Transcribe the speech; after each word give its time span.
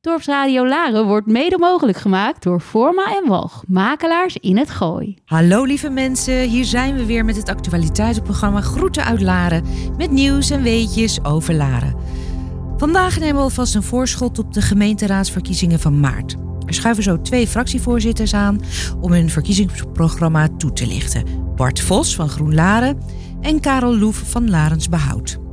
Dorpsradio 0.00 0.66
Laren 0.66 1.06
wordt 1.06 1.26
mede 1.26 1.58
mogelijk 1.58 1.98
gemaakt 1.98 2.42
door 2.42 2.60
Forma 2.60 3.16
en 3.16 3.28
Walg, 3.28 3.62
makelaars 3.66 4.36
in 4.36 4.56
het 4.56 4.70
Gooi. 4.70 5.16
Hallo 5.24 5.64
lieve 5.64 5.90
mensen, 5.90 6.40
hier 6.48 6.64
zijn 6.64 6.96
we 6.96 7.06
weer 7.06 7.24
met 7.24 7.36
het 7.36 7.48
actualiteitsprogramma 7.48 8.60
Groeten 8.60 9.04
uit 9.04 9.20
Laren 9.20 9.64
met 9.96 10.10
nieuws 10.10 10.50
en 10.50 10.62
weetjes 10.62 11.24
over 11.24 11.54
Laren. 11.54 11.96
Vandaag 12.76 13.18
nemen 13.18 13.34
we 13.34 13.40
alvast 13.40 13.74
een 13.74 13.82
voorschot 13.82 14.38
op 14.38 14.52
de 14.52 14.62
gemeenteraadsverkiezingen 14.62 15.80
van 15.80 16.00
maart. 16.00 16.36
Er 16.66 16.74
schuiven 16.74 17.02
zo 17.02 17.20
twee 17.20 17.46
fractievoorzitters 17.46 18.34
aan 18.34 18.60
om 19.00 19.12
hun 19.12 19.30
verkiezingsprogramma 19.30 20.48
toe 20.56 20.72
te 20.72 20.86
lichten. 20.86 21.24
Bart 21.56 21.80
Vos 21.80 22.14
van 22.14 22.28
Groen 22.28 22.54
Laren 22.54 22.98
en 23.40 23.60
Karel 23.60 23.96
Loef 23.96 24.22
van 24.30 24.50
Larens 24.50 24.88
Behoud. 24.88 25.47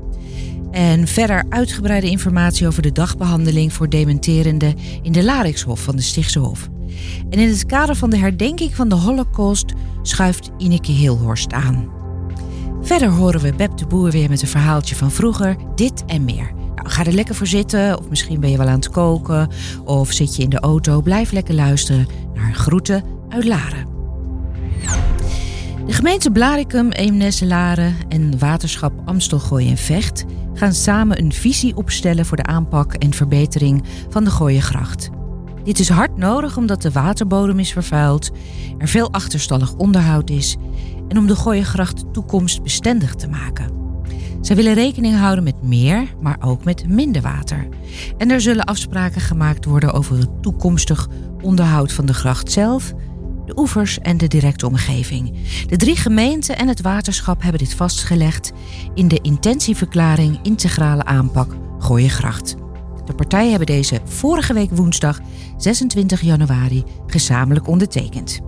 En 0.75 1.07
verder 1.07 1.43
uitgebreide 1.49 2.09
informatie 2.09 2.67
over 2.67 2.81
de 2.81 2.91
dagbehandeling 2.91 3.73
voor 3.73 3.89
dementerenden 3.89 4.75
in 5.01 5.11
de 5.11 5.23
Larikshof 5.23 5.83
van 5.83 5.95
de 5.95 6.01
Stichtse 6.01 6.39
Hof. 6.39 6.69
En 7.29 7.39
in 7.39 7.49
het 7.49 7.65
kader 7.65 7.95
van 7.95 8.09
de 8.09 8.17
herdenking 8.17 8.75
van 8.75 8.89
de 8.89 8.95
Holocaust 8.95 9.73
schuift 10.01 10.51
Ineke 10.57 10.91
Hilhorst 10.91 11.53
aan. 11.53 11.89
Verder 12.81 13.09
horen 13.09 13.41
we 13.41 13.53
Beb 13.53 13.77
de 13.77 13.87
Boer 13.87 14.11
weer 14.11 14.29
met 14.29 14.41
een 14.41 14.47
verhaaltje 14.47 14.95
van 14.95 15.11
vroeger, 15.11 15.55
dit 15.75 16.05
en 16.05 16.25
meer. 16.25 16.51
Nou, 16.75 16.89
ga 16.89 17.05
er 17.05 17.13
lekker 17.13 17.35
voor 17.35 17.47
zitten, 17.47 17.99
of 17.99 18.09
misschien 18.09 18.39
ben 18.39 18.49
je 18.49 18.57
wel 18.57 18.67
aan 18.67 18.75
het 18.75 18.89
koken, 18.89 19.49
of 19.83 20.11
zit 20.11 20.35
je 20.35 20.43
in 20.43 20.49
de 20.49 20.59
auto. 20.59 21.01
Blijf 21.01 21.31
lekker 21.31 21.55
luisteren 21.55 22.07
naar 22.33 22.53
Groeten 22.53 23.03
uit 23.29 23.45
Laren. 23.45 23.87
De 25.85 25.93
gemeente 25.93 26.31
Blarikum, 26.31 26.91
Eemnes, 26.91 27.39
Laren 27.39 27.95
en 28.09 28.39
waterschap 28.39 28.93
Amstelgooi 29.05 29.69
en 29.69 29.77
Vecht 29.77 30.25
gaan 30.55 30.73
samen 30.73 31.19
een 31.19 31.33
visie 31.33 31.75
opstellen 31.75 32.25
voor 32.25 32.37
de 32.37 32.43
aanpak 32.43 32.93
en 32.93 33.13
verbetering 33.13 33.83
van 34.09 34.23
de 34.23 34.29
Gooiengracht. 34.29 35.09
Dit 35.63 35.79
is 35.79 35.89
hard 35.89 36.17
nodig 36.17 36.57
omdat 36.57 36.81
de 36.81 36.91
waterbodem 36.91 37.59
is 37.59 37.71
vervuild, 37.71 38.31
er 38.77 38.87
veel 38.87 39.11
achterstallig 39.11 39.73
onderhoud 39.75 40.29
is 40.29 40.57
en 41.07 41.17
om 41.17 41.27
de 41.27 41.35
Gooiengracht 41.35 42.13
toekomstbestendig 42.13 43.15
te 43.15 43.27
maken. 43.27 43.73
Zij 44.41 44.55
willen 44.55 44.73
rekening 44.73 45.17
houden 45.17 45.43
met 45.43 45.63
meer, 45.63 46.15
maar 46.21 46.37
ook 46.39 46.63
met 46.63 46.87
minder 46.87 47.21
water. 47.21 47.67
En 48.17 48.31
er 48.31 48.41
zullen 48.41 48.65
afspraken 48.65 49.21
gemaakt 49.21 49.65
worden 49.65 49.93
over 49.93 50.17
het 50.17 50.41
toekomstig 50.41 51.07
onderhoud 51.41 51.91
van 51.93 52.05
de 52.05 52.13
gracht 52.13 52.51
zelf, 52.51 52.93
de 53.45 53.57
oevers 53.57 53.99
en 53.99 54.17
de 54.17 54.27
directe 54.27 54.67
omgeving. 54.67 55.33
De 55.67 55.77
drie 55.77 55.95
gemeenten 55.95 56.57
en 56.57 56.67
het 56.67 56.81
waterschap 56.81 57.41
hebben 57.41 57.59
dit 57.59 57.73
vastgelegd 57.73 58.51
in 58.93 59.07
de 59.07 59.19
intentieverklaring 59.21 60.39
Integrale 60.41 61.05
Aanpak 61.05 61.55
Gooiengracht. 61.79 62.55
De 63.05 63.13
partijen 63.13 63.49
hebben 63.49 63.67
deze 63.67 63.99
vorige 64.05 64.53
week 64.53 64.69
woensdag 64.71 65.19
26 65.57 66.21
januari 66.21 66.83
gezamenlijk 67.07 67.67
ondertekend. 67.67 68.39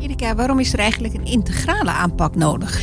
Erika, 0.00 0.34
waarom 0.34 0.58
is 0.58 0.72
er 0.72 0.78
eigenlijk 0.78 1.14
een 1.14 1.24
integrale 1.24 1.90
aanpak 1.90 2.34
nodig? 2.34 2.80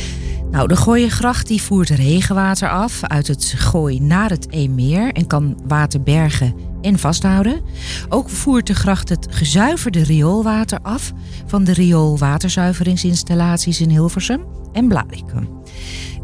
Nou, 0.50 0.68
de 0.68 0.76
Gooiengracht 0.76 1.46
die 1.46 1.62
voert 1.62 1.88
regenwater 1.88 2.70
af 2.70 3.02
uit 3.02 3.26
het 3.26 3.54
Gooi 3.56 4.00
naar 4.00 4.30
het 4.30 4.50
Eemmeer 4.50 5.12
en 5.12 5.26
kan 5.26 5.58
water 5.66 6.02
bergen 6.02 6.54
en 6.82 6.98
vasthouden. 6.98 7.60
Ook 8.08 8.28
voert 8.28 8.66
de 8.66 8.74
gracht 8.74 9.08
het 9.08 9.26
gezuiverde 9.30 10.02
rioolwater 10.02 10.78
af 10.82 11.12
van 11.46 11.64
de 11.64 11.72
rioolwaterzuiveringsinstallaties 11.72 13.80
in 13.80 13.90
Hilversum 13.90 14.44
en 14.72 14.88
Blaricum. 14.88 15.48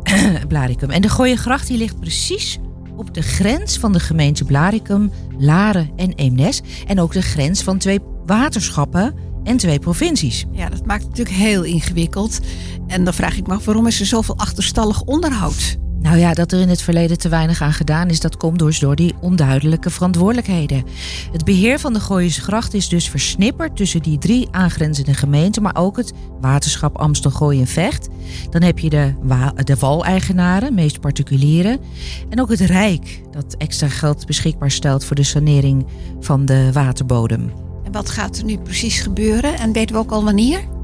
Blaricum. 0.48 0.90
En 0.90 1.02
de 1.02 1.08
Gooiengracht 1.08 1.66
die 1.66 1.78
ligt 1.78 2.00
precies 2.00 2.58
op 2.96 3.14
de 3.14 3.22
grens 3.22 3.78
van 3.78 3.92
de 3.92 4.00
gemeente 4.00 4.44
Blaricum, 4.44 5.10
Laren 5.38 5.90
en 5.96 6.12
Eemnes. 6.12 6.62
En 6.86 7.00
ook 7.00 7.12
de 7.12 7.22
grens 7.22 7.62
van 7.62 7.78
twee 7.78 8.00
waterschappen 8.26 9.14
en 9.44 9.56
twee 9.56 9.78
provincies. 9.78 10.44
Ja, 10.52 10.68
dat 10.68 10.86
maakt 10.86 11.02
het 11.02 11.10
natuurlijk 11.10 11.36
heel 11.36 11.62
ingewikkeld. 11.62 12.40
En 12.86 13.04
dan 13.04 13.14
vraag 13.14 13.36
ik 13.36 13.46
me 13.46 13.54
af, 13.54 13.64
waarom 13.64 13.86
is 13.86 14.00
er 14.00 14.06
zoveel 14.06 14.36
achterstallig 14.36 15.02
onderhoud? 15.02 15.78
Nou 16.00 16.18
ja, 16.18 16.34
dat 16.34 16.52
er 16.52 16.60
in 16.60 16.68
het 16.68 16.82
verleden 16.82 17.18
te 17.18 17.28
weinig 17.28 17.62
aan 17.62 17.72
gedaan 17.72 18.08
is, 18.08 18.20
dat 18.20 18.36
komt 18.36 18.58
dus 18.58 18.78
door 18.78 18.96
die 18.96 19.14
onduidelijke 19.20 19.90
verantwoordelijkheden. 19.90 20.84
Het 21.32 21.44
beheer 21.44 21.78
van 21.78 21.92
de 21.92 22.00
Gooise 22.00 22.40
Gracht 22.40 22.74
is 22.74 22.88
dus 22.88 23.08
versnipperd 23.08 23.76
tussen 23.76 24.02
die 24.02 24.18
drie 24.18 24.48
aangrenzende 24.50 25.14
gemeenten, 25.14 25.62
maar 25.62 25.76
ook 25.76 25.96
het 25.96 26.12
waterschap 26.40 26.98
Amstel, 26.98 27.30
Gooi 27.30 27.60
en 27.60 27.66
Vecht. 27.66 28.08
Dan 28.50 28.62
heb 28.62 28.78
je 28.78 28.90
de, 28.90 29.12
de 29.64 29.76
waleigenaren, 29.76 30.74
meest 30.74 31.00
particulieren, 31.00 31.78
en 32.28 32.40
ook 32.40 32.50
het 32.50 32.60
Rijk, 32.60 33.22
dat 33.30 33.54
extra 33.56 33.88
geld 33.88 34.26
beschikbaar 34.26 34.70
stelt 34.70 35.04
voor 35.04 35.16
de 35.16 35.22
sanering 35.22 35.86
van 36.20 36.44
de 36.44 36.72
waterbodem. 36.72 37.52
En 37.84 37.92
wat 37.92 38.10
gaat 38.10 38.38
er 38.38 38.44
nu 38.44 38.58
precies 38.58 39.00
gebeuren 39.00 39.58
en 39.58 39.72
weten 39.72 39.94
we 39.94 40.00
ook 40.00 40.10
al 40.10 40.24
wanneer? 40.24 40.77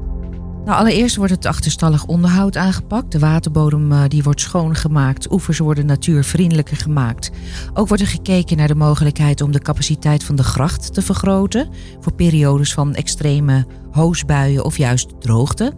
Nou, 0.65 0.77
allereerst 0.77 1.15
wordt 1.15 1.31
het 1.31 1.45
achterstallig 1.45 2.05
onderhoud 2.05 2.57
aangepakt. 2.57 3.11
De 3.11 3.19
waterbodem 3.19 3.91
uh, 3.91 4.03
die 4.07 4.23
wordt 4.23 4.41
schoongemaakt. 4.41 5.31
Oevers 5.31 5.59
worden 5.59 5.85
natuurvriendelijker 5.85 6.77
gemaakt. 6.77 7.31
Ook 7.73 7.87
wordt 7.87 8.03
er 8.03 8.09
gekeken 8.09 8.57
naar 8.57 8.67
de 8.67 8.75
mogelijkheid 8.75 9.41
om 9.41 9.51
de 9.51 9.59
capaciteit 9.59 10.23
van 10.23 10.35
de 10.35 10.43
gracht 10.43 10.93
te 10.93 11.01
vergroten. 11.01 11.69
Voor 11.99 12.13
periodes 12.13 12.73
van 12.73 12.93
extreme 12.93 13.65
hoosbuien 13.91 14.65
of 14.65 14.77
juist 14.77 15.21
droogte. 15.21 15.73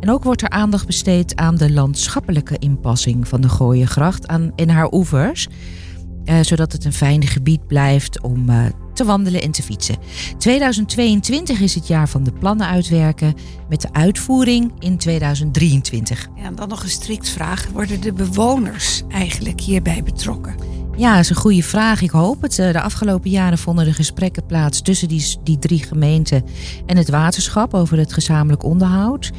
En 0.00 0.10
ook 0.10 0.24
wordt 0.24 0.42
er 0.42 0.50
aandacht 0.50 0.86
besteed 0.86 1.36
aan 1.36 1.56
de 1.56 1.72
landschappelijke 1.72 2.58
inpassing 2.58 3.28
van 3.28 3.40
de 3.40 3.48
Gooiengracht 3.48 4.26
aan, 4.26 4.52
in 4.54 4.68
haar 4.68 4.92
oevers. 4.92 5.48
Uh, 6.24 6.40
zodat 6.40 6.72
het 6.72 6.84
een 6.84 6.92
fijn 6.92 7.26
gebied 7.26 7.66
blijft 7.66 8.22
om 8.22 8.50
uh, 8.50 8.64
te 8.98 9.04
wandelen 9.04 9.42
en 9.42 9.50
te 9.50 9.62
fietsen. 9.62 9.96
2022 10.38 11.60
is 11.60 11.74
het 11.74 11.86
jaar 11.86 12.08
van 12.08 12.22
de 12.22 12.32
plannen 12.32 12.66
uitwerken 12.66 13.34
met 13.68 13.80
de 13.80 13.88
uitvoering 13.92 14.72
in 14.78 14.98
2023. 14.98 16.28
Ja, 16.36 16.42
en 16.42 16.54
dan 16.54 16.68
nog 16.68 16.82
een 16.82 16.88
strikt 16.88 17.28
vraag. 17.28 17.68
Worden 17.72 18.00
de 18.00 18.12
bewoners 18.12 19.02
eigenlijk 19.08 19.60
hierbij 19.60 20.02
betrokken? 20.02 20.54
Ja, 20.96 21.12
dat 21.12 21.22
is 21.22 21.30
een 21.30 21.36
goede 21.36 21.62
vraag. 21.62 22.02
Ik 22.02 22.10
hoop 22.10 22.42
het. 22.42 22.58
Eh, 22.58 22.72
de 22.72 22.80
afgelopen 22.80 23.30
jaren 23.30 23.58
vonden 23.58 23.86
er 23.86 23.94
gesprekken 23.94 24.46
plaats 24.46 24.80
tussen 24.80 25.08
die, 25.08 25.36
die 25.42 25.58
drie 25.58 25.82
gemeenten 25.82 26.44
en 26.86 26.96
het 26.96 27.10
waterschap 27.10 27.74
over 27.74 27.98
het 27.98 28.12
gezamenlijk 28.12 28.64
onderhoud. 28.64 29.30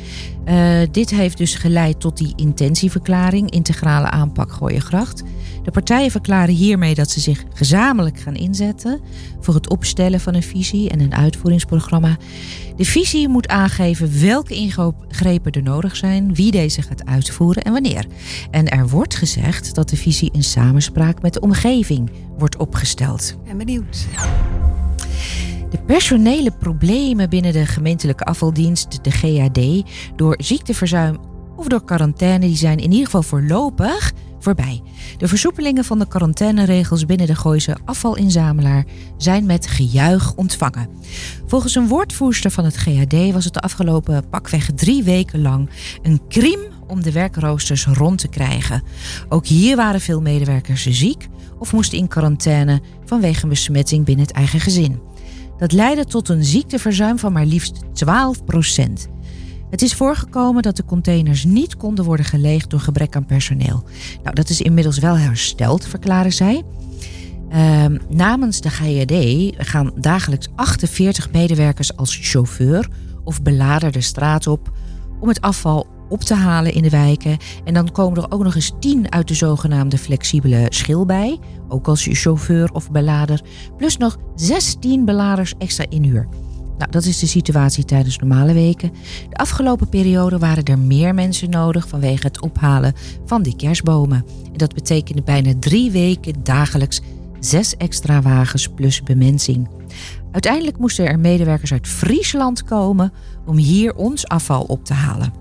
Uh, 0.45 0.79
dit 0.91 1.09
heeft 1.09 1.37
dus 1.37 1.55
geleid 1.55 1.99
tot 1.99 2.17
die 2.17 2.33
intentieverklaring, 2.35 3.51
integrale 3.51 4.09
aanpak 4.09 4.51
Gooiengracht. 4.51 5.23
De 5.63 5.71
partijen 5.71 6.11
verklaren 6.11 6.53
hiermee 6.53 6.95
dat 6.95 7.09
ze 7.09 7.19
zich 7.19 7.43
gezamenlijk 7.53 8.19
gaan 8.19 8.35
inzetten 8.35 8.99
voor 9.39 9.53
het 9.53 9.69
opstellen 9.69 10.19
van 10.19 10.35
een 10.35 10.43
visie 10.43 10.89
en 10.89 10.99
een 10.99 11.15
uitvoeringsprogramma. 11.15 12.17
De 12.75 12.85
visie 12.85 13.27
moet 13.27 13.47
aangeven 13.47 14.21
welke 14.21 14.55
ingrepen 14.55 15.51
er 15.51 15.63
nodig 15.63 15.95
zijn, 15.95 16.33
wie 16.35 16.51
deze 16.51 16.81
gaat 16.81 17.05
uitvoeren 17.05 17.63
en 17.63 17.71
wanneer. 17.71 18.05
En 18.51 18.69
er 18.69 18.87
wordt 18.87 19.15
gezegd 19.15 19.75
dat 19.75 19.89
de 19.89 19.97
visie 19.97 20.29
in 20.31 20.43
samenspraak 20.43 21.21
met 21.21 21.33
de 21.33 21.39
omgeving 21.39 22.11
wordt 22.37 22.57
opgesteld. 22.57 23.35
Ben 23.45 23.57
benieuwd. 23.57 24.07
De 25.69 25.77
personele 25.85 26.51
problemen 26.51 27.29
binnen 27.29 27.53
de 27.53 27.65
gemeentelijke 27.65 28.23
afvaldienst, 28.23 29.03
de 29.03 29.11
GAD, 29.11 29.89
door 30.15 30.35
ziekteverzuim 30.37 31.17
of 31.55 31.67
door 31.67 31.83
quarantaine, 31.83 32.45
die 32.45 32.55
zijn 32.55 32.77
in 32.77 32.91
ieder 32.91 33.05
geval 33.05 33.23
voorlopig 33.23 34.11
voorbij. 34.39 34.81
De 35.17 35.27
versoepelingen 35.27 35.83
van 35.83 35.99
de 35.99 36.07
quarantaineregels 36.07 37.05
binnen 37.05 37.27
de 37.27 37.35
Gooise 37.35 37.77
afvalinzamelaar 37.85 38.85
zijn 39.17 39.45
met 39.45 39.67
gejuich 39.67 40.35
ontvangen. 40.35 40.89
Volgens 41.45 41.75
een 41.75 41.87
woordvoerster 41.87 42.51
van 42.51 42.65
het 42.65 42.75
GHD 42.75 43.31
was 43.33 43.45
het 43.45 43.53
de 43.53 43.59
afgelopen 43.59 44.29
pakweg 44.29 44.69
drie 44.75 45.03
weken 45.03 45.41
lang 45.41 45.69
een 46.01 46.21
crime 46.27 46.67
om 46.87 47.01
de 47.01 47.11
werkroosters 47.11 47.85
rond 47.85 48.19
te 48.19 48.27
krijgen. 48.27 48.83
Ook 49.29 49.45
hier 49.45 49.75
waren 49.75 50.01
veel 50.01 50.21
medewerkers 50.21 50.87
ziek 50.89 51.27
of 51.59 51.73
moesten 51.73 51.97
in 51.97 52.07
quarantaine 52.07 52.81
vanwege 53.05 53.43
een 53.43 53.49
besmetting 53.49 54.05
binnen 54.05 54.25
het 54.25 54.35
eigen 54.35 54.59
gezin. 54.59 55.08
Dat 55.59 55.71
leidde 55.71 56.05
tot 56.05 56.29
een 56.29 56.43
ziekteverzuim 56.43 57.19
van 57.19 57.33
maar 57.33 57.45
liefst 57.45 57.81
12 57.93 58.43
procent. 58.43 59.07
Het 59.69 59.81
is 59.81 59.93
voorgekomen 59.93 60.61
dat 60.61 60.75
de 60.75 60.85
containers 60.85 61.43
niet 61.43 61.77
konden 61.77 62.05
worden 62.05 62.25
geleegd 62.25 62.69
door 62.69 62.79
gebrek 62.79 63.15
aan 63.15 63.25
personeel. 63.25 63.83
Nou, 64.23 64.35
dat 64.35 64.49
is 64.49 64.61
inmiddels 64.61 64.99
wel 64.99 65.17
hersteld, 65.17 65.85
verklaren 65.85 66.33
zij. 66.33 66.63
Uh, 67.51 67.85
namens 68.09 68.61
de 68.61 68.69
GID 68.69 69.55
gaan 69.57 69.91
dagelijks 69.95 70.47
48 70.55 71.31
medewerkers 71.31 71.95
als 71.97 72.19
chauffeur 72.21 72.89
of 73.23 73.41
belader 73.41 73.91
de 73.91 74.01
straat 74.01 74.47
op 74.47 74.71
om 75.19 75.27
het 75.27 75.41
afval 75.41 75.87
op 76.09 76.21
te 76.21 76.33
halen 76.33 76.73
in 76.73 76.81
de 76.81 76.89
wijken. 76.89 77.37
En 77.63 77.73
dan 77.73 77.91
komen 77.91 78.21
er 78.23 78.31
ook 78.31 78.43
nog 78.43 78.55
eens 78.55 78.71
10 78.79 79.11
uit 79.11 79.27
de 79.27 79.33
zogenaamde 79.33 79.97
flexibele 79.97 80.65
schil 80.69 81.05
bij, 81.05 81.39
ook 81.67 81.87
als 81.87 82.07
chauffeur 82.11 82.71
of 82.73 82.91
belader, 82.91 83.41
plus 83.77 83.97
nog 83.97 84.17
16 84.35 85.05
beladers 85.05 85.53
extra 85.57 85.85
inhuur. 85.89 86.27
Nou, 86.77 86.91
dat 86.91 87.05
is 87.05 87.19
de 87.19 87.27
situatie 87.27 87.85
tijdens 87.85 88.17
normale 88.17 88.53
weken. 88.53 88.91
De 89.29 89.35
afgelopen 89.35 89.89
periode 89.89 90.37
waren 90.37 90.63
er 90.63 90.79
meer 90.79 91.13
mensen 91.13 91.49
nodig 91.49 91.87
vanwege 91.87 92.27
het 92.27 92.41
ophalen 92.41 92.93
van 93.25 93.41
die 93.41 93.55
kerstbomen. 93.55 94.25
En 94.45 94.57
dat 94.57 94.73
betekende 94.73 95.21
bijna 95.21 95.53
drie 95.59 95.91
weken 95.91 96.43
dagelijks 96.43 97.01
zes 97.39 97.77
extra 97.77 98.21
wagens 98.21 98.67
plus 98.67 99.03
bemensing. 99.03 99.67
Uiteindelijk 100.31 100.77
moesten 100.77 101.07
er 101.07 101.19
medewerkers 101.19 101.71
uit 101.71 101.87
Friesland 101.87 102.63
komen 102.63 103.13
om 103.45 103.57
hier 103.57 103.95
ons 103.95 104.27
afval 104.27 104.63
op 104.63 104.85
te 104.85 104.93
halen. 104.93 105.33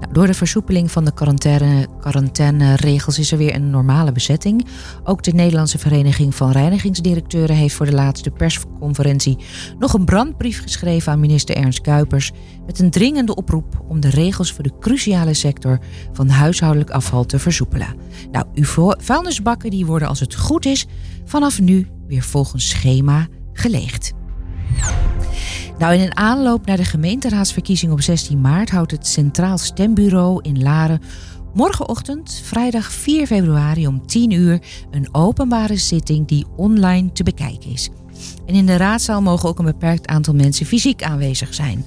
Nou, 0.00 0.12
door 0.12 0.26
de 0.26 0.34
versoepeling 0.34 0.90
van 0.90 1.04
de 1.04 1.14
quarantaine, 1.14 1.86
quarantaineregels 2.00 3.18
is 3.18 3.32
er 3.32 3.38
weer 3.38 3.54
een 3.54 3.70
normale 3.70 4.12
bezetting. 4.12 4.66
Ook 5.04 5.22
de 5.22 5.32
Nederlandse 5.32 5.78
Vereniging 5.78 6.34
van 6.34 6.50
Reinigingsdirecteuren 6.50 7.56
heeft 7.56 7.74
voor 7.74 7.86
de 7.86 7.92
laatste 7.92 8.30
persconferentie 8.30 9.38
nog 9.78 9.92
een 9.92 10.04
brandbrief 10.04 10.62
geschreven 10.62 11.12
aan 11.12 11.20
minister 11.20 11.56
Ernst 11.56 11.80
Kuipers 11.80 12.32
met 12.66 12.78
een 12.78 12.90
dringende 12.90 13.34
oproep 13.34 13.84
om 13.88 14.00
de 14.00 14.10
regels 14.10 14.52
voor 14.52 14.62
de 14.62 14.78
cruciale 14.80 15.34
sector 15.34 15.78
van 16.12 16.28
huishoudelijk 16.28 16.90
afval 16.90 17.24
te 17.24 17.38
versoepelen. 17.38 17.94
Nou, 18.32 18.46
uw 18.54 18.94
vuilnisbakken 18.98 19.70
die 19.70 19.86
worden 19.86 20.08
als 20.08 20.20
het 20.20 20.34
goed 20.34 20.66
is 20.66 20.86
vanaf 21.24 21.60
nu 21.60 21.86
weer 22.06 22.22
volgens 22.22 22.68
schema 22.68 23.26
geleegd. 23.52 24.12
Nou, 25.80 25.94
in 25.94 26.00
een 26.00 26.16
aanloop 26.16 26.66
naar 26.66 26.76
de 26.76 26.84
gemeenteraadsverkiezing 26.84 27.92
op 27.92 28.00
16 28.00 28.40
maart 28.40 28.70
houdt 28.70 28.90
het 28.90 29.06
Centraal 29.06 29.58
Stembureau 29.58 30.40
in 30.42 30.62
Laren 30.62 31.00
morgenochtend, 31.54 32.40
vrijdag 32.44 32.92
4 32.92 33.26
februari 33.26 33.86
om 33.86 34.06
10 34.06 34.30
uur, 34.30 34.60
een 34.90 35.14
openbare 35.14 35.76
zitting 35.76 36.26
die 36.26 36.46
online 36.56 37.12
te 37.12 37.22
bekijken 37.22 37.70
is. 37.70 37.90
En 38.46 38.54
in 38.54 38.66
de 38.66 38.76
raadzaal 38.76 39.22
mogen 39.22 39.48
ook 39.48 39.58
een 39.58 39.64
beperkt 39.64 40.06
aantal 40.06 40.34
mensen 40.34 40.66
fysiek 40.66 41.02
aanwezig 41.02 41.54
zijn. 41.54 41.84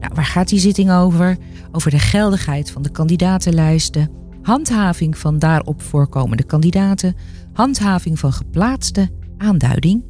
Nou, 0.00 0.12
waar 0.14 0.24
gaat 0.24 0.48
die 0.48 0.58
zitting 0.58 0.92
over? 0.92 1.36
Over 1.72 1.90
de 1.90 1.98
geldigheid 1.98 2.70
van 2.70 2.82
de 2.82 2.90
kandidatenlijsten, 2.90 4.10
handhaving 4.42 5.18
van 5.18 5.38
daarop 5.38 5.82
voorkomende 5.82 6.44
kandidaten, 6.44 7.16
handhaving 7.52 8.18
van 8.18 8.32
geplaatste 8.32 9.08
aanduiding, 9.38 10.04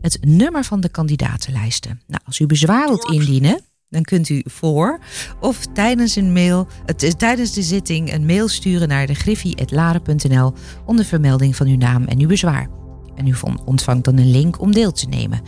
het 0.00 0.18
nummer 0.24 0.64
van 0.64 0.80
de 0.80 0.88
kandidatenlijsten. 0.88 2.00
Nou, 2.06 2.22
als 2.26 2.38
u 2.38 2.46
bezwaar 2.46 2.86
wilt 2.86 3.10
indienen, 3.10 3.60
dan 3.88 4.02
kunt 4.02 4.28
u 4.28 4.42
voor 4.44 4.98
of 5.40 5.66
tijdens 5.74 6.16
een 6.16 6.32
mail, 6.32 6.66
het, 6.86 7.18
tijdens 7.18 7.52
de 7.52 7.62
zitting 7.62 8.12
een 8.12 8.26
mail 8.26 8.48
sturen 8.48 8.88
naar 8.88 9.06
de 9.06 9.14
griffie.laren.nl 9.14 10.52
onder 10.86 11.04
vermelding 11.04 11.56
van 11.56 11.66
uw 11.66 11.76
naam 11.76 12.04
en 12.04 12.18
uw 12.18 12.28
bezwaar. 12.28 12.68
En 13.16 13.26
u 13.26 13.34
ontvangt 13.64 14.04
dan 14.04 14.18
een 14.18 14.30
link 14.30 14.60
om 14.60 14.72
deel 14.72 14.92
te 14.92 15.06
nemen. 15.06 15.40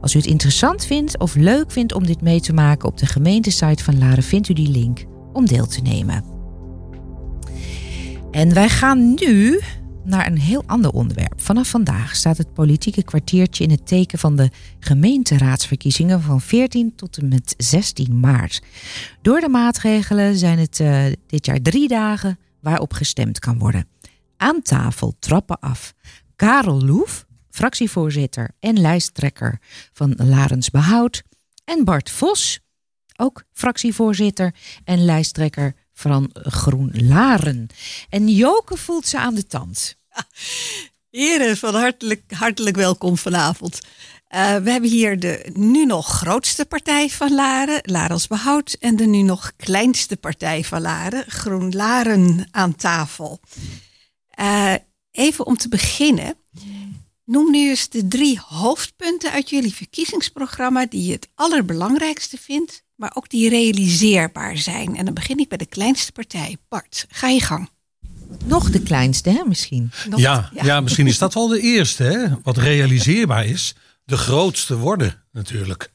Als 0.00 0.14
u 0.14 0.18
het 0.18 0.28
interessant 0.28 0.84
vindt 0.84 1.18
of 1.18 1.34
leuk 1.34 1.70
vindt 1.70 1.94
om 1.94 2.06
dit 2.06 2.20
mee 2.20 2.40
te 2.40 2.52
maken 2.52 2.88
op 2.88 2.98
de 2.98 3.06
gemeentesite 3.06 3.84
van 3.84 3.98
Laren, 3.98 4.22
vindt 4.22 4.48
u 4.48 4.52
die 4.52 4.68
link 4.68 5.04
om 5.32 5.46
deel 5.46 5.66
te 5.66 5.80
nemen. 5.80 6.24
En 8.30 8.54
wij 8.54 8.68
gaan 8.68 9.14
nu 9.14 9.60
naar 10.04 10.26
een 10.26 10.38
heel 10.38 10.62
ander 10.66 10.90
onderwerp. 10.90 11.40
Vanaf 11.40 11.68
vandaag 11.68 12.16
staat 12.16 12.38
het 12.38 12.52
politieke 12.52 13.02
kwartiertje 13.02 13.64
in 13.64 13.70
het 13.70 13.86
teken 13.86 14.18
van 14.18 14.36
de 14.36 14.50
gemeenteraadsverkiezingen 14.78 16.22
van 16.22 16.40
14 16.40 16.94
tot 16.94 17.16
en 17.16 17.28
met 17.28 17.54
16 17.56 18.20
maart. 18.20 18.62
Door 19.22 19.40
de 19.40 19.48
maatregelen 19.48 20.36
zijn 20.38 20.58
het 20.58 20.78
uh, 20.78 21.04
dit 21.26 21.46
jaar 21.46 21.60
drie 21.60 21.88
dagen 21.88 22.38
waarop 22.60 22.92
gestemd 22.92 23.38
kan 23.38 23.58
worden. 23.58 23.88
Aan 24.36 24.62
tafel 24.62 25.14
trappen 25.18 25.60
af 25.60 25.94
Karel 26.36 26.84
Loef, 26.84 27.26
fractievoorzitter 27.50 28.50
en 28.60 28.80
lijsttrekker 28.80 29.58
van 29.92 30.14
Larens 30.16 30.70
Behoud, 30.70 31.22
en 31.64 31.84
Bart 31.84 32.10
Vos, 32.10 32.60
ook 33.16 33.44
fractievoorzitter 33.52 34.54
en 34.84 35.04
lijsttrekker 35.04 35.74
van 35.94 36.30
Groen 36.32 36.90
Laren. 36.92 37.66
En 38.08 38.28
Joke 38.28 38.76
voelt 38.76 39.06
ze 39.06 39.18
aan 39.18 39.34
de 39.34 39.46
tand. 39.46 39.96
Heren, 41.10 41.56
van 41.56 41.74
hartelijk, 41.74 42.22
hartelijk 42.32 42.76
welkom 42.76 43.18
vanavond. 43.18 43.80
Uh, 44.34 44.56
we 44.56 44.70
hebben 44.70 44.90
hier 44.90 45.20
de 45.20 45.50
nu 45.52 45.84
nog 45.84 46.06
grootste 46.06 46.64
partij 46.64 47.10
van 47.10 47.34
Laren, 47.34 47.80
Larens 47.82 48.26
Behoud, 48.26 48.76
en 48.80 48.96
de 48.96 49.06
nu 49.06 49.22
nog 49.22 49.52
kleinste 49.56 50.16
partij 50.16 50.64
van 50.64 50.80
Laren, 50.80 51.24
Groen 51.28 51.72
Laren, 51.72 52.48
aan 52.50 52.76
tafel. 52.76 53.40
Uh, 54.40 54.74
even 55.10 55.46
om 55.46 55.56
te 55.56 55.68
beginnen, 55.68 56.36
noem 57.24 57.50
nu 57.50 57.68
eens 57.68 57.88
de 57.88 58.08
drie 58.08 58.40
hoofdpunten 58.46 59.30
uit 59.30 59.50
jullie 59.50 59.74
verkiezingsprogramma 59.74 60.86
die 60.86 61.06
je 61.06 61.12
het 61.12 61.28
allerbelangrijkste 61.34 62.38
vindt 62.38 62.84
maar 63.04 63.12
ook 63.14 63.28
die 63.28 63.48
realiseerbaar 63.48 64.56
zijn. 64.56 64.96
En 64.96 65.04
dan 65.04 65.14
begin 65.14 65.38
ik 65.38 65.48
bij 65.48 65.58
de 65.58 65.66
kleinste 65.66 66.12
partij. 66.12 66.56
Bart, 66.68 67.06
ga 67.08 67.28
je 67.28 67.40
gang. 67.40 67.68
Nog 68.44 68.70
de 68.70 68.80
kleinste, 68.80 69.30
hè, 69.30 69.44
misschien? 69.46 69.92
ja, 70.16 70.50
ja, 70.62 70.80
misschien 70.80 71.06
is 71.06 71.18
dat 71.18 71.34
wel 71.34 71.48
de 71.48 71.60
eerste, 71.60 72.02
hè? 72.02 72.26
Wat 72.42 72.56
realiseerbaar 72.56 73.46
is, 73.46 73.74
de 74.04 74.16
grootste 74.16 74.76
worden 74.76 75.22
natuurlijk. 75.32 75.90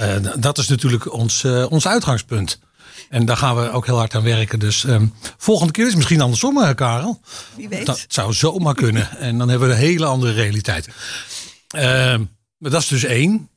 Uh, 0.00 0.16
dat 0.38 0.58
is 0.58 0.68
natuurlijk 0.68 1.12
ons, 1.12 1.42
uh, 1.42 1.66
ons 1.70 1.86
uitgangspunt. 1.86 2.60
En 3.08 3.24
daar 3.24 3.36
gaan 3.36 3.56
we 3.56 3.70
ook 3.70 3.86
heel 3.86 3.98
hard 3.98 4.14
aan 4.14 4.22
werken. 4.22 4.58
Dus 4.58 4.84
um, 4.84 5.14
volgende 5.36 5.72
keer 5.72 5.82
is 5.82 5.88
het 5.88 5.98
misschien 5.98 6.20
andersom, 6.20 6.56
hè, 6.56 6.74
Karel. 6.74 7.20
Wie 7.56 7.68
weet. 7.68 7.86
Dat 7.86 8.04
zou 8.08 8.32
zomaar 8.32 8.74
kunnen. 8.74 9.18
En 9.18 9.38
dan 9.38 9.48
hebben 9.48 9.68
we 9.68 9.74
een 9.74 9.80
hele 9.80 10.04
andere 10.04 10.32
realiteit. 10.32 10.88
Uh, 11.76 11.82
maar 12.58 12.70
dat 12.70 12.82
is 12.82 12.88
dus 12.88 13.04
één 13.04 13.49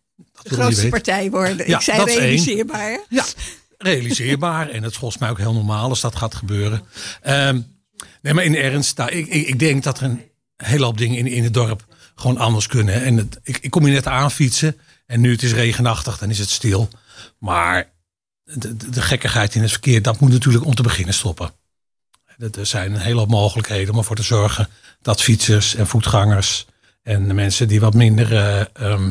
de 0.43 0.53
grootste 0.53 0.89
partij 0.89 1.29
worden. 1.29 1.67
Ja, 1.67 1.77
ik 1.77 1.83
zei 1.83 2.03
realiseerbaar. 2.03 2.99
Ja, 3.09 3.25
realiseerbaar. 3.77 4.69
en 4.69 4.83
het 4.83 4.91
is 4.91 4.97
volgens 4.97 5.21
mij 5.21 5.29
ook 5.29 5.37
heel 5.37 5.53
normaal 5.53 5.89
als 5.89 6.01
dat 6.01 6.15
gaat 6.15 6.35
gebeuren. 6.35 6.83
Um, 7.27 7.65
nee, 8.21 8.33
maar 8.33 8.43
in 8.43 8.55
ernst, 8.55 8.97
nou, 8.97 9.11
ik, 9.11 9.27
ik, 9.27 9.47
ik, 9.47 9.59
denk 9.59 9.83
dat 9.83 9.97
er 9.99 10.03
een 10.03 10.21
hele 10.55 10.85
hoop 10.85 10.97
dingen 10.97 11.17
in, 11.17 11.27
in 11.27 11.43
het 11.43 11.53
dorp 11.53 11.85
gewoon 12.15 12.37
anders 12.37 12.67
kunnen. 12.67 13.03
En 13.03 13.17
het, 13.17 13.39
ik, 13.43 13.57
ik 13.57 13.69
kom 13.69 13.83
hier 13.83 13.93
net 13.93 14.07
aan 14.07 14.31
fietsen. 14.31 14.77
En 15.05 15.21
nu 15.21 15.31
het 15.31 15.43
is 15.43 15.53
regenachtig, 15.53 16.17
dan 16.17 16.29
is 16.29 16.39
het 16.39 16.49
stil. 16.49 16.89
Maar 17.39 17.91
de, 18.43 18.75
de, 18.77 18.89
de 18.89 19.01
gekkigheid 19.01 19.55
in 19.55 19.61
het 19.61 19.71
verkeer, 19.71 20.01
dat 20.01 20.19
moet 20.19 20.31
natuurlijk 20.31 20.65
om 20.65 20.75
te 20.75 20.83
beginnen 20.83 21.13
stoppen. 21.13 21.51
Er 22.51 22.65
zijn 22.65 22.93
een 22.93 22.99
hele 22.99 23.19
hoop 23.19 23.29
mogelijkheden 23.29 23.93
om 23.93 23.99
ervoor 23.99 24.15
te 24.15 24.23
zorgen 24.23 24.67
dat 25.01 25.21
fietsers 25.21 25.75
en 25.75 25.87
voetgangers 25.87 26.65
en 27.03 27.27
de 27.27 27.33
mensen 27.33 27.67
die 27.67 27.79
wat 27.79 27.93
minder 27.93 28.31
uh, 28.81 29.07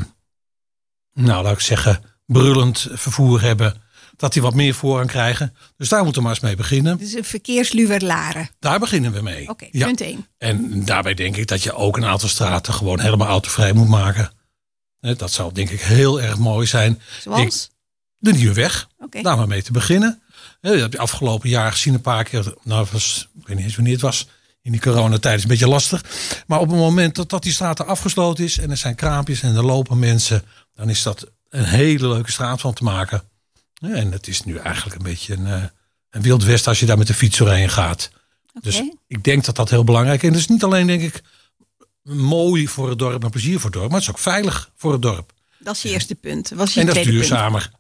nou 1.15 1.43
laat 1.43 1.53
ik 1.53 1.61
zeggen, 1.61 2.05
brullend 2.27 2.89
vervoer 2.93 3.41
hebben, 3.41 3.83
dat 4.17 4.33
die 4.33 4.43
wat 4.43 4.55
meer 4.55 4.75
voorrang 4.75 5.11
krijgen. 5.11 5.57
Dus 5.77 5.89
daar 5.89 6.05
moeten 6.05 6.23
we 6.23 6.29
maar 6.29 6.37
eens 6.37 6.47
mee 6.47 6.57
beginnen. 6.57 6.99
Dus 6.99 7.13
een 7.13 7.25
verkeersluwerlaren. 7.25 8.51
Daar 8.59 8.79
beginnen 8.79 9.13
we 9.13 9.23
mee. 9.23 9.49
Oké, 9.49 9.69
punt 9.71 10.01
1. 10.01 10.27
En 10.39 10.85
daarbij 10.85 11.15
denk 11.15 11.37
ik 11.37 11.47
dat 11.47 11.63
je 11.63 11.75
ook 11.75 11.97
een 11.97 12.05
aantal 12.05 12.29
straten 12.29 12.75
gewoon 12.75 13.01
helemaal 13.01 13.29
autovrij 13.29 13.73
moet 13.73 13.89
maken. 13.89 14.33
Dat 15.01 15.33
zou 15.33 15.53
denk 15.53 15.71
ik 15.71 15.81
heel 15.81 16.21
erg 16.21 16.39
mooi 16.39 16.67
zijn. 16.67 17.01
Zoals? 17.21 17.71
de 18.23 18.33
Nieuwe 18.33 18.55
Weg. 18.55 18.89
Okay. 18.99 19.23
Daar 19.23 19.37
maar 19.37 19.49
mee 19.49 19.63
te 19.63 19.73
beginnen. 19.73 20.23
Dat 20.61 20.81
heb 20.81 20.93
je 20.93 20.99
afgelopen 20.99 21.49
jaar 21.49 21.73
gezien 21.73 21.95
een 21.95 22.01
paar 22.01 22.25
keer. 22.25 22.55
Nou, 22.63 22.87
was, 22.93 23.29
ik 23.41 23.47
weet 23.47 23.57
niet 23.57 23.65
eens 23.65 23.75
wanneer 23.75 23.93
het 23.93 24.03
was. 24.03 24.29
In 24.63 24.73
die 24.73 24.81
coronatijd 24.81 25.37
is 25.37 25.43
een 25.43 25.49
beetje 25.49 25.69
lastig. 25.69 26.05
Maar 26.47 26.61
op 26.61 26.69
het 26.69 26.79
moment 26.79 27.15
dat, 27.15 27.29
dat 27.31 27.43
die 27.43 27.53
straten 27.53 27.87
afgesloten 27.87 28.45
is 28.45 28.59
en 28.59 28.71
er 28.71 28.77
zijn 28.77 28.95
kraampjes 28.95 29.43
en 29.43 29.57
er 29.57 29.65
lopen 29.65 29.99
mensen 29.99 30.43
dan 30.83 30.91
is 30.91 31.03
dat 31.03 31.31
een 31.49 31.65
hele 31.65 32.09
leuke 32.09 32.31
straat 32.31 32.61
van 32.61 32.75
te 32.75 32.85
maken. 32.85 33.23
En 33.81 34.13
het 34.13 34.27
is 34.29 34.45
nu 34.45 34.57
eigenlijk 34.57 34.97
een 34.97 35.03
beetje 35.03 35.35
een, 35.35 35.47
eh, 35.47 35.63
een 36.11 36.23
wild 36.23 36.45
west 36.45 36.67
als 36.67 36.81
je 36.81 36.87
daar 36.87 36.99
met 36.99 37.07
de 37.07 37.15
fiets 37.15 37.39
doorheen 37.39 37.69
gaat. 37.69 38.11
Dus 38.61 38.83
ik 39.07 39.25
denk 39.25 39.45
dat 39.45 39.57
dat 39.57 39.71
heel 39.71 39.85
belangrijk 39.85 40.23
is. 40.23 40.29
En 40.29 40.35
het 40.35 40.43
is 40.43 40.49
niet 40.49 40.63
alleen, 40.63 40.87
denk 40.87 41.03
ik, 41.03 41.23
mooi 42.03 42.69
voor 42.69 42.89
het 42.89 42.99
dorp 42.99 43.25
en 43.25 43.31
plezier 43.31 43.55
voor 43.55 43.71
het 43.71 43.73
dorp, 43.73 43.91
maar 43.91 44.01
het 44.01 44.09
is 44.09 44.15
ook 44.15 44.21
veilig 44.21 44.71
voor 44.77 44.93
het 44.93 45.03
dorp. 45.03 45.33
Dat 45.59 45.75
is 45.77 45.83
je 45.83 45.89
eerste 45.89 46.15
punt. 46.15 46.51
Was 46.55 46.75
je 46.75 46.81
en 46.81 46.87
dat 46.87 46.97
is 46.97 47.07
duurzamer. 47.07 47.71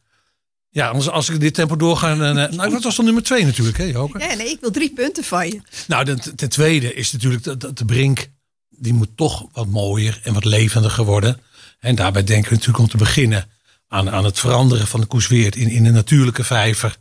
Ja, 0.68 0.88
anders 0.88 1.08
als 1.08 1.28
ik 1.28 1.40
dit 1.40 1.54
tempo 1.54 1.76
doorga. 1.76 2.10
En, 2.10 2.18
uh, 2.18 2.56
nou, 2.56 2.70
dat 2.70 2.82
was 2.82 2.96
dan 2.96 3.04
nummer 3.04 3.22
twee 3.22 3.44
natuurlijk, 3.44 3.76
hè, 3.76 3.84
Joke? 3.84 4.18
Ja, 4.18 4.34
nee, 4.34 4.50
ik 4.50 4.60
wil 4.60 4.70
drie 4.70 4.92
punten 4.92 5.24
van 5.24 5.46
je. 5.46 5.60
Nou, 5.86 6.04
ten, 6.04 6.36
ten 6.36 6.48
tweede 6.48 6.94
is 6.94 7.12
natuurlijk 7.12 7.42
de, 7.44 7.72
de 7.72 7.84
brink. 7.84 8.28
Die 8.68 8.92
moet 8.92 9.16
toch 9.16 9.46
wat 9.52 9.66
mooier 9.66 10.20
en 10.22 10.34
wat 10.34 10.44
levendiger 10.44 11.04
worden. 11.04 11.40
En 11.82 11.94
daarbij 11.94 12.24
denken 12.24 12.48
we 12.48 12.54
natuurlijk 12.54 12.84
om 12.84 12.88
te 12.88 12.96
beginnen 12.96 13.50
aan, 13.88 14.10
aan 14.10 14.24
het 14.24 14.38
veranderen 14.38 14.86
van 14.86 15.00
de 15.00 15.06
koesweert 15.06 15.56
in, 15.56 15.68
in 15.68 15.84
een 15.84 15.92
natuurlijke 15.92 16.44
vijver. 16.44 16.96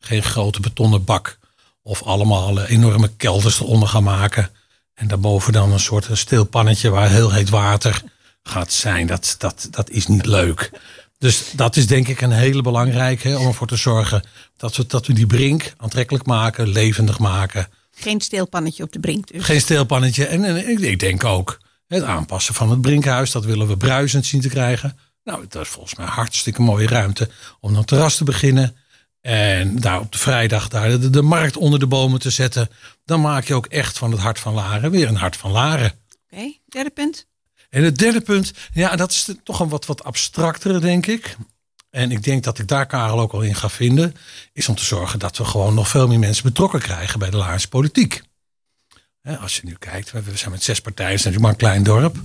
Geen 0.00 0.22
grote 0.22 0.60
betonnen 0.60 1.04
bak. 1.04 1.38
Of 1.82 2.02
allemaal 2.02 2.60
eh, 2.60 2.70
enorme 2.70 3.10
kelders 3.16 3.60
eronder 3.60 3.88
gaan 3.88 4.02
maken. 4.02 4.50
En 4.94 5.08
daarboven 5.08 5.52
dan 5.52 5.72
een 5.72 5.80
soort 5.80 6.08
stilpannetje 6.12 6.90
waar 6.90 7.10
heel 7.10 7.32
heet 7.32 7.48
water 7.48 8.02
gaat 8.42 8.72
zijn. 8.72 9.06
Dat, 9.06 9.34
dat, 9.38 9.68
dat 9.70 9.90
is 9.90 10.06
niet 10.06 10.26
leuk. 10.26 10.70
Dus 11.18 11.50
dat 11.52 11.76
is 11.76 11.86
denk 11.86 12.08
ik 12.08 12.20
een 12.20 12.32
hele 12.32 12.62
belangrijke 12.62 13.38
om 13.38 13.46
ervoor 13.46 13.66
te 13.66 13.76
zorgen 13.76 14.22
dat 14.56 14.76
we, 14.76 14.86
dat 14.86 15.06
we 15.06 15.12
die 15.12 15.26
brink 15.26 15.72
aantrekkelijk 15.76 16.26
maken, 16.26 16.68
levendig 16.68 17.18
maken. 17.18 17.68
Geen 17.90 18.20
steelpannetje 18.20 18.82
op 18.82 18.92
de 18.92 19.00
brink 19.00 19.32
dus. 19.32 19.44
Geen 19.44 19.60
steelpannetje. 19.60 20.26
En, 20.26 20.44
en 20.44 20.82
ik 20.82 20.98
denk 20.98 21.24
ook 21.24 21.58
het 21.86 22.02
aanpassen 22.02 22.54
van 22.54 22.70
het 22.70 22.80
Brinkhuis, 22.80 23.30
dat 23.30 23.44
willen 23.44 23.68
we 23.68 23.76
bruisend 23.76 24.26
zien 24.26 24.40
te 24.40 24.48
krijgen. 24.48 24.98
Nou, 25.24 25.44
dat 25.48 25.62
is 25.62 25.68
volgens 25.68 25.94
mij 25.94 26.06
hartstikke 26.06 26.62
mooie 26.62 26.86
ruimte 26.86 27.30
om 27.60 27.76
een 27.76 27.84
terras 27.84 28.16
te 28.16 28.24
beginnen. 28.24 28.76
En 29.20 29.80
daar 29.80 30.00
op 30.00 30.12
de 30.12 30.18
vrijdag 30.18 30.68
daar 30.68 31.00
de, 31.00 31.10
de, 31.10 31.22
markt 31.22 31.56
onder 31.56 31.78
de 31.78 31.86
bomen 31.86 32.20
te 32.20 32.30
zetten. 32.30 32.68
Dan 33.04 33.20
maak 33.20 33.44
je 33.44 33.54
ook 33.54 33.66
echt 33.66 33.98
van 33.98 34.10
het 34.10 34.20
hart 34.20 34.38
van 34.38 34.54
Laren 34.54 34.90
weer 34.90 35.08
een 35.08 35.16
hart 35.16 35.36
van 35.36 35.50
Laren. 35.50 35.92
Oké, 36.30 36.52
derde 36.66 36.90
punt. 36.90 37.26
En 37.70 37.82
het 37.82 37.98
derde 37.98 38.20
punt, 38.20 38.52
ja, 38.72 38.96
dat 38.96 39.10
is 39.10 39.28
toch 39.42 39.60
een 39.60 39.68
wat, 39.68 39.86
wat 39.86 40.04
abstractere, 40.04 40.78
denk 40.78 41.06
ik. 41.06 41.36
En 41.90 42.10
ik 42.10 42.22
denk 42.22 42.44
dat 42.44 42.58
ik 42.58 42.68
daar 42.68 42.86
Karel 42.86 43.20
ook 43.20 43.32
al 43.32 43.42
in 43.42 43.54
ga 43.54 43.68
vinden. 43.68 44.14
Is 44.52 44.68
om 44.68 44.74
te 44.74 44.84
zorgen 44.84 45.18
dat 45.18 45.36
we 45.36 45.44
gewoon 45.44 45.74
nog 45.74 45.88
veel 45.88 46.08
meer 46.08 46.18
mensen 46.18 46.44
betrokken 46.44 46.80
krijgen 46.80 47.18
bij 47.18 47.30
de 47.30 47.36
Laarse 47.36 47.68
politiek. 47.68 48.22
Als 49.34 49.56
je 49.56 49.62
nu 49.64 49.76
kijkt, 49.78 50.12
we 50.12 50.22
zijn 50.34 50.50
met 50.50 50.62
zes 50.62 50.80
partijen, 50.80 51.16
het 51.16 51.26
is 51.26 51.38
maar 51.38 51.50
een 51.50 51.56
klein 51.56 51.82
dorp. 51.82 52.16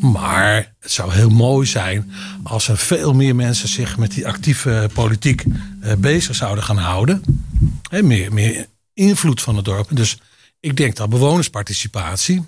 Maar 0.00 0.74
het 0.80 0.90
zou 0.90 1.12
heel 1.12 1.30
mooi 1.30 1.66
zijn 1.66 2.12
als 2.42 2.68
er 2.68 2.78
veel 2.78 3.14
meer 3.14 3.34
mensen 3.36 3.68
zich 3.68 3.96
met 3.98 4.10
die 4.10 4.26
actieve 4.26 4.90
politiek 4.92 5.44
eh, 5.80 5.94
bezig 5.94 6.34
zouden 6.34 6.64
gaan 6.64 6.76
houden. 6.76 7.22
meer, 7.90 8.32
meer 8.32 8.66
invloed 8.94 9.42
van 9.42 9.56
het 9.56 9.64
dorp. 9.64 9.88
Dus 9.96 10.18
ik 10.60 10.76
denk 10.76 10.96
dat 10.96 11.08
bewonersparticipatie, 11.08 12.46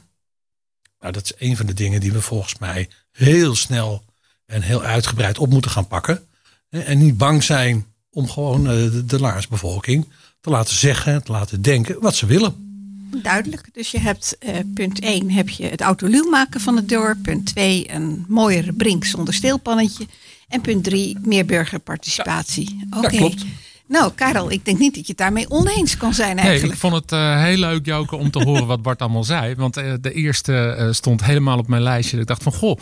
nou, 1.01 1.13
dat 1.13 1.25
is 1.25 1.33
een 1.39 1.57
van 1.57 1.67
de 1.67 1.75
dingen 1.75 2.01
die 2.01 2.13
we 2.13 2.21
volgens 2.21 2.59
mij 2.59 2.89
heel 3.13 3.55
snel 3.55 4.05
en 4.47 4.63
heel 4.63 4.83
uitgebreid 4.83 5.39
op 5.39 5.51
moeten 5.51 5.71
gaan 5.71 5.87
pakken. 5.87 6.27
En 6.69 6.99
niet 6.99 7.17
bang 7.17 7.43
zijn 7.43 7.87
om 8.11 8.29
gewoon 8.29 8.67
eh, 8.67 8.73
de, 8.73 9.05
de 9.05 9.21
laarsbevolking 9.21 10.09
te 10.41 10.51
laten 10.51 10.77
zeggen, 10.77 11.25
te 11.25 11.33
laten 11.33 11.63
denken 11.63 12.01
wat 12.01 12.15
ze 12.15 12.27
willen. 12.27 12.66
Duidelijk. 13.11 13.69
Dus 13.73 13.91
je 13.91 13.99
hebt 13.99 14.37
uh, 14.47 14.55
punt 14.75 15.01
1 15.01 15.31
heb 15.31 15.49
je 15.49 15.67
het 15.67 15.81
autoluw 15.81 16.31
maken 16.31 16.61
van 16.61 16.77
het 16.77 16.89
dorp. 16.89 17.23
Punt 17.23 17.47
2 17.47 17.93
een 17.93 18.25
mooiere 18.29 18.73
brink 18.73 19.05
zonder 19.05 19.35
steelpannetje. 19.35 20.07
En 20.49 20.61
punt 20.61 20.85
3 20.85 21.19
meer 21.23 21.45
burgerparticipatie. 21.45 22.87
Ja, 22.91 22.99
Oké. 22.99 23.17
klopt. 23.17 23.45
Nou, 23.88 24.12
Karel, 24.14 24.50
ik 24.50 24.64
denk 24.64 24.78
niet 24.78 24.95
dat 24.95 25.02
je 25.02 25.09
het 25.09 25.19
daarmee 25.19 25.50
oneens 25.50 25.97
kan 25.97 26.14
zijn 26.14 26.37
eigenlijk. 26.37 26.62
Nee, 26.62 26.73
ik 26.73 26.78
vond 26.78 26.95
het 26.95 27.12
uh, 27.12 27.43
heel 27.43 27.57
leuk, 27.57 27.87
Joke, 27.87 28.16
om 28.16 28.31
te 28.31 28.43
horen 28.43 28.66
wat 28.66 28.83
Bart 28.83 29.00
allemaal 29.00 29.25
zei. 29.25 29.55
Want 29.55 29.78
uh, 29.78 29.93
de 30.00 30.12
eerste 30.12 30.76
uh, 30.78 30.93
stond 30.93 31.25
helemaal 31.25 31.59
op 31.59 31.69
mijn 31.69 31.83
lijstje. 31.83 32.21
Ik 32.21 32.26
dacht 32.26 32.43
van, 32.43 32.52
goh. 32.52 32.78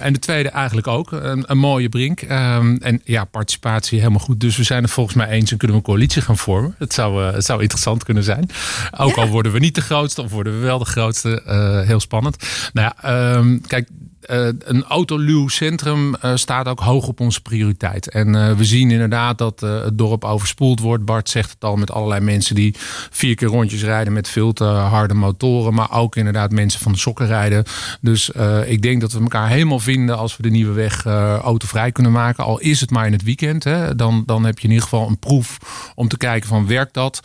en 0.00 0.12
de 0.12 0.18
tweede 0.18 0.48
eigenlijk 0.48 0.86
ook. 0.86 1.12
Een, 1.12 1.44
een 1.46 1.58
mooie 1.58 1.88
brink. 1.88 2.22
Um, 2.22 2.76
en 2.76 3.00
ja, 3.04 3.24
participatie 3.24 3.98
helemaal 3.98 4.20
goed. 4.20 4.40
Dus 4.40 4.56
we 4.56 4.62
zijn 4.62 4.82
het 4.82 4.92
volgens 4.92 5.16
mij 5.16 5.28
eens 5.28 5.50
en 5.50 5.56
kunnen 5.56 5.76
we 5.76 5.82
een 5.82 5.88
coalitie 5.88 6.22
gaan 6.22 6.38
vormen. 6.38 6.74
Het 6.78 6.92
zou, 6.92 7.24
het 7.24 7.44
zou 7.44 7.60
interessant 7.60 8.04
kunnen 8.04 8.24
zijn. 8.24 8.50
Ook 8.98 9.14
ja. 9.14 9.22
al 9.22 9.28
worden 9.28 9.52
we 9.52 9.58
niet 9.58 9.74
de 9.74 9.80
grootste 9.80 10.22
of 10.22 10.30
worden 10.30 10.52
we 10.52 10.66
wel 10.66 10.78
de 10.78 10.84
grootste. 10.84 11.42
heel 11.86 12.00
spannend. 12.00 12.36
Nou 12.72 12.92
ja, 13.02 13.34
um, 13.36 13.60
kijk, 13.66 13.88
uh, 14.30 14.48
een 14.58 14.84
autoluw 14.84 15.48
centrum 15.48 16.14
uh, 16.24 16.32
staat 16.34 16.68
ook 16.68 16.80
hoog 16.80 17.06
op 17.06 17.20
onze 17.20 17.40
prioriteit. 17.40 18.08
En 18.08 18.34
uh, 18.34 18.52
we 18.52 18.64
zien 18.64 18.90
inderdaad 18.90 19.38
dat 19.38 19.60
het 19.60 19.98
dorp 19.98 20.24
overspoeld 20.24 20.80
wordt. 20.80 21.04
Bart 21.04 21.28
zegt 21.28 21.50
het 21.50 21.64
al 21.64 21.76
met 21.76 21.90
allerlei 21.90 22.20
mensen 22.20 22.54
die 22.54 22.74
vier 23.10 23.34
keer 23.34 23.48
rondjes 23.48 23.82
rijden 23.82 24.12
met 24.12 24.28
veel 24.28 24.52
te 24.52 24.64
harde 24.64 25.14
motoren. 25.14 25.74
Maar 25.74 25.92
ook 25.92 26.16
inderdaad 26.16 26.50
mensen 26.50 26.80
van 26.80 26.92
de 26.92 26.98
sokken 26.98 27.26
rijden. 27.26 27.64
Dus 28.00 28.30
ik 28.66 28.82
denk 28.82 29.00
dat 29.00 29.12
we 29.12 29.20
elkaar 29.20 29.48
helemaal 29.48 29.78
vinden 29.78 30.16
als 30.18 30.36
we 30.36 30.42
de 30.42 30.50
nieuwe 30.50 30.72
weg 30.72 31.04
autovrij 31.42 31.92
kunnen 31.92 32.12
maken. 32.12 32.44
Al 32.44 32.58
is 32.60 32.80
het 32.80 32.90
maar 32.90 33.06
in 33.06 33.12
het 33.12 33.22
weekend. 33.22 33.64
Hè, 33.64 33.94
dan, 33.94 34.22
dan 34.26 34.44
heb 34.44 34.58
je 34.58 34.64
in 34.64 34.70
ieder 34.70 34.88
geval 34.88 35.08
een 35.08 35.18
proef 35.18 35.58
om 35.94 36.08
te 36.08 36.16
kijken 36.16 36.48
van 36.48 36.66
werkt 36.66 36.94
dat. 36.94 37.20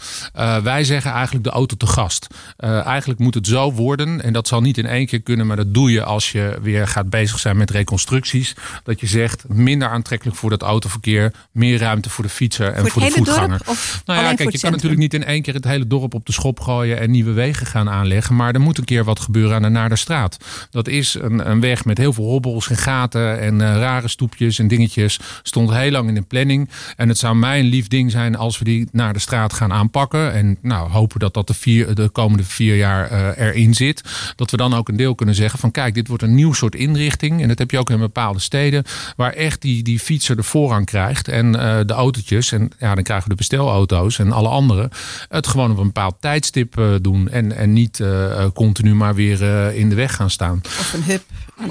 wij 0.64 0.84
zeggen 0.84 1.12
eigenlijk 1.12 1.44
de 1.44 1.52
auto 1.52 1.76
te 1.76 1.88
gast. 1.88 2.28
eigenlijk 2.58 3.20
moet 3.20 3.34
het 3.34 3.48
zo 3.48 3.72
worden. 3.74 4.24
En 4.24 4.34
dat 4.34 4.48
zal 4.48 4.62
niet 4.62 4.78
in 4.78 4.86
één 4.86 5.06
keer 5.06 5.22
kunnen. 5.22 5.48
Maar 5.48 5.58
dat 5.58 5.74
doe 5.74 5.92
je 5.92 6.04
als 6.04 6.32
je 6.32 6.58
weer 6.62 6.88
gaat 6.90 7.10
bezig 7.10 7.40
zijn 7.40 7.58
met 7.58 7.72
reconstructies. 7.72 8.56
Dat 8.84 9.00
je 9.00 9.08
zegt 9.08 9.44
minder 9.48 9.90
aantrekkelijk 9.90 10.38
voor 10.38 10.52
het 10.52 10.62
autoverkeer, 10.62 11.34
meer 11.52 11.80
ruimte 11.80 12.10
voor 12.10 12.24
de 12.24 12.30
fietser 12.30 12.74
en 12.74 12.82
voor, 12.82 12.90
voor 12.90 13.02
de 13.02 13.12
voetganger. 13.12 13.62
nou 14.06 14.24
ja, 14.24 14.34
kijk, 14.34 14.52
je 14.52 14.60
kan 14.60 14.72
natuurlijk 14.72 15.02
niet 15.02 15.14
in 15.14 15.24
één 15.24 15.42
keer 15.42 15.54
het 15.54 15.64
hele 15.64 15.88
dorp 15.88 16.14
op 16.14 16.26
de 16.26 16.32
schop 16.32 16.60
gooien 16.60 17.00
en 17.00 17.12
nieuwe 17.12 17.32
wegen 17.32 17.66
gaan 17.66 17.90
aanleggen. 17.90 18.36
Maar 18.36 18.54
er 18.54 18.62
moet 18.62 18.78
een 18.78 18.86
keer 18.86 19.04
wat 19.04 19.20
gebeuren 19.20 19.56
aan 19.56 19.62
de 19.62 19.70
Naarderstraat. 19.70 20.38
Dat 20.72 20.88
is 20.88 21.14
een, 21.14 21.50
een 21.50 21.60
weg 21.60 21.86
met 21.86 21.98
heel 21.98 22.14
veel 22.14 22.26
hobbels 22.26 22.70
en 22.70 22.78
gaten 22.78 23.40
en 23.40 23.54
uh, 23.54 23.60
rare 23.60 24.08
stoepjes 24.08 24.60
en 24.60 24.68
dingetjes. 24.68 25.20
Stond 25.44 25.74
heel 25.74 25.92
lang 25.92 26.08
in 26.08 26.14
de 26.14 26.22
planning. 26.22 26.70
En 26.96 27.08
het 27.08 27.18
zou 27.18 27.36
mij 27.36 27.60
een 27.60 27.66
lief 27.66 27.88
ding 27.88 28.12
zijn 28.12 28.36
als 28.36 28.60
we 28.60 28.66
die 28.66 28.88
naar 28.92 29.14
de 29.14 29.20
straat 29.20 29.54
gaan 29.54 29.74
aanpakken. 29.74 30.34
En 30.34 30.58
nou, 30.62 30.90
hopen 30.90 31.20
dat 31.20 31.34
dat 31.34 31.48
de, 31.48 31.54
vier, 31.54 31.96
de 31.96 32.10
komende 32.10 32.44
vier 32.44 32.76
jaar 32.76 33.12
uh, 33.12 33.48
erin 33.48 33.74
zit. 33.74 34.04
Dat 34.36 34.52
we 34.52 34.58
dan 34.58 34.74
ook 34.74 34.90
een 34.90 34.96
deel 34.96 35.16
kunnen 35.16 35.36
zeggen 35.36 35.60
van 35.60 35.72
kijk, 35.72 35.94
dit 35.94 36.08
wordt 36.08 36.24
een 36.24 36.36
nieuw 36.36 36.54
soort 36.54 36.76
inrichting. 36.80 37.42
En 37.42 37.48
dat 37.48 37.60
heb 37.60 37.72
je 37.72 37.80
ook 37.80 37.90
in 37.90 38.00
bepaalde 38.00 38.40
steden. 38.40 38.84
Waar 39.16 39.34
echt 39.34 39.62
die, 39.62 39.84
die 39.84 40.00
fietser 40.00 40.36
de 40.36 40.44
voorrang 40.44 40.86
krijgt. 40.86 41.28
En 41.28 41.46
uh, 41.46 41.78
de 41.86 41.94
autootjes. 41.94 42.52
En 42.52 42.72
ja, 42.80 42.96
dan 42.96 43.04
krijgen 43.04 43.24
we 43.24 43.32
de 43.32 43.40
bestelauto's 43.40 44.20
en 44.20 44.32
alle 44.32 44.48
anderen. 44.48 44.90
Het 45.30 45.48
gewoon 45.48 45.72
op 45.72 45.78
een 45.78 45.86
bepaald 45.86 46.16
tijdstip 46.20 46.80
uh, 46.80 46.96
doen. 47.02 47.30
En, 47.30 47.58
en 47.58 47.74
niet 47.74 48.00
uh, 48.00 48.46
continu 48.54 48.96
maar 48.96 49.16
weer 49.16 49.42
in 49.74 49.90
de 49.90 49.96
weg 49.96 50.16
gaan 50.16 50.30
staan. 50.30 50.62
Of 50.66 50.94
een 50.94 51.04
hub. 51.04 51.22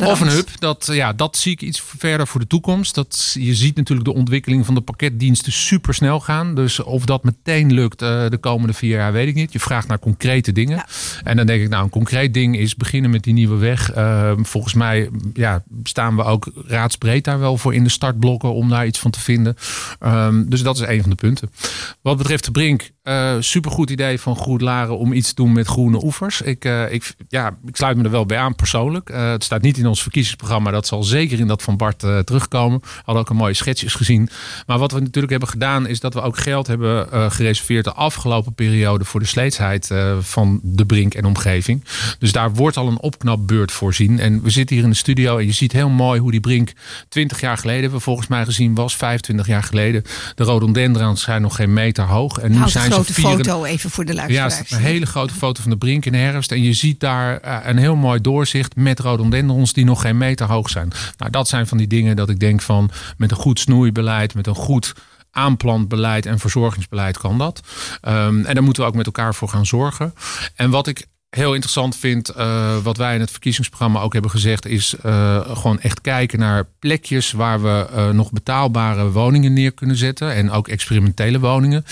Of 0.00 0.20
een 0.20 0.28
hub. 0.28 0.48
Dat, 0.58 0.88
ja, 0.92 1.12
dat 1.12 1.36
zie 1.36 1.52
ik 1.52 1.62
iets 1.62 1.82
verder 1.98 2.26
voor 2.26 2.40
de 2.40 2.46
toekomst. 2.46 2.94
Dat, 2.94 3.36
je 3.38 3.54
ziet 3.54 3.76
natuurlijk 3.76 4.08
de 4.08 4.14
ontwikkeling 4.14 4.66
van 4.66 4.74
de 4.74 4.80
pakketdiensten 4.80 5.52
super 5.52 5.94
snel 5.94 6.20
gaan. 6.20 6.54
Dus 6.54 6.82
of 6.82 7.04
dat 7.04 7.24
meteen 7.24 7.72
lukt 7.72 7.98
de 7.98 8.38
komende 8.40 8.72
vier 8.72 8.96
jaar, 8.96 9.12
weet 9.12 9.28
ik 9.28 9.34
niet. 9.34 9.52
Je 9.52 9.60
vraagt 9.60 9.88
naar 9.88 9.98
concrete 9.98 10.52
dingen. 10.52 10.76
Ja. 10.76 10.86
En 11.24 11.36
dan 11.36 11.46
denk 11.46 11.62
ik, 11.62 11.68
nou, 11.68 11.84
een 11.84 11.90
concreet 11.90 12.34
ding 12.34 12.58
is 12.58 12.76
beginnen 12.76 13.10
met 13.10 13.22
die 13.22 13.32
nieuwe 13.32 13.56
weg. 13.56 13.90
volgens 14.42 14.74
mij 14.74 14.97
ja, 15.34 15.62
staan 15.82 16.16
we 16.16 16.22
ook 16.22 16.50
raadsbreed 16.66 17.24
daar 17.24 17.38
wel 17.38 17.56
voor 17.56 17.74
in 17.74 17.84
de 17.84 17.90
startblokken 17.90 18.54
om 18.54 18.68
daar 18.68 18.86
iets 18.86 18.98
van 18.98 19.10
te 19.10 19.20
vinden. 19.20 19.56
Um, 20.00 20.48
dus 20.48 20.62
dat 20.62 20.76
is 20.76 20.86
een 20.86 21.00
van 21.00 21.10
de 21.10 21.16
punten. 21.16 21.50
Wat 22.00 22.16
betreft 22.16 22.44
de 22.44 22.50
Brink, 22.50 22.90
uh, 23.08 23.36
supergoed 23.40 23.90
idee 23.90 24.20
van 24.20 24.36
Goed 24.36 24.60
Laren 24.60 24.98
om 24.98 25.12
iets 25.12 25.28
te 25.28 25.34
doen 25.34 25.52
met 25.52 25.66
groene 25.66 26.04
oevers. 26.04 26.40
Ik, 26.40 26.64
uh, 26.64 26.92
ik, 26.92 27.14
ja, 27.28 27.56
ik 27.66 27.76
sluit 27.76 27.96
me 27.96 28.04
er 28.04 28.10
wel 28.10 28.26
bij 28.26 28.38
aan 28.38 28.54
persoonlijk. 28.54 29.10
Uh, 29.10 29.30
het 29.30 29.44
staat 29.44 29.62
niet 29.62 29.78
in 29.78 29.86
ons 29.86 30.02
verkiezingsprogramma. 30.02 30.70
Dat 30.70 30.86
zal 30.86 31.02
zeker 31.02 31.40
in 31.40 31.46
dat 31.46 31.62
van 31.62 31.76
Bart 31.76 31.98
terugkomen. 31.98 32.82
Hadden 33.04 33.22
ook 33.22 33.30
een 33.30 33.36
mooie 33.36 33.54
schetsjes 33.54 33.94
gezien. 33.94 34.28
Maar 34.66 34.78
wat 34.78 34.92
we 34.92 35.00
natuurlijk 35.00 35.30
hebben 35.30 35.48
gedaan 35.48 35.86
is 35.86 36.00
dat 36.00 36.14
we 36.14 36.20
ook 36.20 36.38
geld 36.38 36.66
hebben 36.66 37.32
gereserveerd 37.32 37.84
de 37.84 37.92
afgelopen 37.92 38.54
periode 38.54 39.04
voor 39.04 39.20
de 39.20 39.26
sleetsheid 39.26 39.90
van 40.20 40.60
de 40.62 40.86
Brink 40.86 41.14
en 41.14 41.24
omgeving. 41.24 41.84
Dus 42.18 42.32
daar 42.32 42.54
wordt 42.54 42.76
al 42.76 42.88
een 42.88 43.00
opknapbeurt 43.00 43.72
voorzien. 43.72 44.18
En 44.18 44.42
we 44.42 44.50
zitten 44.50 44.76
hier 44.76 44.84
in 44.84 44.90
de 44.90 44.96
studio 44.96 45.38
en 45.38 45.46
je 45.46 45.52
ziet 45.52 45.72
heel 45.72 45.88
mooi 45.88 46.20
hoe 46.20 46.30
die 46.30 46.40
Brink 46.40 46.72
20 47.08 47.40
jaar 47.40 47.58
geleden, 47.58 47.90
we 47.90 48.00
volgens 48.00 48.26
mij 48.26 48.44
gezien 48.44 48.74
was, 48.74 48.96
25 48.96 49.46
jaar 49.46 49.62
geleden. 49.62 50.04
De 50.34 50.44
rhododendrons 50.44 51.22
zijn 51.22 51.42
nog 51.42 51.56
geen 51.56 51.72
meter 51.72 52.04
hoog. 52.04 52.38
En 52.38 52.50
nu 52.50 52.56
Houd 52.56 52.70
zijn 52.70 52.92
een 52.92 52.97
grote 53.04 53.20
foto 53.20 53.64
even 53.64 53.90
voor 53.90 54.04
de 54.04 54.14
luisteraars. 54.14 54.68
Ja, 54.68 54.76
een 54.76 54.82
hele 54.82 55.06
grote 55.06 55.34
foto 55.34 55.62
van 55.62 55.70
de 55.70 55.76
Brink 55.76 56.06
in 56.06 56.12
de 56.12 56.18
herfst. 56.18 56.52
En 56.52 56.62
je 56.62 56.72
ziet 56.72 57.00
daar 57.00 57.44
uh, 57.44 57.58
een 57.62 57.76
heel 57.76 57.96
mooi 57.96 58.20
doorzicht 58.20 58.76
met 58.76 59.00
rhododendrons 59.00 59.72
die 59.72 59.84
nog 59.84 60.00
geen 60.00 60.18
meter 60.18 60.46
hoog 60.46 60.70
zijn. 60.70 60.92
Nou, 61.16 61.30
dat 61.30 61.48
zijn 61.48 61.66
van 61.66 61.78
die 61.78 61.86
dingen 61.86 62.16
dat 62.16 62.28
ik 62.28 62.40
denk 62.40 62.62
van 62.62 62.90
met 63.16 63.30
een 63.30 63.36
goed 63.36 63.60
snoeibeleid, 63.60 64.34
met 64.34 64.46
een 64.46 64.54
goed 64.54 64.92
aanplantbeleid 65.30 66.26
en 66.26 66.38
verzorgingsbeleid 66.38 67.18
kan 67.18 67.38
dat. 67.38 67.60
Um, 68.08 68.44
en 68.44 68.54
daar 68.54 68.62
moeten 68.62 68.82
we 68.82 68.88
ook 68.88 68.94
met 68.94 69.06
elkaar 69.06 69.34
voor 69.34 69.48
gaan 69.48 69.66
zorgen. 69.66 70.14
En 70.54 70.70
wat 70.70 70.86
ik 70.86 71.06
heel 71.30 71.52
interessant 71.52 71.96
vind, 71.96 72.36
uh, 72.36 72.76
wat 72.76 72.96
wij 72.96 73.14
in 73.14 73.20
het 73.20 73.30
verkiezingsprogramma 73.30 74.00
ook 74.00 74.12
hebben 74.12 74.30
gezegd, 74.30 74.66
is 74.66 74.94
uh, 75.04 75.56
gewoon 75.56 75.80
echt 75.80 76.00
kijken 76.00 76.38
naar 76.38 76.66
plekjes 76.78 77.32
waar 77.32 77.62
we 77.62 77.86
uh, 77.94 78.10
nog 78.10 78.32
betaalbare 78.32 79.10
woningen 79.10 79.52
neer 79.52 79.72
kunnen 79.72 79.96
zetten. 79.96 80.34
En 80.34 80.50
ook 80.50 80.68
experimentele 80.68 81.38
woningen. 81.38 81.84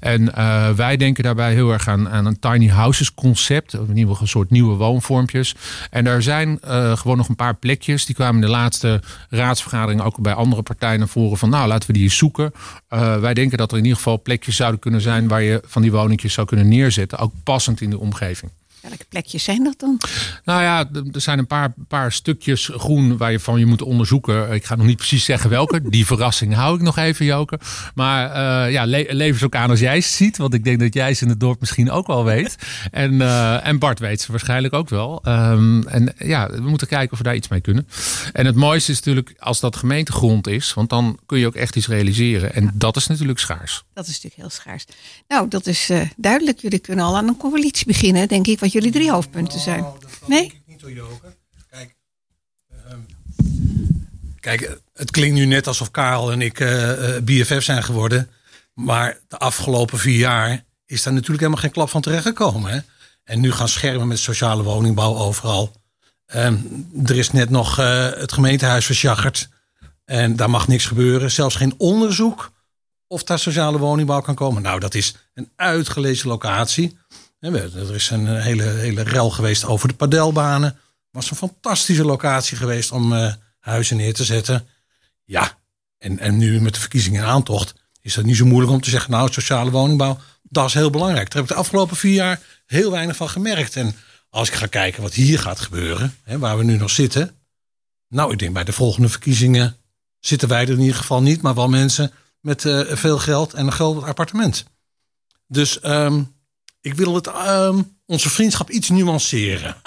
En 0.00 0.34
wij 0.76 0.96
denken 0.96 1.24
daarbij 1.24 1.52
heel 1.52 1.72
erg 1.72 1.88
aan, 1.88 2.08
aan 2.08 2.26
een 2.26 2.38
tiny 2.38 2.68
houses 2.68 3.14
concept. 3.14 3.72
In 3.72 3.88
ieder 3.88 4.02
geval 4.02 4.20
een 4.20 4.28
soort 4.28 4.50
nieuwe 4.50 4.74
woonvormpjes. 4.74 5.54
En 5.90 6.04
daar 6.04 6.22
zijn 6.22 6.58
gewoon 6.94 7.16
nog 7.16 7.28
een 7.28 7.36
paar 7.36 7.54
plekjes. 7.54 8.06
Die 8.06 8.14
kwamen 8.14 8.34
in 8.34 8.40
de 8.40 8.52
laatste 8.52 9.00
raadsvergadering 9.30 10.02
ook 10.02 10.20
bij 10.20 10.34
andere 10.34 10.62
partijen 10.62 10.98
naar 10.98 11.08
voren. 11.08 11.38
Van 11.38 11.50
nou, 11.50 11.68
laten 11.68 11.86
we 11.86 11.92
die 11.92 12.02
eens 12.02 12.16
zoeken. 12.16 12.52
wij 13.20 13.34
denken 13.34 13.58
dat 13.58 13.70
er 13.70 13.76
in 13.76 13.82
ieder 13.82 13.98
geval 13.98 14.22
plekjes 14.22 14.56
zouden 14.56 14.80
kunnen 14.80 15.00
zijn 15.00 15.28
waar 15.28 15.42
je 15.42 15.62
van 15.66 15.82
die 15.82 15.92
woningjes 15.92 16.32
zou 16.32 16.46
kunnen 16.46 16.68
neerzetten. 16.68 17.18
Ook 17.18 17.32
passend 17.44 17.80
in 17.80 17.90
de 17.90 17.98
omgeving. 17.98 18.50
Welke 18.82 19.04
plekjes 19.08 19.44
zijn 19.44 19.64
dat 19.64 19.78
dan? 19.78 20.00
Nou 20.44 20.62
ja, 20.62 20.88
er 21.12 21.20
zijn 21.20 21.38
een 21.38 21.46
paar, 21.46 21.74
paar 21.88 22.12
stukjes 22.12 22.70
groen 22.72 23.16
waar 23.16 23.32
je 23.32 23.40
van 23.40 23.58
je 23.58 23.66
moet 23.66 23.82
onderzoeken. 23.82 24.52
Ik 24.52 24.64
ga 24.64 24.74
nog 24.74 24.86
niet 24.86 24.96
precies 24.96 25.24
zeggen 25.24 25.50
welke. 25.50 25.80
Die 25.90 26.06
verrassing 26.06 26.54
hou 26.54 26.76
ik 26.76 26.82
nog 26.82 26.96
even, 26.96 27.24
Joker. 27.24 27.60
Maar 27.94 28.28
uh, 28.66 28.72
ja, 28.72 28.86
le 28.86 29.32
ze 29.32 29.44
ook 29.44 29.54
aan 29.54 29.70
als 29.70 29.80
jij 29.80 30.00
ze 30.00 30.08
ziet. 30.08 30.36
Want 30.36 30.54
ik 30.54 30.64
denk 30.64 30.80
dat 30.80 30.94
jij 30.94 31.14
ze 31.14 31.24
in 31.24 31.30
het 31.30 31.40
dorp 31.40 31.60
misschien 31.60 31.90
ook 31.90 32.06
wel 32.06 32.24
weet. 32.24 32.56
En, 32.90 33.12
uh, 33.12 33.66
en 33.66 33.78
Bart 33.78 33.98
weet 33.98 34.20
ze 34.20 34.30
waarschijnlijk 34.30 34.74
ook 34.74 34.88
wel. 34.88 35.22
Um, 35.28 35.88
en 35.88 36.14
ja, 36.18 36.50
we 36.50 36.68
moeten 36.68 36.86
kijken 36.86 37.12
of 37.12 37.18
we 37.18 37.24
daar 37.24 37.34
iets 37.34 37.48
mee 37.48 37.60
kunnen. 37.60 37.88
En 38.32 38.46
het 38.46 38.54
mooiste 38.54 38.92
is 38.92 38.96
natuurlijk 38.96 39.34
als 39.38 39.60
dat 39.60 39.76
gemeentegrond 39.76 40.46
is. 40.46 40.74
Want 40.74 40.90
dan 40.90 41.18
kun 41.26 41.38
je 41.38 41.46
ook 41.46 41.54
echt 41.54 41.76
iets 41.76 41.88
realiseren. 41.88 42.54
En 42.54 42.70
dat 42.74 42.96
is 42.96 43.06
natuurlijk 43.06 43.38
schaars. 43.38 43.84
Dat 43.94 44.06
is 44.06 44.10
natuurlijk 44.10 44.40
heel 44.40 44.50
schaars. 44.50 44.84
Nou, 45.28 45.48
dat 45.48 45.66
is 45.66 45.90
uh, 45.90 46.00
duidelijk. 46.16 46.60
Jullie 46.60 46.78
kunnen 46.78 47.04
al 47.04 47.16
aan 47.16 47.28
een 47.28 47.36
coalitie 47.36 47.86
beginnen, 47.86 48.28
denk 48.28 48.46
ik. 48.46 48.60
Wat 48.60 48.71
jullie 48.72 48.92
drie 48.92 49.10
hoofdpunten 49.10 49.60
zijn. 49.60 49.82
Dat 49.82 50.10
nee? 50.26 50.44
Ik 50.44 50.62
niet 50.66 50.80
door 50.80 50.92
Joker. 50.92 51.36
Kijk, 51.70 51.94
uh, 52.72 52.92
kijk, 54.40 54.78
het 54.94 55.10
klinkt 55.10 55.34
nu 55.34 55.44
net 55.44 55.66
alsof 55.66 55.90
Karel 55.90 56.32
en 56.32 56.40
ik 56.40 56.60
uh, 56.60 57.16
BFF 57.24 57.62
zijn 57.62 57.82
geworden. 57.82 58.30
Maar 58.74 59.18
de 59.28 59.38
afgelopen 59.38 59.98
vier 59.98 60.18
jaar 60.18 60.64
is 60.86 61.02
daar 61.02 61.12
natuurlijk 61.12 61.40
helemaal 61.40 61.62
geen 61.62 61.72
klap 61.72 61.88
van 61.88 62.00
terechtgekomen. 62.00 62.72
Hè? 62.72 62.78
En 63.24 63.40
nu 63.40 63.52
gaan 63.52 63.68
schermen 63.68 64.08
met 64.08 64.18
sociale 64.18 64.62
woningbouw 64.62 65.16
overal. 65.16 65.72
Ehm, 66.26 66.56
er 67.04 67.16
is 67.16 67.30
net 67.30 67.50
nog 67.50 67.78
eh, 67.78 68.10
het 68.10 68.32
gemeentehuis 68.32 68.86
versjaggerd. 68.86 69.48
En 70.04 70.36
daar 70.36 70.50
mag 70.50 70.68
niks 70.68 70.86
gebeuren. 70.86 71.30
Zelfs 71.30 71.56
geen 71.56 71.74
onderzoek 71.76 72.52
of 73.06 73.22
daar 73.22 73.38
sociale 73.38 73.78
woningbouw 73.78 74.20
kan 74.20 74.34
komen. 74.34 74.62
Nou, 74.62 74.80
dat 74.80 74.94
is 74.94 75.14
een 75.34 75.50
uitgelezen 75.56 76.28
locatie. 76.28 76.98
Er 77.42 77.94
is 77.94 78.10
een 78.10 78.40
hele, 78.40 78.62
hele 78.62 79.02
rel 79.02 79.30
geweest 79.30 79.64
over 79.64 79.88
de 79.88 79.94
padelbanen. 79.94 80.78
Was 81.10 81.30
een 81.30 81.36
fantastische 81.36 82.04
locatie 82.04 82.56
geweest 82.56 82.92
om 82.92 83.12
eh, 83.12 83.32
huizen 83.58 83.96
neer 83.96 84.14
te 84.14 84.24
zetten. 84.24 84.68
Ja, 85.24 85.58
en, 85.98 86.18
en 86.18 86.36
nu 86.36 86.60
met 86.60 86.74
de 86.74 86.80
verkiezingen 86.80 87.22
in 87.22 87.28
aantocht 87.28 87.74
is 88.00 88.16
het 88.16 88.26
niet 88.26 88.36
zo 88.36 88.46
moeilijk 88.46 88.72
om 88.72 88.80
te 88.80 88.90
zeggen, 88.90 89.10
nou, 89.10 89.32
sociale 89.32 89.70
woningbouw, 89.70 90.18
dat 90.42 90.66
is 90.66 90.74
heel 90.74 90.90
belangrijk. 90.90 91.30
Daar 91.30 91.40
heb 91.40 91.50
ik 91.50 91.56
de 91.56 91.62
afgelopen 91.62 91.96
vier 91.96 92.14
jaar 92.14 92.40
heel 92.66 92.90
weinig 92.90 93.16
van 93.16 93.28
gemerkt. 93.28 93.76
En 93.76 93.94
als 94.30 94.48
ik 94.48 94.54
ga 94.54 94.66
kijken 94.66 95.02
wat 95.02 95.14
hier 95.14 95.38
gaat 95.38 95.60
gebeuren, 95.60 96.16
hè, 96.24 96.38
waar 96.38 96.58
we 96.58 96.64
nu 96.64 96.76
nog 96.76 96.90
zitten. 96.90 97.36
Nou, 98.08 98.32
ik 98.32 98.38
denk 98.38 98.52
bij 98.52 98.64
de 98.64 98.72
volgende 98.72 99.08
verkiezingen 99.08 99.76
zitten 100.20 100.48
wij 100.48 100.62
er 100.62 100.70
in 100.70 100.80
ieder 100.80 100.96
geval 100.96 101.22
niet, 101.22 101.42
maar 101.42 101.54
wel 101.54 101.68
mensen 101.68 102.12
met 102.40 102.64
eh, 102.64 102.80
veel 102.88 103.18
geld 103.18 103.54
en 103.54 103.66
een 103.66 103.72
groot 103.72 104.04
appartement. 104.04 104.64
Dus 105.46 105.80
ehm, 105.80 106.22
ik 106.82 106.94
wil 106.94 107.14
het, 107.14 107.26
ehm, 107.26 107.82
onze 108.06 108.30
vriendschap 108.30 108.70
iets 108.70 108.88
nuanceren. 108.88 109.76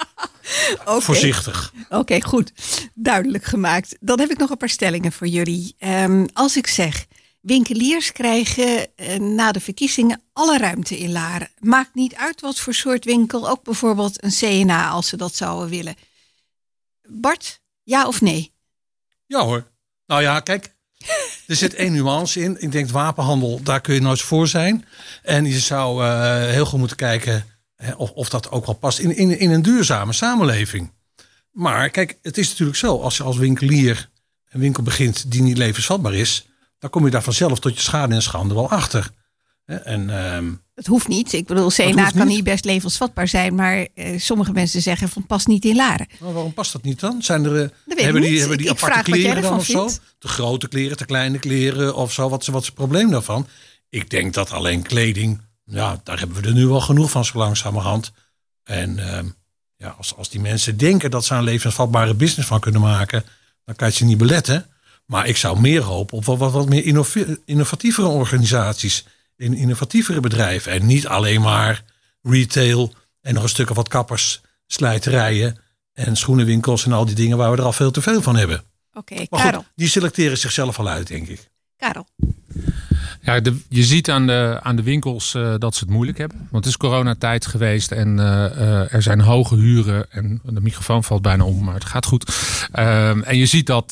Voorzichtig. 0.84 1.72
Oké, 1.88 2.20
goed. 2.22 2.52
Duidelijk 2.94 3.44
gemaakt. 3.44 3.96
Dan 4.00 4.20
heb 4.20 4.30
ik 4.30 4.38
nog 4.38 4.50
een 4.50 4.56
paar 4.56 4.68
stellingen 4.68 5.12
voor 5.12 5.26
jullie. 5.26 5.74
Ehm, 5.78 6.26
als 6.32 6.56
ik 6.56 6.66
zeg, 6.66 7.06
winkeliers 7.40 8.12
krijgen 8.12 8.96
eh, 8.96 9.18
na 9.18 9.52
de 9.52 9.60
verkiezingen 9.60 10.22
alle 10.32 10.58
ruimte 10.58 10.98
in 10.98 11.12
Laren. 11.12 11.50
Maakt 11.58 11.94
niet 11.94 12.14
uit 12.14 12.40
wat 12.40 12.58
voor 12.58 12.74
soort 12.74 13.04
winkel, 13.04 13.48
ook 13.48 13.62
bijvoorbeeld 13.62 14.24
een 14.24 14.32
CNA 14.32 14.88
als 14.88 15.08
ze 15.08 15.16
dat 15.16 15.34
zouden 15.34 15.68
willen. 15.68 15.94
Bart, 17.08 17.60
ja 17.82 18.06
of 18.06 18.20
nee? 18.20 18.52
Ja 19.26 19.40
hoor. 19.40 19.70
Nou 20.06 20.22
ja, 20.22 20.40
kijk. 20.40 20.75
Er 21.46 21.56
zit 21.56 21.74
één 21.74 21.92
nuance 21.92 22.40
in. 22.40 22.56
Ik 22.62 22.72
denk 22.72 22.90
wapenhandel, 22.90 23.62
daar 23.62 23.80
kun 23.80 23.94
je 23.94 24.00
nooit 24.00 24.20
voor 24.20 24.48
zijn. 24.48 24.84
En 25.22 25.44
je 25.44 25.58
zou 25.58 26.04
eh, 26.04 26.50
heel 26.50 26.66
goed 26.66 26.78
moeten 26.78 26.96
kijken 26.96 27.44
hè, 27.76 27.92
of, 27.92 28.10
of 28.10 28.28
dat 28.28 28.50
ook 28.50 28.66
wel 28.66 28.74
past 28.74 28.98
in, 28.98 29.16
in, 29.16 29.38
in 29.38 29.50
een 29.50 29.62
duurzame 29.62 30.12
samenleving. 30.12 30.92
Maar 31.50 31.90
kijk, 31.90 32.18
het 32.22 32.38
is 32.38 32.48
natuurlijk 32.48 32.78
zo. 32.78 33.00
Als 33.00 33.16
je 33.16 33.22
als 33.22 33.36
winkelier 33.36 34.08
een 34.50 34.60
winkel 34.60 34.82
begint 34.82 35.30
die 35.30 35.42
niet 35.42 35.58
levensvatbaar 35.58 36.14
is. 36.14 36.46
Dan 36.78 36.90
kom 36.90 37.04
je 37.04 37.10
daar 37.10 37.22
vanzelf 37.22 37.58
tot 37.58 37.74
je 37.74 37.80
schade 37.80 38.14
en 38.14 38.22
schande 38.22 38.54
wel 38.54 38.70
achter. 38.70 39.10
En 39.66 40.10
ehm, 40.10 40.52
Het 40.74 40.86
hoeft 40.86 41.08
niet. 41.08 41.32
Ik 41.32 41.46
bedoel, 41.46 41.70
CNA 41.70 42.10
kan 42.10 42.26
niet. 42.26 42.34
hier 42.34 42.42
best 42.42 42.64
levensvatbaar 42.64 43.28
zijn, 43.28 43.54
maar 43.54 43.88
eh, 43.94 44.18
sommige 44.18 44.52
mensen 44.52 44.82
zeggen 44.82 45.08
van 45.08 45.26
past 45.26 45.46
niet 45.46 45.64
in 45.64 45.76
Laren. 45.76 46.06
Maar 46.20 46.32
waarom 46.32 46.52
past 46.52 46.72
dat 46.72 46.82
niet 46.82 47.00
dan? 47.00 47.22
Zijn 47.22 47.44
er, 47.44 47.62
eh, 47.62 47.68
weet 47.84 47.98
ik 47.98 48.04
hebben, 48.04 48.22
die, 48.22 48.38
hebben 48.38 48.58
die 48.58 48.66
Ik 48.66 48.82
aparte 48.82 49.10
kleren 49.10 49.42
dan 49.42 49.56
of 49.56 49.66
zo? 49.66 49.88
De 50.18 50.28
grote 50.28 50.68
kleren, 50.68 50.96
de 50.96 51.04
kleine 51.04 51.38
kleren 51.38 51.94
of 51.96 52.12
zo? 52.12 52.28
Wat 52.28 52.42
is, 52.42 52.48
wat 52.48 52.60
is 52.60 52.66
het 52.66 52.76
probleem 52.76 53.10
daarvan? 53.10 53.46
Ik 53.88 54.10
denk 54.10 54.34
dat 54.34 54.50
alleen 54.50 54.82
kleding, 54.82 55.40
ja, 55.64 56.00
daar 56.04 56.18
hebben 56.18 56.42
we 56.42 56.48
er 56.48 56.54
nu 56.54 56.66
wel 56.66 56.80
genoeg 56.80 57.10
van 57.10 57.24
zo 57.24 57.38
langzamerhand. 57.38 58.12
En 58.64 58.98
ehm, 58.98 59.26
ja, 59.76 59.94
als, 59.98 60.16
als 60.16 60.28
die 60.28 60.40
mensen 60.40 60.76
denken 60.76 61.10
dat 61.10 61.24
ze 61.24 61.34
een 61.34 61.42
levensvatbare 61.42 62.14
business 62.14 62.48
van 62.48 62.60
kunnen 62.60 62.80
maken, 62.80 63.24
dan 63.64 63.76
kan 63.76 63.88
je 63.88 63.94
ze 63.94 64.04
niet 64.04 64.18
beletten. 64.18 64.66
Maar 65.06 65.26
ik 65.26 65.36
zou 65.36 65.60
meer 65.60 65.82
hopen 65.82 66.16
op 66.16 66.24
wat, 66.24 66.38
wat, 66.38 66.52
wat 66.52 66.68
meer 66.68 66.84
innovatievere 67.44 68.06
organisaties, 68.06 69.04
in 69.36 69.54
innovatievere 69.54 70.20
bedrijven. 70.20 70.72
En 70.72 70.86
niet 70.86 71.06
alleen 71.06 71.40
maar 71.40 71.84
retail 72.22 72.94
en 73.20 73.34
nog 73.34 73.42
een 73.42 73.48
stuk 73.48 73.70
of 73.70 73.76
wat 73.76 73.88
kappers, 73.88 74.40
slijterijen 74.66 75.60
en 75.92 76.16
schoenenwinkels 76.16 76.84
en 76.84 76.92
al 76.92 77.04
die 77.04 77.14
dingen 77.14 77.36
waar 77.36 77.50
we 77.50 77.56
er 77.56 77.64
al 77.64 77.72
veel 77.72 77.90
te 77.90 78.02
veel 78.02 78.22
van 78.22 78.36
hebben. 78.36 78.64
Oké, 78.92 79.26
Karel. 79.26 79.60
goed, 79.60 79.72
die 79.74 79.88
selecteren 79.88 80.38
zichzelf 80.38 80.78
al 80.78 80.88
uit, 80.88 81.06
denk 81.06 81.28
ik. 81.28 81.50
Karel. 81.76 82.06
Ja, 83.26 83.40
de, 83.40 83.56
je 83.68 83.84
ziet 83.84 84.10
aan 84.10 84.26
de, 84.26 84.58
aan 84.62 84.76
de 84.76 84.82
winkels 84.82 85.34
eh, 85.34 85.54
dat 85.58 85.74
ze 85.74 85.84
het 85.84 85.92
moeilijk 85.92 86.18
hebben. 86.18 86.36
Want 86.38 86.64
het 86.64 86.66
is 86.66 86.76
coronatijd 86.76 87.46
geweest 87.46 87.92
en 87.92 88.18
eh, 88.18 88.44
eh, 88.44 88.94
er 88.94 89.02
zijn 89.02 89.20
hoge 89.20 89.56
huren. 89.56 90.06
En 90.10 90.40
de 90.44 90.60
microfoon 90.60 91.04
valt 91.04 91.22
bijna 91.22 91.44
om, 91.44 91.64
maar 91.64 91.74
het 91.74 91.84
gaat 91.84 92.06
goed. 92.06 92.36
Ehm, 92.72 93.20
en 93.22 93.36
je 93.36 93.46
ziet 93.46 93.66
dat, 93.66 93.90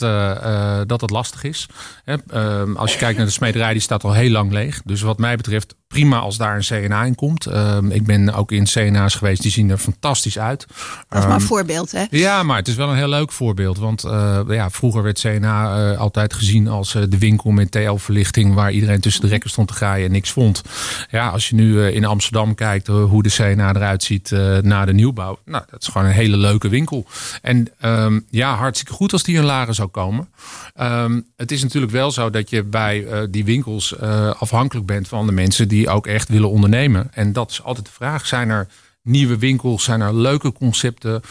dat 0.89 1.01
het 1.01 1.11
lastig 1.11 1.45
is. 1.45 1.67
Hè, 2.05 2.15
ehm, 2.31 2.77
als 2.77 2.93
je 2.93 2.99
kijkt 2.99 3.17
naar 3.17 3.27
de 3.27 3.33
smederij, 3.33 3.73
die 3.73 3.83
staat 3.83 4.05
al 4.05 4.13
heel 4.13 4.31
lang 4.31 4.53
leeg. 4.53 4.83
Dus 4.85 5.01
wat 5.01 5.19
mij 5.19 5.37
betreft 5.37 5.75
prima 5.89 6.19
als 6.19 6.37
daar 6.37 6.57
een 6.57 6.87
CNA 6.87 7.05
in 7.05 7.15
komt. 7.15 7.47
Ehm, 7.47 7.91
ik 7.91 8.05
ben 8.05 8.35
ook 8.35 8.53
in 8.53 8.65
CNA's 8.65 9.15
geweest, 9.15 9.43
die 9.43 9.51
zien 9.51 9.71
er 9.71 9.79
fantastisch 9.79 10.39
uit. 10.39 10.67
Dat 11.09 11.19
is 11.19 11.25
maar 11.25 11.35
een 11.35 11.41
voorbeeld, 11.41 11.93
hè? 11.93 12.05
ja, 12.11 12.43
maar 12.43 12.57
het 12.57 12.69
is 12.69 12.75
wel 12.75 12.89
een 12.89 12.97
heel 12.97 13.09
leuk 13.09 13.33
voorbeeld. 13.33 13.79
Want 13.79 14.03
ja, 14.49 14.71
vroeger 14.71 15.03
werd 15.03 15.21
CNA 15.21 15.95
altijd 15.95 16.35
gezien 16.35 16.69
als 16.69 16.93
de 16.93 17.19
winkel 17.19 17.51
met 17.51 17.71
TL-verlichting... 17.71 18.55
waar 18.55 18.73
iedereen 18.73 19.01
tussen 19.01 19.24
de 19.25 19.31
rekken 19.31 19.51
stond 19.51 19.69
te 19.69 19.75
graaien 19.75 20.07
en 20.07 20.13
niks 20.13 20.31
vond. 20.31 20.63
Ja, 21.11 21.29
als 21.29 21.49
je 21.49 21.55
nu 21.55 21.81
eh, 21.81 21.95
in 21.95 22.05
Amsterdam 22.05 22.55
kijkt 22.55 22.89
eh, 22.89 23.05
hoe 23.05 23.23
de 23.23 23.31
CNA 23.31 23.75
eruit 23.75 24.03
ziet 24.03 24.33
eh, 24.33 24.59
na 24.59 24.85
de 24.85 24.93
nieuwbouw... 24.93 25.39
nou, 25.45 25.65
dat 25.71 25.83
is 25.83 25.89
gewoon 25.89 26.07
een 26.07 26.13
hele 26.13 26.37
leuke 26.37 26.69
winkel. 26.69 27.07
En 27.43 27.69
ehm, 27.79 28.21
ja, 28.31 28.57
hartstikke 28.57 28.93
goed 28.93 29.13
als 29.13 29.23
die 29.23 29.37
in 29.37 29.45
Laren 29.45 29.75
zou 29.75 29.89
komen. 29.89 30.29
Ehm, 30.75 31.21
het 31.37 31.51
is 31.51 31.63
natuurlijk 31.63 31.93
wel 31.93 32.11
zo 32.11 32.31
dat 32.31 32.51
je 32.51 32.63
bij 32.63 33.07
die 33.31 33.45
winkels 33.45 33.99
afhankelijk 34.39 34.87
bent 34.87 35.09
van 35.09 35.27
de 35.27 35.33
mensen... 35.33 35.69
die 35.69 35.89
ook 35.89 36.07
echt 36.07 36.29
willen 36.29 36.51
ondernemen. 36.51 37.09
En 37.13 37.33
dat 37.33 37.51
is 37.51 37.63
altijd 37.63 37.87
de 37.87 37.93
vraag. 37.93 38.27
Zijn 38.27 38.51
er 38.51 38.67
nieuwe 39.03 39.39
winkels, 39.39 39.85
zijn 39.85 40.01
er 40.01 40.15
leuke 40.15 40.53
concepten, 40.53 41.23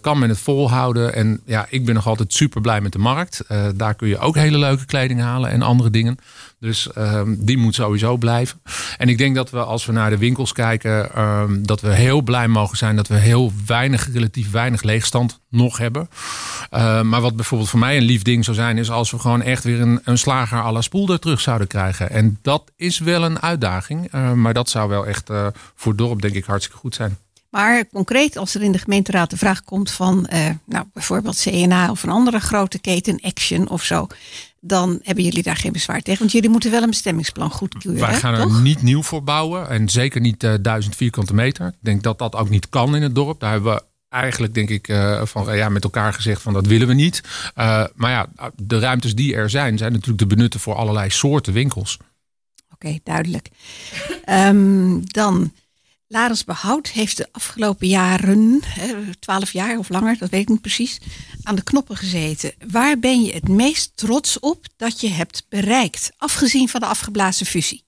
kan 0.00 0.18
men 0.18 0.28
het 0.28 0.38
volhouden. 0.38 1.14
En 1.14 1.40
ja, 1.44 1.66
ik 1.68 1.84
ben 1.84 1.94
nog 1.94 2.06
altijd 2.06 2.32
super 2.32 2.60
blij 2.60 2.80
met 2.80 2.92
de 2.92 2.98
markt. 2.98 3.44
Daar 3.74 3.94
kun 3.94 4.08
je 4.08 4.18
ook 4.18 4.34
hele 4.34 4.58
leuke 4.58 4.86
kleding 4.86 5.20
halen 5.20 5.50
en 5.50 5.62
andere 5.62 5.90
dingen. 5.90 6.18
Dus 6.64 6.92
ehm, 6.92 7.34
die 7.38 7.58
moet 7.58 7.74
sowieso 7.74 8.16
blijven. 8.16 8.60
En 8.96 9.08
ik 9.08 9.18
denk 9.18 9.34
dat 9.34 9.50
we 9.50 9.64
als 9.64 9.86
we 9.86 9.92
naar 9.92 10.10
de 10.10 10.18
winkels 10.18 10.52
kijken, 10.52 11.14
ehm, 11.14 11.62
dat 11.62 11.80
we 11.80 11.94
heel 11.94 12.22
blij 12.22 12.48
mogen 12.48 12.76
zijn 12.76 12.96
dat 12.96 13.08
we 13.08 13.14
heel 13.14 13.52
weinig, 13.66 14.12
relatief 14.12 14.50
weinig 14.50 14.82
leegstand 14.82 15.40
nog 15.50 15.78
hebben. 15.78 16.08
Eh, 16.70 17.00
maar 17.02 17.20
wat 17.20 17.36
bijvoorbeeld 17.36 17.70
voor 17.70 17.78
mij 17.78 17.96
een 17.96 18.02
lief 18.02 18.22
ding 18.22 18.44
zou 18.44 18.56
zijn, 18.56 18.78
is 18.78 18.90
als 18.90 19.10
we 19.10 19.18
gewoon 19.18 19.42
echt 19.42 19.64
weer 19.64 19.80
een, 19.80 20.00
een 20.04 20.18
slager 20.18 20.58
à 20.58 20.72
la 20.72 20.80
spoelder 20.80 21.18
terug 21.18 21.40
zouden 21.40 21.66
krijgen. 21.66 22.10
En 22.10 22.38
dat 22.42 22.72
is 22.76 22.98
wel 22.98 23.24
een 23.24 23.40
uitdaging. 23.40 24.10
maar 24.34 24.54
dat 24.54 24.68
zou 24.68 24.88
wel 24.88 25.06
echt 25.06 25.30
eh, 25.30 25.46
voor 25.74 25.92
het 25.92 26.00
dorp, 26.00 26.22
denk 26.22 26.34
ik, 26.34 26.44
hartstikke 26.44 26.78
goed 26.78 26.94
zijn. 26.94 27.18
Maar 27.54 27.86
concreet, 27.92 28.36
als 28.36 28.54
er 28.54 28.62
in 28.62 28.72
de 28.72 28.78
gemeenteraad 28.78 29.30
de 29.30 29.36
vraag 29.36 29.64
komt 29.64 29.90
van 29.90 30.26
eh, 30.26 30.50
nou, 30.64 30.84
bijvoorbeeld 30.92 31.40
CNA 31.40 31.90
of 31.90 32.02
een 32.02 32.10
andere 32.10 32.40
grote 32.40 32.78
keten, 32.78 33.20
Action 33.20 33.68
of 33.68 33.82
zo, 33.82 34.06
dan 34.60 35.00
hebben 35.02 35.24
jullie 35.24 35.42
daar 35.42 35.56
geen 35.56 35.72
bezwaar 35.72 36.02
tegen. 36.02 36.20
Want 36.20 36.32
jullie 36.32 36.50
moeten 36.50 36.70
wel 36.70 36.82
een 36.82 36.90
bestemmingsplan 36.90 37.50
goedkeuren. 37.50 38.00
Wij 38.00 38.10
hè, 38.10 38.18
gaan 38.18 38.34
er 38.34 38.42
toch? 38.42 38.62
niet 38.62 38.82
nieuw 38.82 39.02
voor 39.02 39.24
bouwen. 39.24 39.68
En 39.68 39.88
zeker 39.88 40.20
niet 40.20 40.44
eh, 40.44 40.54
duizend 40.60 40.96
vierkante 40.96 41.34
meter. 41.34 41.66
Ik 41.66 41.74
denk 41.80 42.02
dat 42.02 42.18
dat 42.18 42.34
ook 42.34 42.48
niet 42.48 42.68
kan 42.68 42.96
in 42.96 43.02
het 43.02 43.14
dorp. 43.14 43.40
Daar 43.40 43.52
hebben 43.52 43.74
we 43.74 43.82
eigenlijk, 44.08 44.54
denk 44.54 44.68
ik, 44.68 44.88
eh, 44.88 45.24
van, 45.24 45.56
ja, 45.56 45.68
met 45.68 45.84
elkaar 45.84 46.12
gezegd 46.12 46.42
van 46.42 46.52
dat 46.52 46.66
willen 46.66 46.88
we 46.88 46.94
niet. 46.94 47.20
Maar 47.94 48.10
ja, 48.10 48.26
de 48.56 48.78
ruimtes 48.78 49.14
die 49.14 49.34
er 49.34 49.50
zijn, 49.50 49.78
zijn 49.78 49.92
natuurlijk 49.92 50.18
te 50.18 50.26
benutten 50.26 50.60
voor 50.60 50.74
allerlei 50.74 51.10
soorten 51.10 51.52
winkels. 51.52 51.98
Oké, 52.72 52.98
duidelijk. 53.02 53.48
Ehm, 54.24 55.00
dan, 55.02 55.52
Larens 56.14 56.44
Behoud 56.44 56.88
heeft 56.88 57.16
de 57.16 57.28
afgelopen 57.32 57.88
jaren, 57.88 58.62
twaalf 59.18 59.52
jaar 59.52 59.78
of 59.78 59.88
langer, 59.88 60.18
dat 60.18 60.30
weet 60.30 60.40
ik 60.40 60.48
niet 60.48 60.60
precies, 60.60 61.00
aan 61.42 61.54
de 61.54 61.62
knoppen 61.62 61.96
gezeten. 61.96 62.52
Waar 62.70 62.98
ben 62.98 63.22
je 63.22 63.32
het 63.32 63.48
meest 63.48 63.92
trots 63.94 64.38
op 64.38 64.66
dat 64.76 65.00
je 65.00 65.08
hebt 65.08 65.46
bereikt, 65.48 66.12
afgezien 66.16 66.68
van 66.68 66.80
de 66.80 66.86
afgeblazen 66.86 67.46
fusie? 67.46 67.84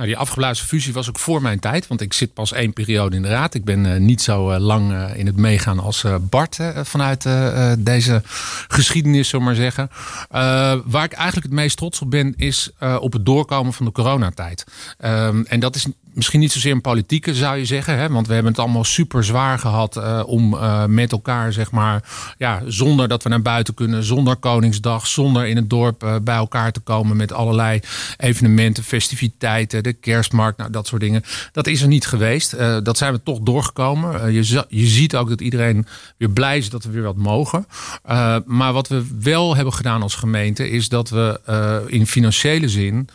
Nou, 0.00 0.12
die 0.12 0.20
afgeblazen 0.20 0.66
fusie 0.66 0.92
was 0.92 1.08
ook 1.08 1.18
voor 1.18 1.42
mijn 1.42 1.58
tijd. 1.58 1.86
Want 1.86 2.00
ik 2.00 2.12
zit 2.12 2.34
pas 2.34 2.52
één 2.52 2.72
periode 2.72 3.16
in 3.16 3.22
de 3.22 3.28
raad. 3.28 3.54
Ik 3.54 3.64
ben 3.64 3.94
eh, 3.94 4.00
niet 4.00 4.22
zo 4.22 4.50
eh, 4.50 4.60
lang 4.60 4.92
eh, 4.92 5.18
in 5.18 5.26
het 5.26 5.36
meegaan 5.36 5.78
als 5.78 6.04
Bart 6.20 6.58
vanuit 6.82 7.28
deze 7.78 8.22
geschiedenis, 8.68 9.28
zullen 9.28 9.44
maar 9.44 9.54
zeggen. 9.54 9.90
Waar 10.84 11.04
ik 11.04 11.12
eigenlijk 11.12 11.46
het 11.46 11.52
meest 11.52 11.76
trots 11.76 12.00
op 12.00 12.10
ben, 12.10 12.34
is 12.36 12.70
op 13.00 13.12
het 13.12 13.26
doorkomen 13.26 13.72
van 13.72 13.86
de 13.86 13.92
coronatijd. 13.92 14.64
Ehm, 14.98 15.42
en 15.42 15.60
dat 15.60 15.74
is 15.74 15.86
misschien 16.14 16.40
niet 16.40 16.52
zozeer 16.52 16.72
een 16.72 16.80
politieke, 16.80 17.34
zou 17.34 17.56
je 17.56 17.64
zeggen. 17.64 17.98
Hè? 17.98 18.08
Want 18.08 18.26
we 18.26 18.32
hebben 18.32 18.52
het 18.52 18.60
allemaal 18.60 18.84
super 18.84 19.24
zwaar 19.24 19.58
gehad 19.58 19.96
eh, 19.96 20.22
om 20.26 20.54
eh, 20.54 20.84
met 20.84 21.12
elkaar, 21.12 21.52
zeg 21.52 21.70
maar, 21.70 22.02
ja, 22.38 22.62
zonder 22.66 23.08
dat 23.08 23.22
we 23.22 23.28
naar 23.28 23.42
buiten 23.42 23.74
kunnen, 23.74 24.04
zonder 24.04 24.36
Koningsdag, 24.36 25.06
zonder 25.06 25.46
in 25.46 25.56
het 25.56 25.70
dorp 25.70 26.02
eh, 26.02 26.14
bij 26.22 26.36
elkaar 26.36 26.72
te 26.72 26.80
komen 26.80 27.16
met 27.16 27.32
allerlei 27.32 27.80
evenementen, 28.16 28.84
festiviteiten, 28.84 29.82
de 29.82 29.92
kerstmarkt, 29.92 30.58
nou, 30.58 30.70
dat 30.70 30.86
soort 30.86 31.00
dingen. 31.00 31.22
Dat 31.52 31.66
is 31.66 31.82
er 31.82 31.88
niet 31.88 32.06
geweest. 32.06 32.56
Dat 32.84 32.98
zijn 32.98 33.12
we 33.12 33.22
toch 33.22 33.38
doorgekomen. 33.40 34.32
Je, 34.32 34.64
je 34.68 34.86
ziet 34.86 35.16
ook 35.16 35.28
dat 35.28 35.40
iedereen 35.40 35.86
weer 36.16 36.30
blij 36.30 36.58
is 36.58 36.70
dat 36.70 36.84
we 36.84 36.90
weer 36.90 37.02
wat 37.02 37.16
mogen. 37.16 37.66
Maar 38.44 38.72
wat 38.72 38.88
we 38.88 39.06
wel 39.20 39.56
hebben 39.56 39.74
gedaan 39.74 40.02
als 40.02 40.14
gemeente, 40.14 40.70
is 40.70 40.88
dat 40.88 41.08
we 41.10 41.40
in 41.86 42.06
financiële 42.06 42.68
zin 42.68 43.08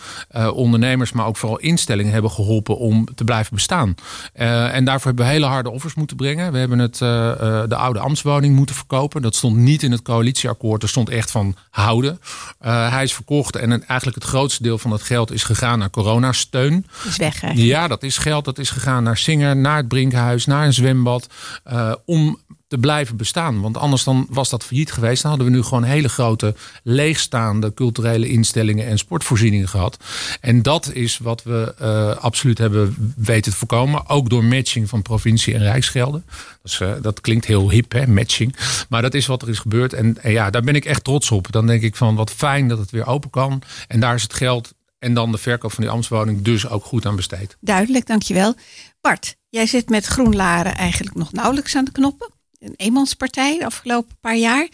ondernemers, 0.53 1.11
maar 1.11 1.25
ook 1.25 1.37
vooral 1.37 1.59
instellingen 1.59 2.11
hebben 2.11 2.31
geholpen 2.31 2.77
om 2.85 3.07
te 3.15 3.23
blijven 3.23 3.55
bestaan. 3.55 3.95
en 4.33 4.85
daarvoor 4.85 5.07
hebben 5.07 5.25
we 5.25 5.31
hele 5.31 5.45
harde 5.45 5.69
offers 5.69 5.93
moeten 5.93 6.17
brengen. 6.17 6.51
We 6.51 6.57
hebben 6.57 6.79
het, 6.79 6.97
de 7.69 7.75
oude 7.75 7.99
ambtswoning 7.99 8.55
moeten 8.55 8.75
verkopen. 8.75 9.21
Dat 9.21 9.35
stond 9.35 9.55
niet 9.55 9.83
in 9.83 9.91
het 9.91 10.01
coalitieakkoord. 10.01 10.83
Er 10.83 10.89
stond 10.89 11.09
echt 11.09 11.31
van 11.31 11.55
houden. 11.69 12.19
hij 12.59 13.03
is 13.03 13.13
verkocht 13.13 13.55
en 13.55 13.87
eigenlijk 13.87 14.17
het 14.21 14.29
grootste 14.29 14.63
deel 14.63 14.77
van 14.77 14.91
het 14.91 15.01
geld 15.01 15.31
is 15.31 15.43
gegaan 15.43 15.79
naar 15.79 15.89
coronasteun. 15.89 16.85
Is 17.07 17.17
weg 17.17 17.53
Ja, 17.55 17.87
dat 17.87 18.03
is 18.03 18.17
geld. 18.17 18.45
Dat 18.45 18.57
is 18.57 18.69
gegaan 18.69 19.03
naar 19.03 19.17
Singer, 19.17 19.55
naar 19.55 19.77
het 19.77 19.87
Brinkhuis, 19.87 20.45
naar 20.45 20.65
een 20.65 20.73
zwembad. 20.73 21.27
om 22.05 22.39
blijven 22.79 23.17
bestaan. 23.17 23.61
Want 23.61 23.77
anders 23.77 24.03
dan 24.03 24.27
was 24.29 24.49
dat 24.49 24.63
failliet 24.63 24.91
geweest. 24.91 25.21
Dan 25.21 25.31
hadden 25.31 25.49
we 25.49 25.55
nu 25.55 25.63
gewoon 25.63 25.83
hele 25.83 26.09
grote 26.09 26.55
leegstaande 26.83 27.73
culturele 27.73 28.27
instellingen 28.27 28.85
en 28.85 28.97
sportvoorzieningen 28.97 29.67
gehad. 29.67 29.97
En 30.41 30.61
dat 30.61 30.91
is 30.93 31.17
wat 31.17 31.43
we 31.43 31.75
uh, 31.81 32.15
absoluut 32.23 32.57
hebben 32.57 33.13
weten 33.15 33.51
te 33.51 33.57
voorkomen. 33.57 34.09
Ook 34.09 34.29
door 34.29 34.43
matching 34.43 34.89
van 34.89 35.01
provincie 35.01 35.53
en 35.53 35.61
rijksgelden. 35.61 36.25
Dus, 36.61 36.81
dat 37.01 37.21
klinkt 37.21 37.45
heel 37.45 37.69
hip, 37.69 37.91
hè, 37.91 38.07
matching. 38.07 38.55
Maar 38.89 39.01
dat 39.01 39.13
is 39.13 39.25
wat 39.25 39.41
er 39.41 39.49
is 39.49 39.59
gebeurd. 39.59 39.93
En, 39.93 40.17
en 40.21 40.31
ja, 40.31 40.49
daar 40.49 40.61
ben 40.61 40.75
ik 40.75 40.85
echt 40.85 41.03
trots 41.03 41.31
op. 41.31 41.51
Dan 41.51 41.67
denk 41.67 41.81
ik 41.81 41.95
van 41.95 42.15
wat 42.15 42.31
fijn 42.31 42.67
dat 42.67 42.77
het 42.77 42.91
weer 42.91 43.05
open 43.05 43.29
kan. 43.29 43.61
En 43.87 43.99
daar 43.99 44.15
is 44.15 44.23
het 44.23 44.33
geld 44.33 44.73
en 44.99 45.13
dan 45.13 45.31
de 45.31 45.37
verkoop 45.37 45.71
van 45.71 45.83
die 45.83 45.93
ambtswoning 45.93 46.41
dus 46.41 46.67
ook 46.67 46.85
goed 46.85 47.05
aan 47.05 47.15
besteed. 47.15 47.57
Duidelijk, 47.59 48.07
dankjewel. 48.07 48.55
Bart, 49.01 49.35
jij 49.49 49.65
zit 49.65 49.89
met 49.89 50.05
GroenLaren 50.05 50.75
eigenlijk 50.75 51.15
nog 51.15 51.31
nauwelijks 51.31 51.75
aan 51.75 51.85
de 51.85 51.91
knoppen 51.91 52.34
een 52.65 52.73
eenmanspartij 52.77 53.57
de 53.57 53.65
afgelopen 53.65 54.17
paar 54.19 54.37
jaar. 54.37 54.67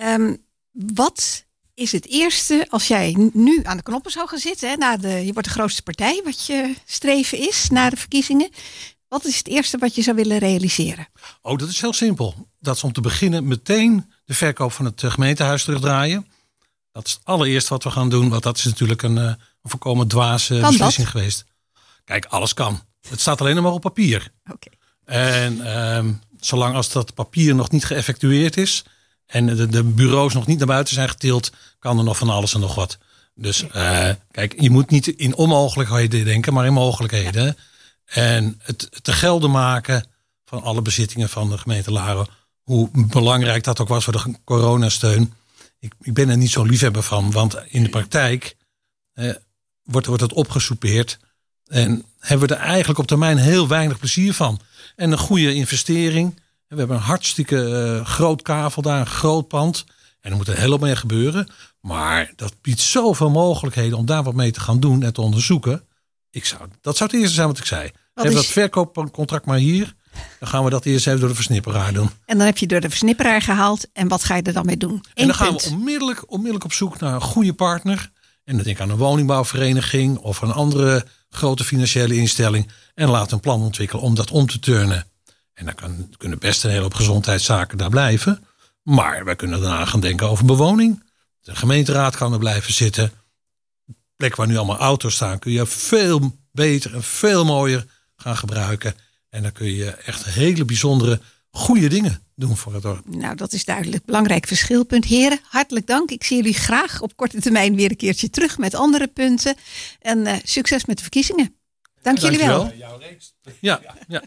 Um, 0.00 0.42
wat 0.72 1.44
is 1.74 1.92
het 1.92 2.06
eerste 2.06 2.66
als 2.70 2.86
jij 2.86 3.30
nu 3.32 3.60
aan 3.62 3.76
de 3.76 3.82
knoppen 3.82 4.10
zou 4.10 4.28
gaan 4.28 4.38
zitten? 4.38 4.68
Hè, 4.68 4.76
na 4.76 4.96
de, 4.96 5.08
je 5.08 5.32
wordt 5.32 5.48
de 5.48 5.54
grootste 5.54 5.82
partij, 5.82 6.20
wat 6.24 6.46
je 6.46 6.74
streven 6.84 7.38
is 7.38 7.68
na 7.70 7.90
de 7.90 7.96
verkiezingen. 7.96 8.50
Wat 9.08 9.24
is 9.24 9.36
het 9.36 9.48
eerste 9.48 9.78
wat 9.78 9.94
je 9.94 10.02
zou 10.02 10.16
willen 10.16 10.38
realiseren? 10.38 11.08
Oh, 11.42 11.58
dat 11.58 11.68
is 11.68 11.80
heel 11.80 11.92
simpel. 11.92 12.48
Dat 12.60 12.76
is 12.76 12.84
om 12.84 12.92
te 12.92 13.00
beginnen 13.00 13.46
meteen 13.46 14.12
de 14.24 14.34
verkoop 14.34 14.72
van 14.72 14.84
het 14.84 15.02
eh, 15.02 15.10
gemeentehuis 15.10 15.64
terugdraaien. 15.64 16.26
Dat 16.92 17.06
is 17.06 17.12
het 17.12 17.24
allereerste 17.24 17.70
wat 17.70 17.84
we 17.84 17.90
gaan 17.90 18.10
doen, 18.10 18.28
want 18.28 18.42
dat 18.42 18.56
is 18.56 18.64
natuurlijk 18.64 19.02
een, 19.02 19.18
eh, 19.18 19.24
een 19.24 19.70
volkomen 19.70 20.08
dwaze 20.08 20.60
beslissing 20.60 21.08
geweest. 21.08 21.44
Kijk, 22.04 22.24
alles 22.24 22.54
kan. 22.54 22.82
Het 23.08 23.20
staat 23.20 23.40
alleen 23.40 23.54
nog 23.54 23.64
maar 23.64 23.72
op 23.72 23.80
papier. 23.80 24.32
Oké. 24.52 24.68
En 25.04 25.78
um, 25.96 26.20
zolang 26.46 26.74
als 26.74 26.92
dat 26.92 27.14
papier 27.14 27.54
nog 27.54 27.70
niet 27.70 27.84
geëffectueerd 27.84 28.56
is 28.56 28.84
en 29.26 29.46
de, 29.46 29.66
de, 29.66 29.84
bureaus 29.84 30.34
nog 30.34 30.46
niet 30.46 30.58
naar 30.58 30.66
buiten 30.66 30.94
zijn 30.94 31.08
getild, 31.08 31.52
kan 31.78 31.98
er 31.98 32.04
nog 32.04 32.16
van 32.16 32.28
alles 32.28 32.54
en 32.54 32.60
nog 32.60 32.74
wat. 32.74 32.98
Dus 33.34 33.62
uh, 33.62 34.08
kijk, 34.30 34.60
je 34.60 34.70
moet 34.70 34.90
niet 34.90 35.06
in 35.06 35.34
onmogelijkheden 35.34 36.24
denken, 36.24 36.52
maar 36.52 36.66
in 36.66 36.72
mogelijkheden. 36.72 37.56
En 38.04 38.60
het 38.62 38.88
te 39.02 39.12
gelden 39.12 39.50
maken 39.50 40.06
van 40.44 40.62
alle 40.62 40.82
bezittingen 40.82 41.28
van 41.28 41.50
de 41.50 41.58
gemeente 41.58 41.92
Laren, 41.92 42.26
hoe 42.62 42.90
belangrijk 42.92 43.64
dat 43.64 43.80
ook 43.80 43.88
was 43.88 44.04
voor 44.04 44.12
de 44.12 44.34
coronasteun. 44.44 45.32
Ik, 45.78 45.92
ik 46.00 46.14
ben 46.14 46.28
er 46.28 46.36
niet 46.36 46.50
zo 46.50 46.62
liefhebber 46.62 47.02
van, 47.02 47.30
want 47.30 47.56
in 47.68 47.82
de 47.82 47.88
praktijk 47.88 48.56
eh, 49.12 49.30
wordt, 49.82 50.06
wordt 50.06 50.22
het 50.22 50.32
opgesoupeerd. 50.32 51.18
En 51.66 52.04
hebben 52.18 52.48
we 52.48 52.54
er 52.54 52.60
eigenlijk 52.60 52.98
op 52.98 53.06
termijn 53.06 53.36
heel 53.36 53.68
weinig 53.68 53.98
plezier 53.98 54.34
van. 54.34 54.60
En 54.96 55.12
een 55.12 55.18
goede 55.18 55.54
investering. 55.54 56.40
We 56.68 56.76
hebben 56.76 56.96
een 56.96 57.02
hartstikke 57.02 57.56
uh, 58.00 58.06
groot 58.06 58.42
kavel 58.42 58.82
daar, 58.82 59.00
een 59.00 59.06
groot 59.06 59.48
pand. 59.48 59.84
En 60.20 60.30
er 60.30 60.36
moet 60.36 60.48
er 60.48 60.58
heel 60.58 60.78
mee 60.78 60.96
gebeuren. 60.96 61.48
Maar 61.80 62.32
dat 62.36 62.54
biedt 62.60 62.80
zoveel 62.80 63.30
mogelijkheden 63.30 63.98
om 63.98 64.06
daar 64.06 64.22
wat 64.22 64.34
mee 64.34 64.50
te 64.50 64.60
gaan 64.60 64.80
doen 64.80 65.02
en 65.02 65.12
te 65.12 65.20
onderzoeken. 65.20 65.82
Ik 66.30 66.44
zou, 66.44 66.62
dat 66.80 66.96
zou 66.96 67.10
het 67.10 67.18
eerste 67.18 67.34
zijn 67.34 67.46
wat 67.46 67.58
ik 67.58 67.64
zei. 67.64 67.90
Wat 68.14 68.24
Heb 68.24 68.34
dat 68.34 68.46
verkoopcontract 68.46 69.46
maar 69.46 69.58
hier. 69.58 69.94
Dan 70.38 70.48
gaan 70.48 70.64
we 70.64 70.70
dat 70.70 70.84
eerst 70.84 71.06
even 71.06 71.20
door 71.20 71.28
de 71.28 71.34
versnipperaar 71.34 71.92
doen. 71.92 72.10
En 72.24 72.36
dan 72.38 72.46
heb 72.46 72.58
je 72.58 72.66
door 72.66 72.80
de 72.80 72.88
versnipperaar 72.88 73.42
gehaald. 73.42 73.86
En 73.92 74.08
wat 74.08 74.24
ga 74.24 74.36
je 74.36 74.42
er 74.42 74.52
dan 74.52 74.66
mee 74.66 74.76
doen? 74.76 75.04
en 75.14 75.26
dan 75.26 75.36
gaan 75.36 75.54
we 75.54 75.68
onmiddellijk, 75.70 76.30
onmiddellijk 76.30 76.64
op 76.64 76.72
zoek 76.72 77.00
naar 77.00 77.14
een 77.14 77.20
goede 77.20 77.52
partner. 77.52 78.10
En 78.44 78.56
dan 78.56 78.64
denk 78.64 78.80
aan 78.80 78.90
een 78.90 78.96
woningbouwvereniging 78.96 80.18
of 80.18 80.40
een 80.40 80.52
andere 80.52 81.06
grote 81.30 81.64
financiële 81.64 82.16
instelling. 82.16 82.70
En 82.94 83.08
laat 83.08 83.32
een 83.32 83.40
plan 83.40 83.62
ontwikkelen 83.62 84.02
om 84.02 84.14
dat 84.14 84.30
om 84.30 84.46
te 84.46 84.58
turnen. 84.58 85.06
En 85.54 85.64
dan 85.64 85.74
kan, 85.74 86.14
kunnen 86.16 86.38
best 86.38 86.64
een 86.64 86.70
hele 86.70 86.82
hoop 86.82 86.94
gezondheidszaken 86.94 87.78
daar 87.78 87.90
blijven. 87.90 88.46
Maar 88.82 89.24
wij 89.24 89.36
kunnen 89.36 89.60
daarna 89.60 89.84
gaan 89.84 90.00
denken 90.00 90.28
over 90.28 90.44
bewoning. 90.44 91.02
De 91.40 91.56
gemeenteraad 91.56 92.16
kan 92.16 92.32
er 92.32 92.38
blijven 92.38 92.72
zitten. 92.72 93.12
Plek 94.16 94.36
waar 94.36 94.46
nu 94.46 94.56
allemaal 94.56 94.78
auto's 94.78 95.14
staan, 95.14 95.38
kun 95.38 95.52
je 95.52 95.66
veel 95.66 96.38
beter 96.52 96.94
en 96.94 97.02
veel 97.02 97.44
mooier 97.44 97.86
gaan 98.16 98.36
gebruiken. 98.36 98.94
En 99.28 99.42
dan 99.42 99.52
kun 99.52 99.72
je 99.72 99.90
echt 99.90 100.24
hele 100.24 100.64
bijzondere, 100.64 101.20
goede 101.54 101.88
dingen 101.88 102.22
doen 102.34 102.56
voor 102.56 102.72
het 102.74 102.82
dorp. 102.82 103.02
Nou, 103.06 103.36
dat 103.36 103.52
is 103.52 103.64
duidelijk. 103.64 104.04
Belangrijk 104.04 104.46
verschilpunt. 104.46 105.04
Heren, 105.04 105.40
hartelijk 105.42 105.86
dank. 105.86 106.10
Ik 106.10 106.24
zie 106.24 106.36
jullie 106.36 106.54
graag 106.54 107.00
op 107.00 107.16
korte 107.16 107.40
termijn 107.40 107.76
weer 107.76 107.90
een 107.90 107.96
keertje 107.96 108.30
terug 108.30 108.58
met 108.58 108.74
andere 108.74 109.06
punten. 109.06 109.54
En 110.00 110.18
uh, 110.18 110.32
succes 110.42 110.84
met 110.84 110.96
de 110.96 111.02
verkiezingen. 111.02 111.54
Dank 112.02 112.18
jullie 112.18 112.38
wel. 112.38 112.72
Ja, 113.60 113.80
ja. 114.08 114.22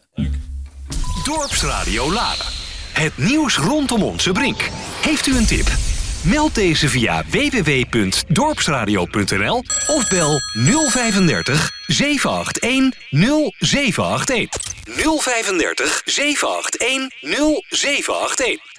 Dorpsradio 1.23 2.11
Laren. 2.11 2.45
Het 2.93 3.17
nieuws 3.17 3.57
rondom 3.57 4.03
onze 4.03 4.31
brink. 4.31 4.69
Heeft 5.01 5.27
u 5.27 5.37
een 5.37 5.45
tip? 5.45 5.96
Meld 6.23 6.55
deze 6.55 6.89
via 6.89 7.23
www.dorpsradio.nl 7.29 9.63
of 9.87 10.07
bel 10.09 10.39
035 10.53 11.71
781 11.87 13.59
0781. 13.59 14.75
035 14.85 16.01
781 16.05 17.69
0781. 17.69 18.75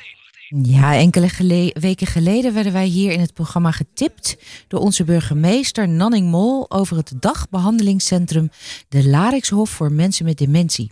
Ja, 0.62 0.94
enkele 0.94 1.72
weken 1.80 2.06
geleden 2.06 2.54
werden 2.54 2.72
wij 2.72 2.86
hier 2.86 3.12
in 3.12 3.20
het 3.20 3.34
programma 3.34 3.70
getipt 3.70 4.36
door 4.68 4.80
onze 4.80 5.04
burgemeester 5.04 5.88
Nanning 5.88 6.30
Mol 6.30 6.70
over 6.70 6.96
het 6.96 7.12
dagbehandelingscentrum 7.16 8.50
de 8.88 9.08
Larikshof 9.08 9.70
voor 9.70 9.92
mensen 9.92 10.24
met 10.24 10.38
dementie. 10.38 10.90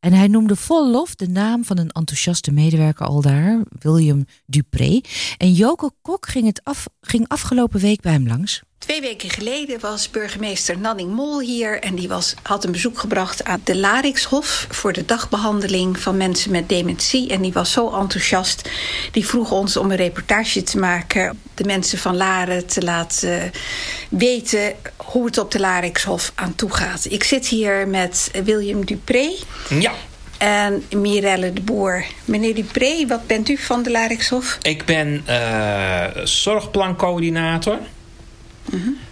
En 0.00 0.12
hij 0.12 0.26
noemde 0.26 0.56
vol 0.56 0.90
lof 0.90 1.14
de 1.14 1.28
naam 1.28 1.64
van 1.64 1.78
een 1.78 1.90
enthousiaste 1.90 2.52
medewerker 2.52 3.06
al 3.06 3.20
daar, 3.20 3.62
William 3.78 4.24
Dupré. 4.46 5.00
En 5.38 5.52
Joke 5.52 5.90
Kok 6.02 6.28
ging, 6.28 6.46
het 6.46 6.64
af, 6.64 6.86
ging 7.00 7.28
afgelopen 7.28 7.80
week 7.80 8.00
bij 8.00 8.12
hem 8.12 8.26
langs. 8.26 8.62
Twee 8.80 9.00
weken 9.00 9.30
geleden 9.30 9.80
was 9.80 10.10
burgemeester 10.10 10.78
Nanning 10.78 11.12
Mol 11.12 11.40
hier 11.40 11.80
en 11.80 11.94
die 11.94 12.08
was, 12.08 12.34
had 12.42 12.64
een 12.64 12.72
bezoek 12.72 12.98
gebracht 12.98 13.44
aan 13.44 13.60
de 13.64 13.76
Larikshof 13.76 14.66
voor 14.70 14.92
de 14.92 15.04
dagbehandeling 15.04 15.98
van 15.98 16.16
mensen 16.16 16.50
met 16.50 16.68
dementie. 16.68 17.30
En 17.30 17.42
die 17.42 17.52
was 17.52 17.72
zo 17.72 17.90
enthousiast. 17.90 18.70
Die 19.12 19.26
vroeg 19.26 19.50
ons 19.50 19.76
om 19.76 19.90
een 19.90 19.96
reportage 19.96 20.62
te 20.62 20.78
maken, 20.78 21.40
de 21.54 21.64
mensen 21.64 21.98
van 21.98 22.16
Laren 22.16 22.66
te 22.66 22.82
laten 22.82 23.50
weten 24.08 24.74
hoe 24.96 25.24
het 25.24 25.38
op 25.38 25.50
de 25.50 25.60
Larikshof 25.60 26.32
aan 26.34 26.54
toe 26.54 26.72
gaat. 26.72 27.06
Ik 27.10 27.24
zit 27.24 27.46
hier 27.46 27.88
met 27.88 28.30
William 28.44 28.84
Dupré. 28.84 29.30
Ja. 29.68 29.92
En 30.38 30.84
Mirelle 30.90 31.52
de 31.52 31.60
Boer. 31.60 32.04
Meneer 32.24 32.54
Dupré, 32.54 33.06
wat 33.06 33.26
bent 33.26 33.48
u 33.48 33.56
van 33.56 33.82
de 33.82 33.90
Larikshof? 33.90 34.58
Ik 34.62 34.84
ben 34.84 35.24
uh, 35.28 36.04
zorgplancoördinator. 36.24 37.78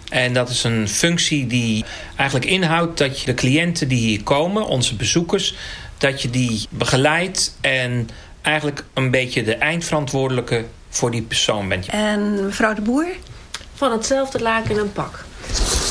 En 0.09 0.33
dat 0.33 0.49
is 0.49 0.63
een 0.63 0.87
functie 0.87 1.47
die 1.47 1.85
eigenlijk 2.15 2.49
inhoudt 2.49 2.97
dat 2.97 3.19
je 3.19 3.25
de 3.25 3.33
cliënten 3.33 3.87
die 3.87 3.99
hier 3.99 4.23
komen, 4.23 4.65
onze 4.65 4.95
bezoekers, 4.95 5.55
dat 5.97 6.21
je 6.21 6.29
die 6.29 6.67
begeleidt 6.69 7.55
en 7.61 8.09
eigenlijk 8.41 8.83
een 8.93 9.11
beetje 9.11 9.43
de 9.43 9.55
eindverantwoordelijke 9.55 10.65
voor 10.89 11.11
die 11.11 11.21
persoon 11.21 11.69
bent. 11.69 11.87
En 11.87 12.45
mevrouw 12.45 12.73
de 12.73 12.81
Boer? 12.81 13.07
Van 13.73 13.91
hetzelfde 13.91 14.39
laken 14.39 14.79
en 14.79 14.91
pak. 14.91 15.25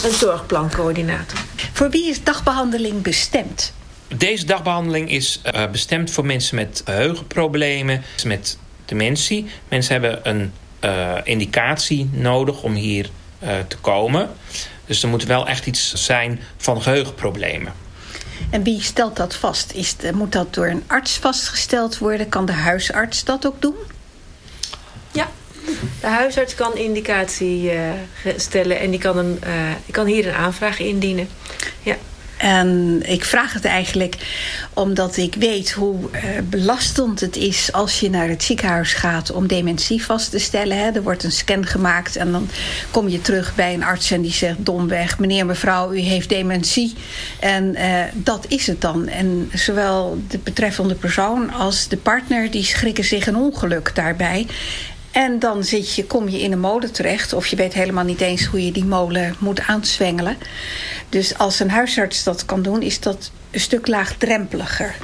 Een 0.05 0.13
zorgplancoördinator. 0.13 1.39
Voor 1.73 1.91
wie 1.91 2.09
is 2.09 2.25
dagbehandeling 2.25 3.03
bestemd? 3.03 3.73
Deze 4.17 4.47
dagbehandeling 4.47 5.11
is 5.11 5.41
uh, 5.55 5.71
bestemd 5.71 6.11
voor 6.11 6.27
mensen 6.27 6.57
met 6.57 6.83
geheugenproblemen, 6.85 8.03
met 8.25 8.59
dementie. 8.85 9.47
Mensen 9.69 9.93
hebben 9.93 10.21
een 10.23 10.53
uh, 10.85 11.13
indicatie 11.25 12.11
nodig 12.13 12.63
om 12.63 12.75
hier 12.75 13.11
te 13.69 13.77
komen. 13.81 14.31
Dus 14.87 15.03
er 15.03 15.09
moet 15.09 15.25
wel 15.25 15.47
echt 15.47 15.67
iets 15.67 15.93
zijn 15.93 16.41
van 16.57 16.83
geheugenproblemen. 16.83 17.73
En 18.51 18.63
wie 18.63 18.83
stelt 18.83 19.17
dat 19.17 19.35
vast? 19.35 19.73
Is, 19.73 19.97
moet 20.13 20.33
dat 20.33 20.55
door 20.55 20.67
een 20.67 20.85
arts 20.87 21.17
vastgesteld 21.19 21.99
worden? 21.99 22.29
Kan 22.29 22.47
de 22.47 22.53
huisarts 22.53 23.25
dat 23.25 23.47
ook 23.47 23.63
doen? 23.63 23.77
Ja, 25.13 25.29
de 26.01 26.07
huisarts 26.07 26.55
kan 26.55 26.77
indicatie 26.77 27.75
uh, 27.75 27.81
stellen 28.37 28.79
en 28.79 28.91
die 28.91 29.01
kan, 29.01 29.19
een, 29.19 29.41
uh, 29.47 29.53
die 29.85 29.95
kan 29.95 30.07
hier 30.07 30.27
een 30.27 30.35
aanvraag 30.35 30.79
indienen. 30.79 31.29
Ja. 31.83 31.97
En 32.39 33.03
ik 33.05 33.25
vraag 33.25 33.53
het 33.53 33.65
eigenlijk 33.65 34.17
omdat 34.75 35.17
ik 35.17 35.35
weet 35.35 35.73
hoe 35.73 35.97
uh, 35.97 36.21
belastend 36.45 37.21
het 37.21 37.37
is 37.37 37.73
als 37.73 38.01
je 38.01 38.11
naar 38.11 38.29
het 38.29 38.43
ziekenhuis 38.43 38.93
gaat 38.93 39.31
om 39.31 39.47
dementie 39.47 40.05
vast 40.05 40.31
te 40.31 40.39
stellen. 40.39 40.95
Er 40.95 41.03
wordt 41.03 41.25
een 41.25 41.33
scan 41.33 41.67
gemaakt 41.67 42.17
en 42.17 42.33
dan 42.33 42.49
kom 42.91 43.09
je 43.09 43.21
terug 43.21 43.55
bij 43.55 43.75
een 43.75 43.85
arts 43.85 44.11
en 44.11 44.23
die 44.23 44.33
zegt 44.33 44.57
domweg: 44.59 45.19
meneer, 45.19 45.47
mevrouw, 45.47 45.93
u 45.93 45.99
heeft 45.99 46.29
dementie. 46.29 46.95
En 47.41 47.65
uh, 47.65 48.03
dat 48.15 48.45
is 48.49 48.67
het 48.67 48.81
dan. 48.81 49.09
En 49.09 49.51
zowel 49.55 50.19
de 50.29 50.39
betreffende 50.39 50.95
persoon 50.95 51.53
als 51.53 51.89
de 51.89 51.97
partner 51.97 52.51
die 52.51 52.65
schrikken 52.65 53.05
zich 53.05 53.27
een 53.27 53.37
ongeluk 53.37 53.91
daarbij. 53.95 54.47
En 55.19 55.39
dan 55.39 55.65
zit 55.65 55.95
je, 55.95 56.05
kom 56.05 56.29
je 56.29 56.41
in 56.41 56.53
een 56.53 56.61
molen 56.61 56.93
terecht. 56.93 57.33
Of 57.33 57.47
je 57.47 57.57
weet 57.57 57.73
helemaal 57.73 58.05
niet 58.05 58.21
eens 58.21 58.45
hoe 58.45 58.65
je 58.65 58.73
die 58.73 58.85
molen 58.85 59.35
moet 59.39 59.61
aanzwengelen. 59.61 60.37
Dus 61.09 61.39
als 61.39 61.61
een 61.61 61.71
huisarts 61.71 62.25
dat 62.25 62.45
kan 62.45 62.63
doen, 62.63 62.83
is 62.83 63.01
dat 63.01 63.31
een 63.51 63.61
stuk 63.61 63.87
laagdrempeliger. 63.87 64.95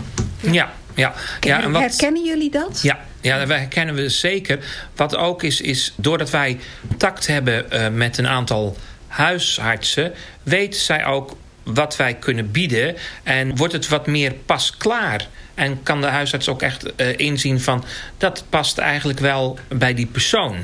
Ja, 0.40 0.72
ja. 0.94 1.14
ja 1.40 1.62
en 1.62 1.72
wat, 1.72 1.80
herkennen 1.80 2.24
jullie 2.24 2.50
dat? 2.50 2.80
Ja, 2.82 2.98
ja, 3.20 3.38
dat 3.38 3.48
herkennen 3.48 3.94
we 3.94 4.08
zeker. 4.08 4.58
Wat 4.96 5.16
ook 5.16 5.42
is, 5.42 5.60
is 5.60 5.94
doordat 5.96 6.30
wij 6.30 6.60
tact 6.96 7.26
hebben 7.26 7.66
uh, 7.72 7.88
met 7.88 8.18
een 8.18 8.28
aantal 8.28 8.76
huisartsen... 9.06 10.12
weten 10.42 10.80
zij 10.80 11.04
ook 11.04 11.36
wat 11.64 11.96
wij 11.96 12.14
kunnen 12.14 12.50
bieden. 12.50 12.96
En 13.22 13.56
wordt 13.56 13.72
het 13.72 13.88
wat 13.88 14.06
meer 14.06 14.32
pasklaar. 14.32 15.26
En 15.54 15.82
kan 15.82 16.00
de 16.00 16.06
huisarts 16.06 16.48
ook 16.48 16.62
echt 16.62 16.84
uh, 16.96 17.18
inzien 17.18 17.60
van... 17.60 17.84
dat 18.18 18.44
past 18.48 18.78
eigenlijk 18.78 19.18
wel 19.18 19.58
bij 19.68 19.94
die 19.94 20.06
persoon. 20.06 20.56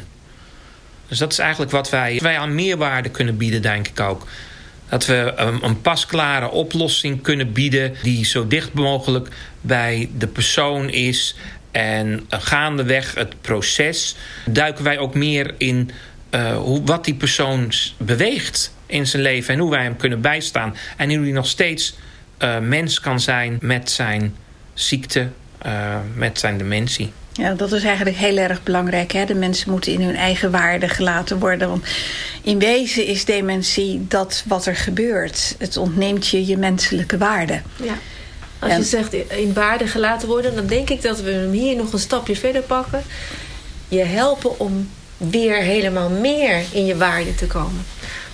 Dus 1.08 1.18
dat 1.18 1.32
is 1.32 1.38
eigenlijk 1.38 1.70
wat 1.70 1.90
wij, 1.90 2.18
wij 2.22 2.38
aan 2.38 2.54
meerwaarde 2.54 3.08
kunnen 3.08 3.36
bieden, 3.36 3.62
denk 3.62 3.88
ik 3.88 4.00
ook. 4.00 4.26
Dat 4.88 5.06
we 5.06 5.32
een, 5.36 5.80
pasklare 5.80 6.50
oplossing 6.50 7.22
kunnen 7.22 7.52
bieden... 7.52 7.94
die 8.02 8.24
zo 8.24 8.46
dicht 8.46 8.72
mogelijk 8.72 9.28
bij 9.60 10.10
de 10.18 10.26
persoon 10.26 10.88
is. 10.88 11.36
En 11.70 12.26
gaandeweg 12.28 13.14
het 13.14 13.40
proces 13.40 14.16
duiken 14.46 14.84
wij 14.84 14.98
ook 14.98 15.14
meer 15.14 15.54
in... 15.58 15.90
Uh, 16.30 16.56
hoe, 16.56 16.84
wat 16.84 17.04
die 17.04 17.14
persoon 17.14 17.72
beweegt 17.96 18.72
in 18.90 19.07
zijn 19.07 19.22
leven... 19.22 19.55
en 19.55 19.61
hoe 19.61 19.70
wij 19.70 19.83
hem 19.83 19.96
kunnen 19.96 20.20
bijstaan. 20.20 20.76
En 20.96 21.09
hoe 21.09 21.22
hij 21.22 21.33
nog 21.33 21.46
steeds 21.46 21.96
uh, 22.38 22.59
mens 22.59 23.00
kan 23.00 23.20
zijn 23.20 23.59
met 23.61 23.90
zijn 23.90 24.37
ziekte, 24.74 25.29
uh, 25.66 25.96
met 26.14 26.38
zijn 26.38 26.59
dementie. 26.59 27.12
Ja, 27.33 27.55
dat 27.55 27.72
is 27.72 27.85
eigenlijk 27.85 28.16
heel 28.16 28.37
erg 28.37 28.62
belangrijk. 28.62 29.12
Hè? 29.12 29.24
De 29.24 29.35
mensen 29.35 29.70
moeten 29.70 29.92
in 29.92 30.03
hun 30.03 30.16
eigen 30.16 30.50
waarde 30.50 30.88
gelaten 30.88 31.38
worden. 31.38 31.68
Want 31.68 31.85
in 32.42 32.59
wezen 32.59 33.07
is 33.07 33.24
dementie 33.24 34.07
dat 34.09 34.44
wat 34.46 34.66
er 34.66 34.76
gebeurt. 34.76 35.55
Het 35.59 35.76
ontneemt 35.76 36.29
je 36.29 36.46
je 36.46 36.57
menselijke 36.57 37.18
waarde. 37.18 37.61
Ja. 37.76 37.94
Als 38.59 38.76
je 38.76 38.83
zegt 38.83 39.12
in 39.12 39.53
waarde 39.53 39.87
gelaten 39.87 40.29
worden... 40.29 40.55
dan 40.55 40.66
denk 40.66 40.90
ik 40.90 41.03
dat 41.03 41.20
we 41.20 41.31
hem 41.31 41.50
hier 41.50 41.76
nog 41.76 41.92
een 41.92 41.98
stapje 41.98 42.37
verder 42.37 42.62
pakken. 42.62 43.03
Je 43.88 44.05
helpen 44.05 44.61
om 44.61 44.88
weer 45.16 45.57
helemaal 45.57 46.11
meer 46.11 46.62
in 46.72 46.87
je 46.87 46.96
waarde 46.96 47.35
te 47.35 47.46
komen. 47.46 47.85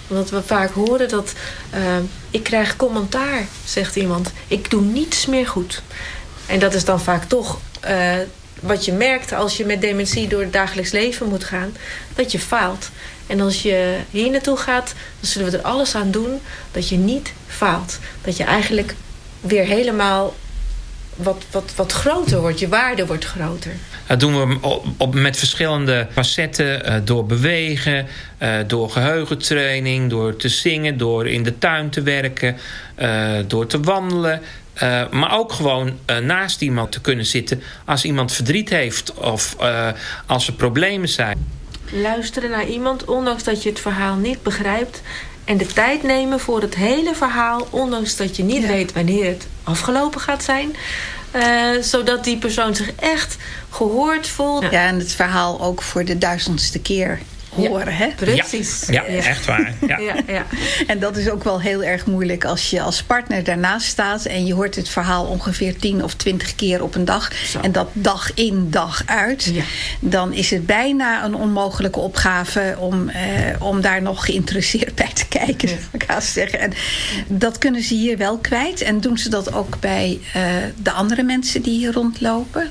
Omdat 0.09 0.31
we 0.31 0.43
vaak 0.43 0.71
horen 0.71 1.09
dat... 1.09 1.33
Uh, 1.75 1.97
ik 2.31 2.43
krijg 2.43 2.77
commentaar, 2.77 3.47
zegt 3.65 3.97
iemand. 3.97 4.33
Ik 4.49 4.71
doe 4.71 4.81
niets 4.81 5.27
meer 5.27 5.47
goed. 5.47 5.83
En 6.47 6.59
dat 6.59 6.75
is 6.75 6.85
dan 6.85 7.01
vaak 7.01 7.25
toch 7.25 7.59
uh, 7.89 8.15
wat 8.61 8.85
je 8.85 8.93
merkt 8.93 9.33
als 9.33 9.57
je 9.57 9.65
met 9.65 9.81
dementie 9.81 10.29
door 10.29 10.41
het 10.41 10.53
dagelijks 10.53 10.91
leven 10.91 11.29
moet 11.29 11.45
gaan. 11.45 11.77
Dat 12.15 12.33
je 12.33 12.39
faalt. 12.39 12.91
En 13.27 13.41
als 13.41 13.63
je 13.63 13.97
hier 14.11 14.31
naartoe 14.31 14.57
gaat, 14.57 14.95
dan 15.21 15.31
zullen 15.31 15.51
we 15.51 15.57
er 15.57 15.65
alles 15.65 15.95
aan 15.95 16.11
doen 16.11 16.41
dat 16.73 16.89
je 16.89 16.97
niet 16.97 17.33
faalt. 17.47 17.99
Dat 18.23 18.37
je 18.37 18.45
eigenlijk 18.45 18.95
weer 19.41 19.65
helemaal 19.65 20.35
wat, 21.17 21.45
wat, 21.51 21.73
wat 21.77 21.93
groter 21.93 22.41
wordt. 22.41 22.59
Je 22.59 22.69
waarde 22.69 23.07
wordt 23.07 23.25
groter. 23.25 23.73
Dat 24.07 24.21
doen 24.21 24.49
we 24.49 24.59
op, 24.61 24.85
op 24.97 25.15
met 25.15 25.37
verschillende 25.37 26.07
facetten. 26.13 26.87
Uh, 26.87 26.95
door 27.05 27.27
bewegen, 27.27 28.07
uh, 28.43 28.57
door 28.67 28.91
geheugentraining, 28.91 30.11
door 30.11 30.37
te 30.37 30.49
zingen... 30.49 30.99
door 30.99 31.29
in 31.29 31.43
de 31.43 31.59
tuin 31.59 31.91
te 31.91 32.03
werken, 32.03 32.57
uh, 32.99 33.31
door 33.47 33.67
te 33.67 33.81
wandelen... 33.81 34.41
Uh, 34.83 35.09
maar 35.11 35.39
ook 35.39 35.53
gewoon 35.53 35.99
uh, 36.11 36.19
naast 36.19 36.61
iemand 36.61 36.93
te 36.93 37.01
kunnen 37.01 37.27
zitten 37.27 37.63
als 37.85 38.05
iemand 38.05 38.33
verdriet 38.33 38.69
heeft 38.69 39.15
of 39.15 39.57
uh, 39.61 39.89
als 40.27 40.47
er 40.47 40.53
problemen 40.53 41.09
zijn. 41.09 41.47
Luisteren 41.91 42.51
naar 42.51 42.67
iemand, 42.67 43.05
ondanks 43.05 43.43
dat 43.43 43.63
je 43.63 43.69
het 43.69 43.81
verhaal 43.81 44.17
niet 44.17 44.43
begrijpt. 44.43 45.03
En 45.47 45.57
de 45.57 45.67
tijd 45.67 46.03
nemen 46.03 46.41
voor 46.41 46.61
het 46.61 46.75
hele 46.75 47.15
verhaal, 47.15 47.67
ondanks 47.71 48.17
dat 48.17 48.37
je 48.37 48.43
niet 48.43 48.63
ja. 48.63 48.69
weet 48.69 48.93
wanneer 48.93 49.25
het 49.25 49.47
afgelopen 49.65 50.21
gaat 50.21 50.45
zijn. 50.45 50.77
zodat 51.81 52.25
die 52.25 52.39
persoon 52.39 52.75
zich 52.75 52.93
echt 52.95 53.37
gehoord 53.71 54.29
voelt. 54.29 54.63
Ja, 54.63 54.87
en 54.87 54.99
het 54.99 55.13
verhaal 55.13 55.61
ook 55.61 55.83
voor 55.83 56.05
de 56.05 56.19
duizendste 56.19 56.79
keer 56.81 57.21
horen. 57.57 57.97
Hè? 57.97 58.09
Precies. 58.17 58.85
Ja, 58.87 59.05
ja, 59.09 59.23
echt 59.23 59.45
waar. 59.45 59.75
Ja. 59.87 59.99
ja. 60.09 60.15
Ja, 60.27 60.47
En 60.87 60.99
dat 60.99 61.17
is 61.17 61.31
ook 61.31 61.45
wel 61.45 61.61
heel 61.61 61.83
erg 61.83 62.07
moeilijk 62.07 62.45
als 62.45 62.71
je 62.71 62.81
als 62.81 63.03
partner 63.03 63.45
daarnaast 63.45 63.87
staat... 63.87 64.25
en 64.25 64.47
je 64.47 64.55
hoort 64.55 64.75
het 64.75 64.89
verhaal 64.89 65.25
ongeveer 65.25 65.77
tien 65.77 66.05
of 66.05 66.15
twintig 66.15 66.55
keer 66.55 66.83
op 66.83 66.95
een 66.95 67.05
dag... 67.05 67.33
Zo. 67.47 67.61
en 67.61 67.73
dat 67.73 67.89
dag 67.93 68.35
in, 68.35 68.71
dag 68.71 69.03
uit... 69.07 69.53
dan 70.01 70.33
is 70.33 70.51
het 70.51 70.67
bijna 70.67 71.25
een 71.25 71.35
onmogelijke 71.35 71.99
opgave... 71.99 72.77
om, 72.79 73.09
eh, 73.09 73.23
om 73.59 73.81
daar 73.81 74.03
nog 74.03 74.25
geïnteresseerd 74.25 74.95
bij 74.95 75.11
te 75.15 75.29
kijken, 75.29 75.69
zou 75.69 75.81
ik 75.93 76.05
haast 76.07 76.33
zeggen. 76.33 76.61
En 76.61 76.73
dat 77.27 77.59
kunnen 77.59 77.83
ze 77.83 77.95
hier 77.95 78.17
wel 78.19 78.39
kwijt. 78.39 78.81
En 78.81 79.01
doen 79.01 79.19
ze 79.19 79.29
dat 79.29 79.53
ook 79.53 79.81
bij 79.81 80.21
uh, 80.37 80.43
de 80.83 80.91
andere 80.91 81.23
mensen 81.23 81.63
die 81.63 81.79
hier 81.79 81.93
rondlopen? 81.93 82.71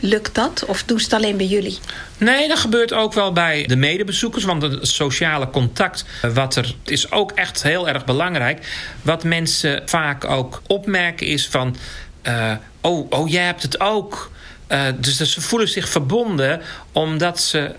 Lukt 0.00 0.34
dat? 0.34 0.64
Of 0.64 0.82
doen 0.84 0.98
ze 0.98 1.04
het 1.04 1.12
alleen 1.12 1.36
bij 1.36 1.46
jullie? 1.46 1.78
Nee, 2.18 2.48
dat 2.48 2.58
gebeurt 2.58 2.92
ook 2.92 3.12
wel 3.12 3.32
bij 3.32 3.66
de 3.66 3.76
medebezoekers. 3.76 4.44
Want 4.44 4.62
het 4.62 4.88
sociale 4.88 5.50
contact, 5.50 6.04
wat 6.34 6.56
er 6.56 6.74
is 6.84 7.10
ook 7.10 7.32
echt 7.32 7.62
heel 7.62 7.88
erg 7.88 8.04
belangrijk. 8.04 8.66
Wat 9.02 9.24
mensen 9.24 9.82
vaak 9.84 10.24
ook 10.24 10.62
opmerken 10.66 11.26
is 11.26 11.48
van... 11.48 11.76
Uh, 12.22 12.52
oh, 12.80 13.06
oh, 13.10 13.28
jij 13.28 13.44
hebt 13.44 13.62
het 13.62 13.80
ook. 13.80 14.30
Uh, 14.68 14.82
dus 14.96 15.16
ze 15.16 15.40
voelen 15.40 15.68
zich 15.68 15.88
verbonden 15.88 16.60
omdat 16.92 17.40
ze 17.40 17.74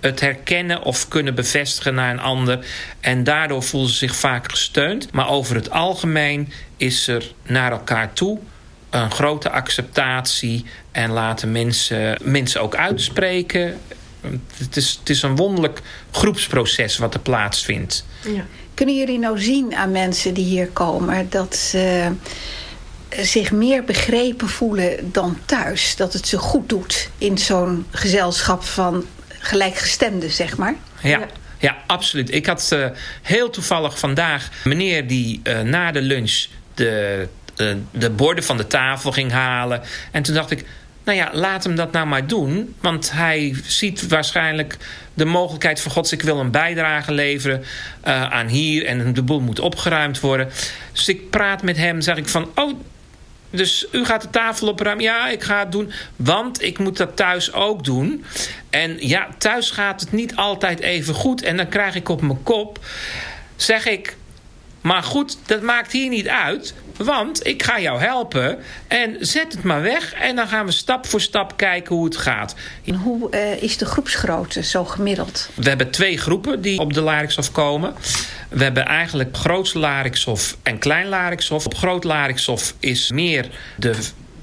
het 0.00 0.20
herkennen 0.20 0.82
of 0.82 1.08
kunnen 1.08 1.34
bevestigen 1.34 1.94
naar 1.94 2.10
een 2.10 2.20
ander. 2.20 2.58
En 3.00 3.24
daardoor 3.24 3.62
voelen 3.62 3.90
ze 3.90 3.96
zich 3.96 4.16
vaak 4.16 4.50
gesteund. 4.50 5.12
Maar 5.12 5.28
over 5.28 5.54
het 5.54 5.70
algemeen 5.70 6.52
is 6.76 7.08
er 7.08 7.32
naar 7.42 7.72
elkaar 7.72 8.12
toe 8.12 8.38
een 8.92 9.10
grote 9.10 9.50
acceptatie 9.50 10.64
en 10.90 11.10
laten 11.10 11.52
mensen, 11.52 12.18
mensen 12.22 12.60
ook 12.60 12.76
uitspreken. 12.76 13.78
Het 14.56 14.76
is, 14.76 14.96
het 15.00 15.10
is 15.10 15.22
een 15.22 15.36
wonderlijk 15.36 15.80
groepsproces 16.10 16.98
wat 16.98 17.14
er 17.14 17.20
plaatsvindt. 17.20 18.04
Ja. 18.24 18.44
Kunnen 18.74 18.96
jullie 18.96 19.18
nou 19.18 19.40
zien 19.40 19.74
aan 19.74 19.90
mensen 19.90 20.34
die 20.34 20.44
hier 20.44 20.68
komen 20.68 21.30
dat 21.30 21.56
ze 21.56 22.12
zich 23.10 23.52
meer 23.52 23.84
begrepen 23.84 24.48
voelen 24.48 25.12
dan 25.12 25.38
thuis? 25.44 25.96
Dat 25.96 26.12
het 26.12 26.28
ze 26.28 26.38
goed 26.38 26.68
doet 26.68 27.10
in 27.18 27.38
zo'n 27.38 27.86
gezelschap 27.90 28.64
van 28.64 29.04
gelijkgestemden, 29.28 30.30
zeg 30.30 30.56
maar? 30.56 30.74
ja. 31.02 31.18
ja. 31.18 31.26
Ja, 31.58 31.76
absoluut. 31.86 32.34
Ik 32.34 32.46
had 32.46 32.70
uh, 32.72 32.86
heel 33.22 33.50
toevallig 33.50 33.98
vandaag 33.98 34.48
meneer 34.64 35.06
die 35.06 35.40
uh, 35.44 35.60
na 35.60 35.92
de 35.92 36.00
lunch 36.00 36.46
de 36.74 37.28
de, 37.54 37.80
de 37.90 38.10
borden 38.10 38.44
van 38.44 38.56
de 38.56 38.66
tafel 38.66 39.12
ging 39.12 39.30
halen. 39.30 39.82
En 40.10 40.22
toen 40.22 40.34
dacht 40.34 40.50
ik, 40.50 40.64
nou 41.04 41.18
ja, 41.18 41.30
laat 41.32 41.64
hem 41.64 41.74
dat 41.74 41.92
nou 41.92 42.06
maar 42.06 42.26
doen. 42.26 42.74
Want 42.80 43.12
hij 43.12 43.56
ziet 43.64 44.08
waarschijnlijk 44.08 44.76
de 45.14 45.24
mogelijkheid 45.24 45.80
van... 45.80 45.92
gods, 45.92 46.12
ik 46.12 46.22
wil 46.22 46.40
een 46.40 46.50
bijdrage 46.50 47.12
leveren 47.12 47.64
uh, 48.04 48.30
aan 48.30 48.46
hier... 48.46 48.86
en 48.86 49.12
de 49.12 49.22
boel 49.22 49.40
moet 49.40 49.60
opgeruimd 49.60 50.20
worden. 50.20 50.50
Dus 50.92 51.08
ik 51.08 51.30
praat 51.30 51.62
met 51.62 51.76
hem, 51.76 52.00
zeg 52.00 52.16
ik 52.16 52.28
van... 52.28 52.50
oh, 52.54 52.80
dus 53.50 53.86
u 53.92 54.04
gaat 54.04 54.22
de 54.22 54.30
tafel 54.30 54.68
opruimen? 54.68 55.04
Ja, 55.04 55.28
ik 55.28 55.42
ga 55.42 55.58
het 55.58 55.72
doen, 55.72 55.92
want 56.16 56.62
ik 56.62 56.78
moet 56.78 56.96
dat 56.96 57.16
thuis 57.16 57.52
ook 57.52 57.84
doen. 57.84 58.24
En 58.70 58.96
ja, 59.08 59.28
thuis 59.38 59.70
gaat 59.70 60.00
het 60.00 60.12
niet 60.12 60.36
altijd 60.36 60.80
even 60.80 61.14
goed... 61.14 61.42
en 61.42 61.56
dan 61.56 61.68
krijg 61.68 61.94
ik 61.94 62.08
op 62.08 62.20
mijn 62.20 62.42
kop... 62.42 62.78
zeg 63.56 63.86
ik, 63.86 64.16
maar 64.80 65.02
goed, 65.02 65.38
dat 65.46 65.62
maakt 65.62 65.92
hier 65.92 66.08
niet 66.08 66.28
uit... 66.28 66.74
Want 66.96 67.46
ik 67.46 67.62
ga 67.62 67.80
jou 67.80 68.00
helpen 68.00 68.58
en 68.88 69.16
zet 69.20 69.52
het 69.52 69.62
maar 69.62 69.82
weg. 69.82 70.12
En 70.12 70.36
dan 70.36 70.48
gaan 70.48 70.66
we 70.66 70.72
stap 70.72 71.06
voor 71.06 71.20
stap 71.20 71.56
kijken 71.56 71.94
hoe 71.94 72.04
het 72.04 72.16
gaat. 72.16 72.54
En 72.84 72.94
hoe 72.94 73.28
uh, 73.30 73.62
is 73.62 73.76
de 73.76 73.84
groepsgrootte 73.84 74.62
zo 74.62 74.84
gemiddeld? 74.84 75.50
We 75.54 75.68
hebben 75.68 75.90
twee 75.90 76.18
groepen 76.18 76.60
die 76.60 76.78
op 76.78 76.92
de 76.92 77.00
Larixhof 77.00 77.52
komen. 77.52 77.94
We 78.48 78.62
hebben 78.62 78.84
eigenlijk 78.84 79.36
groot 79.36 79.74
Larixhof 79.74 80.56
en 80.62 80.78
klein 80.78 81.06
Larixhof. 81.06 81.66
Op 81.66 81.74
groot 81.74 82.04
Larixhof 82.04 82.74
is 82.80 83.10
meer 83.10 83.48
de 83.76 83.94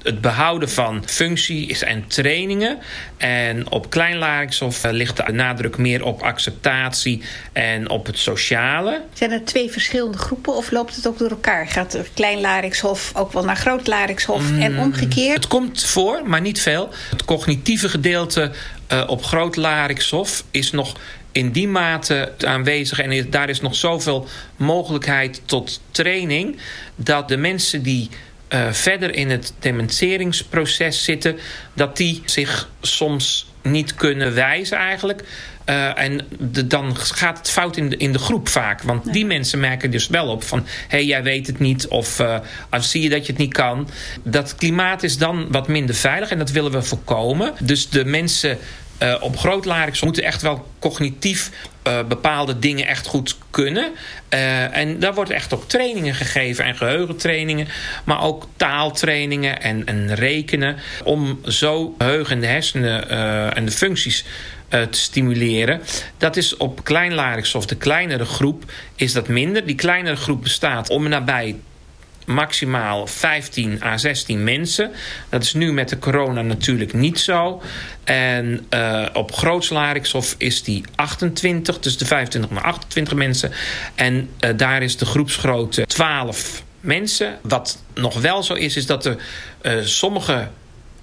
het 0.02 0.20
behouden 0.20 0.70
van 0.70 1.02
functie 1.06 1.84
en 1.84 2.04
trainingen. 2.06 2.78
En 3.16 3.70
op 3.70 3.90
Klein 3.90 4.16
Larikshof 4.16 4.84
ligt 4.90 5.16
de 5.26 5.32
nadruk 5.32 5.78
meer 5.78 6.04
op 6.04 6.22
acceptatie 6.22 7.22
en 7.52 7.90
op 7.90 8.06
het 8.06 8.18
sociale. 8.18 9.02
Zijn 9.12 9.30
er 9.30 9.44
twee 9.44 9.70
verschillende 9.70 10.18
groepen 10.18 10.54
of 10.54 10.70
loopt 10.70 10.96
het 10.96 11.06
ook 11.06 11.18
door 11.18 11.30
elkaar? 11.30 11.66
Gaat 11.66 11.98
Klein 12.14 12.40
Larikshof 12.40 13.12
ook 13.14 13.32
wel 13.32 13.44
naar 13.44 13.56
Groot 13.56 13.86
Larikshof 13.86 14.50
en 14.58 14.72
Mm, 14.72 14.78
omgekeerd? 14.78 15.34
Het 15.34 15.46
komt 15.46 15.84
voor, 15.84 16.22
maar 16.24 16.40
niet 16.40 16.60
veel. 16.60 16.88
Het 17.10 17.24
cognitieve 17.24 17.88
gedeelte 17.88 18.50
uh, 18.92 19.04
op 19.06 19.24
Groot 19.24 19.56
is 20.50 20.70
nog 20.70 20.94
in 21.32 21.50
die 21.52 21.68
mate 21.68 22.32
aanwezig. 22.46 22.98
En 22.98 23.30
daar 23.30 23.48
is 23.48 23.60
nog 23.60 23.74
zoveel 23.74 24.28
mogelijkheid 24.56 25.42
tot 25.44 25.80
training. 25.90 26.56
Dat 26.96 27.28
de 27.28 27.36
mensen 27.36 27.82
die 27.82 28.08
uh, 28.54 28.72
verder 28.72 29.14
in 29.14 29.30
het 29.30 29.52
dementeringsproces 29.58 31.04
zitten, 31.04 31.38
dat 31.74 31.96
die 31.96 32.22
zich 32.24 32.68
soms 32.80 33.48
niet 33.62 33.94
kunnen 33.94 34.34
wijzen 34.34 34.78
eigenlijk. 34.78 35.24
Uh, 35.66 35.98
en 35.98 36.20
de, 36.38 36.66
dan 36.66 36.96
gaat 36.96 37.38
het 37.38 37.50
fout 37.50 37.76
in 37.76 37.88
de, 37.88 37.96
in 37.96 38.12
de 38.12 38.18
groep 38.18 38.48
vaak. 38.48 38.82
Want 38.82 39.06
ja. 39.06 39.12
die 39.12 39.26
mensen 39.26 39.60
merken 39.60 39.90
dus 39.90 40.08
wel 40.08 40.26
op 40.26 40.42
van... 40.42 40.58
hé, 40.58 40.66
hey, 40.88 41.04
jij 41.04 41.22
weet 41.22 41.46
het 41.46 41.58
niet 41.58 41.88
of, 41.88 42.20
uh, 42.20 42.38
of 42.70 42.84
zie 42.84 43.02
je 43.02 43.08
dat 43.08 43.26
je 43.26 43.32
het 43.32 43.40
niet 43.40 43.52
kan. 43.52 43.88
Dat 44.22 44.54
klimaat 44.54 45.02
is 45.02 45.18
dan 45.18 45.46
wat 45.50 45.68
minder 45.68 45.94
veilig 45.94 46.30
en 46.30 46.38
dat 46.38 46.50
willen 46.50 46.70
we 46.70 46.82
voorkomen. 46.82 47.52
Dus 47.60 47.88
de 47.88 48.04
mensen 48.04 48.58
uh, 49.02 49.14
op 49.20 49.36
groot 49.36 49.64
Larix 49.64 50.02
moeten 50.02 50.22
echt 50.22 50.42
wel 50.42 50.66
cognitief 50.78 51.50
uh, 51.86 52.02
bepaalde 52.08 52.58
dingen 52.58 52.86
echt 52.86 53.06
goed 53.06 53.36
kunnen. 53.50 53.92
Uh, 54.34 54.76
en 54.76 54.98
daar 54.98 55.14
wordt 55.14 55.30
echt 55.30 55.54
ook 55.54 55.68
trainingen 55.68 56.14
gegeven 56.14 56.64
en 56.64 56.76
geheugentrainingen. 56.76 57.68
Maar 58.04 58.22
ook 58.22 58.46
taaltrainingen 58.56 59.62
en, 59.62 59.86
en 59.86 60.14
rekenen. 60.14 60.76
Om 61.04 61.40
zo 61.44 61.94
geheugen 61.98 62.34
in 62.34 62.40
de 62.40 62.46
hersenen 62.46 63.08
en 63.54 63.64
de 63.64 63.70
functies 63.70 64.24
te 64.68 64.88
stimuleren. 64.90 65.80
Dat 66.18 66.36
is 66.36 66.56
op 66.56 66.84
klein 66.84 67.44
of 67.54 67.66
de 67.66 67.76
kleinere 67.76 68.24
groep 68.24 68.72
is 68.96 69.12
dat 69.12 69.28
minder. 69.28 69.66
Die 69.66 69.74
kleinere 69.74 70.16
groep 70.16 70.42
bestaat 70.42 70.90
om 70.90 71.08
nabij 71.08 71.56
maximaal 72.26 73.06
15 73.06 73.82
à 73.82 73.96
16 73.96 74.44
mensen. 74.44 74.90
Dat 75.28 75.42
is 75.42 75.54
nu 75.54 75.72
met 75.72 75.88
de 75.88 75.98
corona 75.98 76.42
natuurlijk 76.42 76.92
niet 76.92 77.18
zo. 77.18 77.62
En 78.04 78.66
uh, 78.74 79.06
op 79.12 79.32
Grootslarixhof 79.32 80.34
is 80.38 80.62
die 80.62 80.84
28, 80.94 81.78
dus 81.78 81.96
de 81.98 82.06
25 82.06 82.50
naar 82.50 82.62
28 82.62 83.14
mensen. 83.14 83.52
En 83.94 84.30
uh, 84.40 84.50
daar 84.56 84.82
is 84.82 84.96
de 84.96 85.06
groepsgrootte 85.06 85.86
12 85.86 86.62
mensen. 86.80 87.38
Wat 87.42 87.82
nog 87.94 88.20
wel 88.20 88.42
zo 88.42 88.54
is, 88.54 88.76
is 88.76 88.86
dat 88.86 89.04
er 89.04 89.16
uh, 89.62 89.72
sommige 89.82 90.48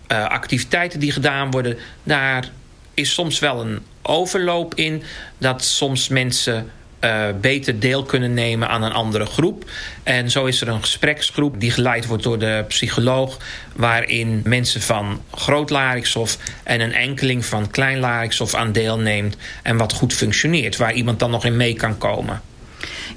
activiteiten 0.07 0.99
die 0.99 1.11
gedaan 1.11 1.51
worden... 1.51 1.77
daar 2.03 2.49
is 2.93 3.13
soms 3.13 3.39
wel 3.39 3.61
een 3.61 3.79
overloop 4.01 4.75
in. 4.75 5.03
Dat 5.37 5.63
soms 5.63 6.07
mensen 6.07 6.71
uh, 7.01 7.25
beter 7.41 7.79
deel 7.79 8.03
kunnen 8.03 8.33
nemen 8.33 8.69
aan 8.69 8.83
een 8.83 8.93
andere 8.93 9.25
groep. 9.25 9.69
En 10.03 10.31
zo 10.31 10.45
is 10.45 10.61
er 10.61 10.67
een 10.67 10.81
gespreksgroep 10.81 11.59
die 11.59 11.71
geleid 11.71 12.05
wordt 12.05 12.23
door 12.23 12.39
de 12.39 12.65
psycholoog... 12.67 13.37
waarin 13.75 14.41
mensen 14.43 14.81
van 14.81 15.21
Groot 15.31 15.69
Larixhof 15.69 16.37
en 16.63 16.79
een 16.79 16.93
enkeling 16.93 17.45
van 17.45 17.69
Klein 17.69 17.99
Larixhof 17.99 18.53
aan 18.53 18.71
deelneemt... 18.71 19.35
en 19.63 19.77
wat 19.77 19.93
goed 19.93 20.13
functioneert, 20.13 20.77
waar 20.77 20.93
iemand 20.93 21.19
dan 21.19 21.31
nog 21.31 21.45
in 21.45 21.57
mee 21.57 21.73
kan 21.73 21.97
komen. 21.97 22.41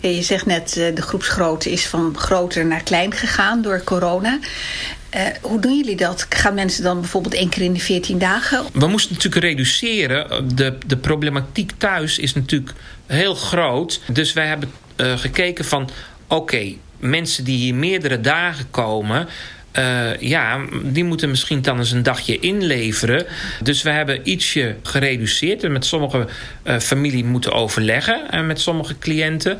Ja, 0.01 0.09
je 0.09 0.23
zegt 0.23 0.47
net, 0.47 0.73
de 0.73 1.03
groepsgrootte 1.03 1.71
is 1.71 1.87
van 1.87 2.19
groter 2.19 2.67
naar 2.67 2.83
klein 2.83 3.13
gegaan 3.13 3.63
door 3.63 3.85
corona. 3.85 4.39
Uh, 5.17 5.23
hoe 5.41 5.61
doen 5.61 5.77
jullie 5.77 5.97
dat? 5.97 6.27
Gaan 6.29 6.55
mensen 6.55 6.83
dan 6.83 7.01
bijvoorbeeld 7.01 7.35
één 7.35 7.49
keer 7.49 7.63
in 7.63 7.73
de 7.73 7.81
14 7.81 8.19
dagen? 8.19 8.65
We 8.73 8.87
moesten 8.87 9.15
natuurlijk 9.15 9.45
reduceren. 9.45 10.57
De, 10.57 10.79
de 10.87 10.97
problematiek 10.97 11.73
thuis 11.79 12.19
is 12.19 12.35
natuurlijk 12.35 12.73
heel 13.11 13.35
groot. 13.35 14.01
Dus 14.13 14.33
wij 14.33 14.47
hebben 14.47 14.71
uh, 14.97 15.19
gekeken 15.19 15.65
van... 15.65 15.91
oké, 16.29 16.73
mensen 16.99 17.45
die 17.45 17.59
hier 17.59 17.75
meerdere 17.75 18.21
dagen 18.21 18.71
komen... 18.71 19.29
Uh, 19.79 20.17
ja, 20.21 20.61
die 20.83 21.05
moeten 21.05 21.31
misschien 21.31 21.63
dan 21.63 21.79
eens 21.79 21.91
een 21.91 22.03
dagje 22.03 22.39
inleveren. 22.39 23.27
Dus 23.63 23.83
we 23.83 23.91
hebben 23.91 24.29
ietsje 24.29 24.77
gereduceerd. 24.83 25.65
En 25.65 25.73
met 25.73 25.85
sommige 25.85 26.27
uh, 26.65 26.79
familie 26.79 27.25
moeten 27.25 27.53
overleggen. 27.53 28.31
En 28.31 28.47
met 28.47 28.61
sommige 28.61 28.99
cliënten. 28.99 29.59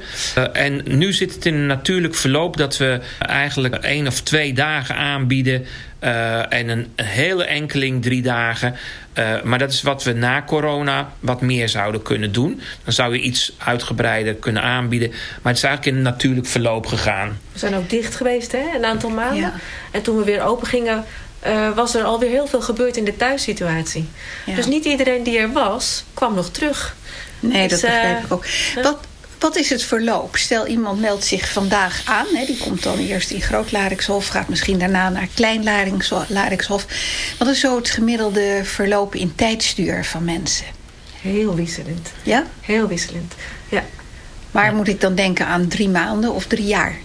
En 0.53 0.83
nu 0.85 1.13
zit 1.13 1.35
het 1.35 1.47
in 1.47 1.55
een 1.55 1.67
natuurlijk 1.67 2.15
verloop 2.15 2.57
dat 2.57 2.77
we 2.77 3.01
eigenlijk 3.19 3.75
één 3.75 4.07
of 4.07 4.21
twee 4.21 4.53
dagen 4.53 4.95
aanbieden. 4.95 5.67
Uh, 6.05 6.53
en 6.53 6.69
een 6.69 6.89
hele 6.97 7.45
enkeling 7.45 8.03
drie 8.03 8.23
dagen. 8.23 8.77
Uh, 9.19 9.43
maar 9.43 9.59
dat 9.59 9.73
is 9.73 9.83
wat 9.83 10.03
we 10.03 10.13
na 10.13 10.43
corona 10.43 11.13
wat 11.21 11.41
meer 11.41 11.69
zouden 11.69 12.03
kunnen 12.03 12.33
doen. 12.33 12.61
Dan 12.85 12.93
zou 12.93 13.13
je 13.13 13.21
iets 13.21 13.53
uitgebreider 13.59 14.35
kunnen 14.35 14.63
aanbieden. 14.63 15.09
Maar 15.11 15.53
het 15.53 15.57
is 15.57 15.63
eigenlijk 15.63 15.97
in 15.97 15.97
een 15.97 16.13
natuurlijk 16.13 16.47
verloop 16.47 16.87
gegaan. 16.87 17.39
We 17.53 17.59
zijn 17.59 17.75
ook 17.75 17.91
dicht 17.91 18.15
geweest, 18.15 18.53
hè? 18.53 18.63
een 18.75 18.85
aantal 18.85 19.11
maanden. 19.11 19.41
Ja. 19.41 19.53
En 19.91 20.03
toen 20.03 20.17
we 20.17 20.25
weer 20.25 20.43
open 20.43 20.67
gingen, 20.67 21.05
uh, 21.47 21.71
was 21.75 21.95
er 21.95 22.05
alweer 22.05 22.31
heel 22.31 22.47
veel 22.47 22.61
gebeurd 22.63 22.97
in 22.97 23.05
de 23.05 23.17
thuissituatie. 23.17 24.09
Ja. 24.47 24.55
Dus 24.55 24.67
niet 24.67 24.85
iedereen 24.85 25.23
die 25.23 25.39
er 25.39 25.53
was, 25.53 26.05
kwam 26.15 26.35
nog 26.35 26.51
terug. 26.51 26.97
Nee, 27.41 27.69
dus, 27.69 27.81
dat 27.81 27.91
begrijp 27.91 28.25
ik 28.25 28.33
ook. 28.33 28.45
Wat, 28.83 28.99
wat 29.41 29.57
is 29.57 29.71
het 29.71 29.83
verloop? 29.83 30.37
Stel 30.37 30.67
iemand 30.67 31.01
meldt 31.01 31.25
zich 31.25 31.53
vandaag 31.53 32.03
aan. 32.05 32.27
Hè, 32.35 32.45
die 32.47 32.57
komt 32.57 32.83
dan 32.83 32.99
eerst 32.99 33.31
in 33.31 33.41
Groot 33.41 33.73
Larikshof. 33.73 34.27
Gaat 34.27 34.49
misschien 34.49 34.79
daarna 34.79 35.09
naar 35.09 35.29
Klein 35.35 35.65
Larikshof. 36.29 36.87
Wat 37.39 37.49
is 37.49 37.61
zo 37.61 37.77
het 37.77 37.91
gemiddelde 37.91 38.61
verloop 38.65 39.15
in 39.15 39.35
tijdstuur 39.35 40.05
van 40.05 40.25
mensen? 40.25 40.67
Heel 41.21 41.55
wisselend. 41.55 42.13
Ja? 42.23 42.47
Heel 42.61 42.87
wisselend, 42.89 43.35
ja. 43.69 43.85
Maar 44.51 44.75
moet 44.75 44.89
ik 44.89 45.01
dan 45.01 45.15
denken 45.15 45.47
aan 45.47 45.69
drie 45.69 45.89
maanden 45.89 46.35
of 46.35 46.47
drie 46.47 46.67
jaar? 46.67 46.99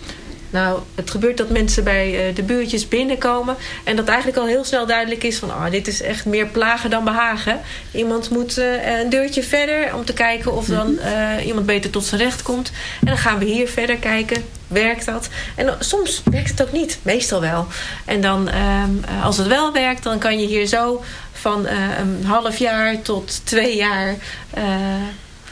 Nou, 0.49 0.79
het 0.95 1.10
gebeurt 1.10 1.38
dat 1.38 1.49
mensen 1.49 1.84
bij 1.84 2.31
de 2.34 2.43
buurtjes 2.43 2.88
binnenkomen... 2.88 3.55
en 3.84 3.95
dat 3.95 4.08
eigenlijk 4.08 4.38
al 4.38 4.47
heel 4.47 4.63
snel 4.63 4.86
duidelijk 4.86 5.23
is 5.23 5.38
van... 5.38 5.49
Oh, 5.49 5.69
dit 5.71 5.88
is 5.88 6.01
echt 6.01 6.25
meer 6.25 6.45
plagen 6.45 6.89
dan 6.89 7.03
behagen. 7.03 7.62
Iemand 7.91 8.29
moet 8.29 8.58
uh, 8.58 8.99
een 8.99 9.10
deurtje 9.10 9.43
verder 9.43 9.95
om 9.95 10.05
te 10.05 10.13
kijken 10.13 10.53
of 10.53 10.65
dan 10.65 10.91
uh, 10.91 11.45
iemand 11.45 11.65
beter 11.65 11.89
tot 11.89 12.05
zijn 12.05 12.21
recht 12.21 12.41
komt. 12.41 12.71
En 12.99 13.08
dan 13.08 13.17
gaan 13.17 13.39
we 13.39 13.45
hier 13.45 13.67
verder 13.67 13.97
kijken. 13.97 14.43
Werkt 14.67 15.05
dat? 15.05 15.29
En 15.55 15.65
dan, 15.65 15.75
soms 15.79 16.21
werkt 16.31 16.49
het 16.49 16.62
ook 16.62 16.71
niet. 16.71 16.99
Meestal 17.01 17.41
wel. 17.41 17.67
En 18.05 18.21
dan, 18.21 18.49
uh, 18.49 19.23
als 19.23 19.38
het 19.38 19.47
wel 19.47 19.73
werkt, 19.73 20.03
dan 20.03 20.19
kan 20.19 20.39
je 20.39 20.47
hier 20.47 20.65
zo 20.65 21.03
van 21.31 21.65
uh, 21.65 21.71
een 21.97 22.25
half 22.25 22.58
jaar 22.58 23.01
tot 23.01 23.45
twee 23.45 23.75
jaar... 23.75 24.15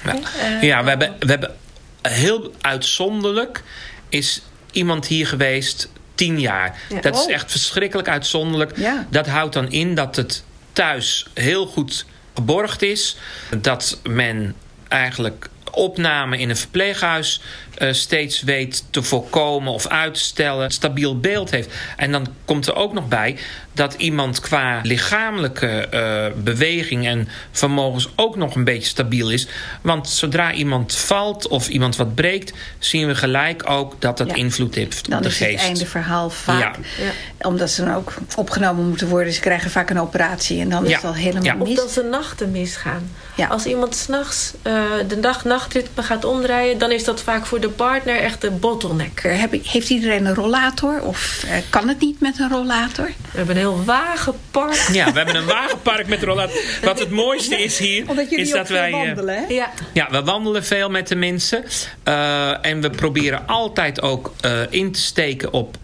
ja, 0.03 0.15
ja 0.61 0.83
we, 0.83 0.89
hebben, 0.89 1.15
we 1.19 1.29
hebben 1.29 1.55
heel 2.01 2.51
uitzonderlijk... 2.61 3.63
is 4.09 4.41
iemand 4.73 5.07
hier 5.07 5.27
geweest 5.27 5.89
tien 6.15 6.39
jaar. 6.39 6.81
Ja. 6.89 7.01
Dat 7.01 7.15
is 7.15 7.25
echt 7.25 7.51
verschrikkelijk 7.51 8.07
uitzonderlijk. 8.07 8.77
Ja. 8.77 9.07
Dat 9.09 9.27
houdt 9.27 9.53
dan 9.53 9.71
in 9.71 9.95
dat 9.95 10.15
het 10.15 10.43
thuis 10.73 11.25
heel 11.33 11.65
goed 11.65 12.05
geborgd 12.33 12.81
is. 12.81 13.17
Dat 13.57 13.99
men 14.03 14.55
eigenlijk 14.87 15.49
opname 15.71 16.37
in 16.37 16.49
een 16.49 16.57
verpleeghuis 16.57 17.41
steeds 17.91 18.41
weet 18.41 18.83
te 18.89 19.03
voorkomen 19.03 19.73
of 19.73 19.87
uitstellen, 19.87 20.63
een 20.63 20.71
stabiel 20.71 21.19
beeld 21.19 21.51
heeft. 21.51 21.73
En 21.97 22.11
dan 22.11 22.27
komt 22.45 22.67
er 22.67 22.75
ook 22.75 22.93
nog 22.93 23.07
bij 23.07 23.37
dat 23.73 23.93
iemand 23.93 24.39
qua 24.39 24.79
lichamelijke 24.83 25.87
uh, 25.93 26.43
beweging 26.43 27.07
en 27.07 27.27
vermogens 27.51 28.09
ook 28.15 28.35
nog 28.35 28.55
een 28.55 28.63
beetje 28.63 28.87
stabiel 28.87 29.31
is. 29.31 29.47
Want 29.81 30.09
zodra 30.09 30.53
iemand 30.53 30.95
valt 30.95 31.47
of 31.47 31.67
iemand 31.67 31.95
wat 31.95 32.15
breekt, 32.15 32.53
zien 32.79 33.07
we 33.07 33.15
gelijk 33.15 33.69
ook 33.69 34.01
dat 34.01 34.17
dat 34.17 34.27
ja. 34.27 34.35
invloed 34.35 34.75
heeft 34.75 35.09
dan 35.09 35.17
op 35.17 35.23
de 35.23 35.29
is 35.29 35.37
geest. 35.37 35.51
het 35.51 35.61
einde 35.61 35.85
verhaal 35.85 36.29
vaak. 36.29 36.75
Ja. 36.97 37.05
Ja. 37.05 37.47
Omdat 37.47 37.69
ze 37.69 37.85
dan 37.85 37.95
ook 37.95 38.13
opgenomen 38.35 38.87
moeten 38.87 39.07
worden. 39.07 39.33
Ze 39.33 39.39
krijgen 39.39 39.71
vaak 39.71 39.89
een 39.89 39.99
operatie 39.99 40.61
en 40.61 40.69
dan 40.69 40.85
is 40.85 40.95
het 40.95 41.03
al 41.03 41.13
helemaal 41.13 41.57
mis. 41.57 41.69
Of 41.69 41.75
dat 41.75 41.91
ze 41.91 42.01
nachten 42.01 42.51
misgaan. 42.51 43.11
Als 43.49 43.65
iemand 43.65 43.95
s'nachts 43.95 44.53
uh, 44.63 44.83
de 45.07 45.19
dag-nachtritme 45.19 46.03
gaat 46.03 46.25
omdraaien, 46.25 46.77
dan 46.77 46.91
is 46.91 47.03
dat 47.03 47.21
vaak 47.21 47.45
voor 47.45 47.59
de 47.59 47.69
partner 47.75 48.19
echt 48.19 48.43
een 48.43 48.59
bottleneck. 48.59 49.21
Heeft 49.63 49.89
iedereen 49.89 50.25
een 50.25 50.35
rollator 50.35 51.01
of 51.01 51.43
uh, 51.45 51.51
kan 51.69 51.87
het 51.87 51.99
niet 51.99 52.19
met 52.19 52.39
een 52.39 52.49
rollator? 52.49 53.05
We 53.05 53.37
hebben 53.37 53.55
een 53.55 53.61
heel 53.61 53.83
wagenpark. 53.83 54.87
Ja, 54.91 55.11
we 55.11 55.17
hebben 55.17 55.35
een 55.35 55.45
wagenpark 55.45 56.07
met 56.07 56.23
rollator. 56.23 56.61
Wat 56.83 56.99
het 56.99 57.09
mooiste 57.09 57.63
is 57.63 57.77
hier, 57.77 58.09
Omdat 58.09 58.29
jullie 58.29 58.45
is 58.45 58.51
dat 58.51 58.69
wij 58.69 58.91
wandelen, 58.91 59.35
hè? 59.35 59.53
Ja. 59.53 59.71
ja, 59.93 60.07
we 60.11 60.23
wandelen 60.23 60.65
veel 60.65 60.89
met 60.89 61.07
de 61.07 61.15
mensen 61.15 61.63
uh, 62.07 62.65
en 62.65 62.81
we 62.81 62.89
proberen 62.89 63.47
altijd 63.47 64.01
ook 64.01 64.33
uh, 64.45 64.51
in 64.69 64.91
te 64.91 65.01
steken 65.01 65.53
op 65.53 65.77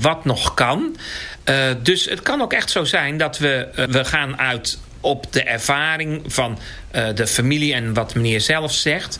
wat 0.00 0.24
nog 0.24 0.54
kan. 0.54 0.96
dus 1.82 2.04
het 2.04 2.22
kan 2.22 2.42
ook 2.42 2.52
echt 2.52 2.70
zo 2.70 2.84
zijn 2.84 3.16
dat 3.16 3.38
we 3.38 3.68
we 3.90 4.04
gaan 4.04 4.38
uit 4.38 4.78
op 5.02 5.32
de 5.32 5.42
ervaring 5.42 6.22
van 6.26 6.58
uh, 6.92 7.06
de 7.14 7.26
familie 7.26 7.74
en 7.74 7.94
wat 7.94 8.14
meneer 8.14 8.40
zelf 8.40 8.72
zegt... 8.72 9.18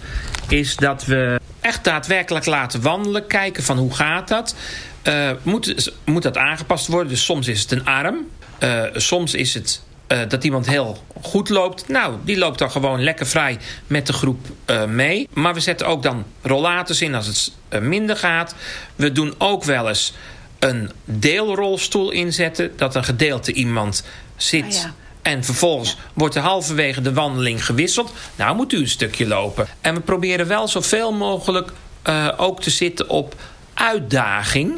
is 0.49 0.77
dat 0.77 1.05
we 1.05 1.41
echt 1.63 1.85
daadwerkelijk 1.85 2.47
laten 2.47 2.83
wandelen. 2.83 3.27
Kijken 3.27 3.63
van 3.63 3.79
hoe 3.79 3.95
gaat 3.95 4.29
dat. 4.29 4.55
uh, 5.03 5.31
moet, 5.43 5.93
moet 6.05 6.23
dat 6.23 6.37
aangepast 6.37 6.87
worden. 6.87 7.09
Dus 7.09 7.25
soms 7.25 7.49
is 7.49 7.61
het 7.61 7.73
een 7.73 7.85
arm. 7.85 8.17
Uh, 8.61 8.83
soms 8.93 9.35
is 9.35 9.55
het 9.55 9.83
uh, 10.09 10.19
dat 10.29 10.45
iemand 10.45 10.67
heel 10.67 11.05
goed 11.23 11.49
loopt. 11.49 11.89
Nou, 11.89 12.17
die 12.25 12.39
loopt 12.39 12.59
dan 12.59 12.71
gewoon 12.71 13.03
lekker 13.03 13.27
vrij 13.27 13.59
met 13.87 14.07
de 14.07 14.13
groep 14.13 14.47
mee. 14.89 15.29
Maar 15.33 15.55
we 15.55 15.61
zetten 15.61 15.87
ook 15.87 16.03
dan 16.03 16.25
rollators 16.43 17.03
in 17.03 17.15
als 17.15 17.53
het 17.69 17.83
minder 17.83 18.17
gaat. 18.17 18.55
We 18.97 19.13
doen 19.13 19.35
ook 19.39 19.65
wel 19.65 19.89
eens 19.89 20.15
een 20.59 20.91
deelrolstoel 21.05 22.11
inzetten. 22.11 22.73
Dat 22.77 22.95
een 22.95 23.05
gedeelte 23.05 23.53
iemand 23.53 24.05
zit... 24.37 24.83
Ah. 24.85 24.91
En 25.23 25.45
vervolgens 25.45 25.97
wordt 26.15 26.35
er 26.35 26.43
halverwege 26.43 27.01
de 27.01 27.13
wandeling 27.13 27.65
gewisseld. 27.65 28.13
Nou 28.37 28.57
moet 28.57 28.73
u 28.73 28.79
een 28.79 28.89
stukje 28.89 29.27
lopen. 29.27 29.67
En 29.81 29.95
we 29.95 30.01
proberen 30.01 30.47
wel 30.47 30.69
zoveel 30.69 31.13
mogelijk 31.13 31.73
uh, 32.09 32.29
ook 32.37 32.61
te 32.61 32.71
zitten 32.71 33.09
op 33.09 33.35
uitdaging. 33.75 34.75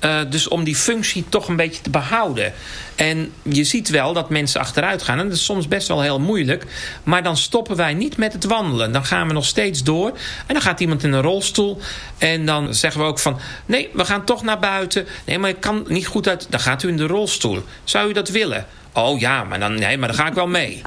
Uh, 0.00 0.20
dus 0.30 0.48
om 0.48 0.64
die 0.64 0.76
functie 0.76 1.24
toch 1.28 1.48
een 1.48 1.56
beetje 1.56 1.82
te 1.82 1.90
behouden. 1.90 2.52
En 2.94 3.32
je 3.42 3.64
ziet 3.64 3.88
wel 3.88 4.12
dat 4.12 4.30
mensen 4.30 4.60
achteruit 4.60 5.02
gaan. 5.02 5.18
En 5.18 5.28
dat 5.28 5.36
is 5.36 5.44
soms 5.44 5.68
best 5.68 5.88
wel 5.88 6.00
heel 6.02 6.20
moeilijk. 6.20 6.66
Maar 7.02 7.22
dan 7.22 7.36
stoppen 7.36 7.76
wij 7.76 7.94
niet 7.94 8.16
met 8.16 8.32
het 8.32 8.44
wandelen. 8.44 8.92
Dan 8.92 9.04
gaan 9.04 9.26
we 9.26 9.32
nog 9.32 9.44
steeds 9.44 9.82
door. 9.82 10.08
En 10.46 10.54
dan 10.54 10.62
gaat 10.62 10.80
iemand 10.80 11.02
in 11.02 11.12
een 11.12 11.22
rolstoel. 11.22 11.80
En 12.18 12.46
dan 12.46 12.74
zeggen 12.74 13.00
we 13.00 13.06
ook 13.06 13.18
van... 13.18 13.38
Nee, 13.66 13.90
we 13.92 14.04
gaan 14.04 14.24
toch 14.24 14.42
naar 14.42 14.58
buiten. 14.58 15.06
Nee, 15.24 15.38
maar 15.38 15.50
ik 15.50 15.60
kan 15.60 15.84
niet 15.88 16.06
goed 16.06 16.28
uit... 16.28 16.46
Dan 16.50 16.60
gaat 16.60 16.82
u 16.82 16.88
in 16.88 16.96
de 16.96 17.06
rolstoel. 17.06 17.64
Zou 17.84 18.08
u 18.08 18.12
dat 18.12 18.28
willen? 18.28 18.66
Oh 18.96 19.20
ja, 19.20 19.44
maar 19.44 19.58
dan, 19.58 19.74
nee, 19.74 19.98
maar 19.98 20.08
dan 20.08 20.16
ga 20.16 20.26
ik 20.26 20.34
wel 20.34 20.46
mee. 20.46 20.82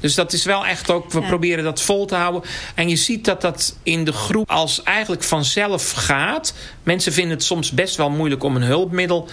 Dus 0.00 0.14
dat 0.14 0.32
is 0.32 0.44
wel 0.44 0.66
echt 0.66 0.90
ook, 0.90 1.12
we 1.12 1.20
proberen 1.20 1.64
dat 1.64 1.82
vol 1.82 2.06
te 2.06 2.14
houden. 2.14 2.50
En 2.74 2.88
je 2.88 2.96
ziet 2.96 3.24
dat 3.24 3.40
dat 3.40 3.76
in 3.82 4.04
de 4.04 4.12
groep 4.12 4.50
als 4.50 4.82
eigenlijk 4.82 5.22
vanzelf 5.22 5.90
gaat. 5.92 6.54
Mensen 6.82 7.12
vinden 7.12 7.36
het 7.36 7.44
soms 7.44 7.70
best 7.70 7.96
wel 7.96 8.10
moeilijk 8.10 8.42
om 8.42 8.56
een 8.56 8.62
hulpmiddel 8.62 9.28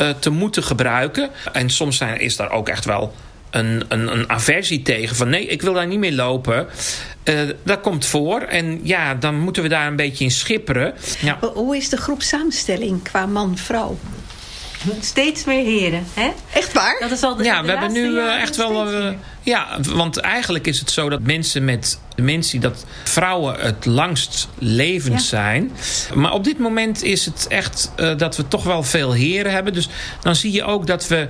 uh, 0.00 0.10
te 0.10 0.30
moeten 0.30 0.62
gebruiken. 0.62 1.30
En 1.52 1.70
soms 1.70 1.96
zijn, 1.96 2.20
is 2.20 2.36
daar 2.36 2.50
ook 2.50 2.68
echt 2.68 2.84
wel 2.84 3.14
een, 3.50 3.84
een, 3.88 4.12
een 4.12 4.30
aversie 4.30 4.82
tegen. 4.82 5.16
Van 5.16 5.28
nee, 5.28 5.46
ik 5.46 5.62
wil 5.62 5.72
daar 5.72 5.86
niet 5.86 5.98
meer 5.98 6.12
lopen. 6.12 6.66
Uh, 7.24 7.40
dat 7.62 7.80
komt 7.80 8.06
voor. 8.06 8.40
En 8.40 8.80
ja, 8.82 9.14
dan 9.14 9.38
moeten 9.38 9.62
we 9.62 9.68
daar 9.68 9.86
een 9.86 9.96
beetje 9.96 10.24
in 10.24 10.30
schipperen. 10.30 10.94
Ja. 11.20 11.38
Hoe 11.54 11.76
is 11.76 11.88
de 11.88 11.96
groepsamenstelling 11.96 13.02
qua 13.02 13.26
man-vrouw? 13.26 13.98
Steeds 15.00 15.44
meer 15.44 15.64
heren, 15.64 16.06
hè? 16.14 16.30
Echt 16.52 16.72
waar? 16.72 16.96
Dat 17.00 17.10
is 17.10 17.22
al 17.22 17.36
de, 17.36 17.44
ja, 17.44 17.62
we 17.62 17.70
hebben 17.70 17.92
nu 17.92 18.06
uh, 18.06 18.40
echt 18.40 18.56
wel... 18.56 18.92
Uh, 18.92 19.12
ja, 19.40 19.78
want 19.88 20.16
eigenlijk 20.16 20.66
is 20.66 20.78
het 20.78 20.90
zo 20.90 21.08
dat 21.08 21.20
mensen 21.20 21.64
met 21.64 21.98
dementie... 22.14 22.60
dat 22.60 22.84
vrouwen 23.04 23.60
het 23.60 23.86
langst 23.86 24.48
levend 24.58 25.20
ja. 25.20 25.26
zijn. 25.26 25.72
Maar 26.14 26.32
op 26.32 26.44
dit 26.44 26.58
moment 26.58 27.02
is 27.02 27.24
het 27.24 27.46
echt 27.48 27.92
uh, 27.96 28.16
dat 28.16 28.36
we 28.36 28.48
toch 28.48 28.64
wel 28.64 28.82
veel 28.82 29.12
heren 29.12 29.52
hebben. 29.52 29.72
Dus 29.72 29.88
dan 30.20 30.36
zie 30.36 30.52
je 30.52 30.64
ook 30.64 30.86
dat 30.86 31.06
we 31.06 31.28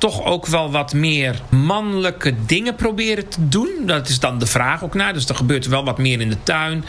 toch 0.00 0.24
ook 0.24 0.46
wel 0.46 0.70
wat 0.70 0.92
meer 0.92 1.40
mannelijke 1.48 2.34
dingen 2.46 2.74
proberen 2.74 3.28
te 3.28 3.48
doen. 3.48 3.68
Dat 3.86 4.08
is 4.08 4.20
dan 4.20 4.38
de 4.38 4.46
vraag 4.46 4.84
ook 4.84 4.94
naar. 4.94 5.12
Dus 5.12 5.28
er 5.28 5.34
gebeurt 5.34 5.66
wel 5.66 5.84
wat 5.84 5.98
meer 5.98 6.20
in 6.20 6.28
de 6.28 6.42
tuin. 6.42 6.84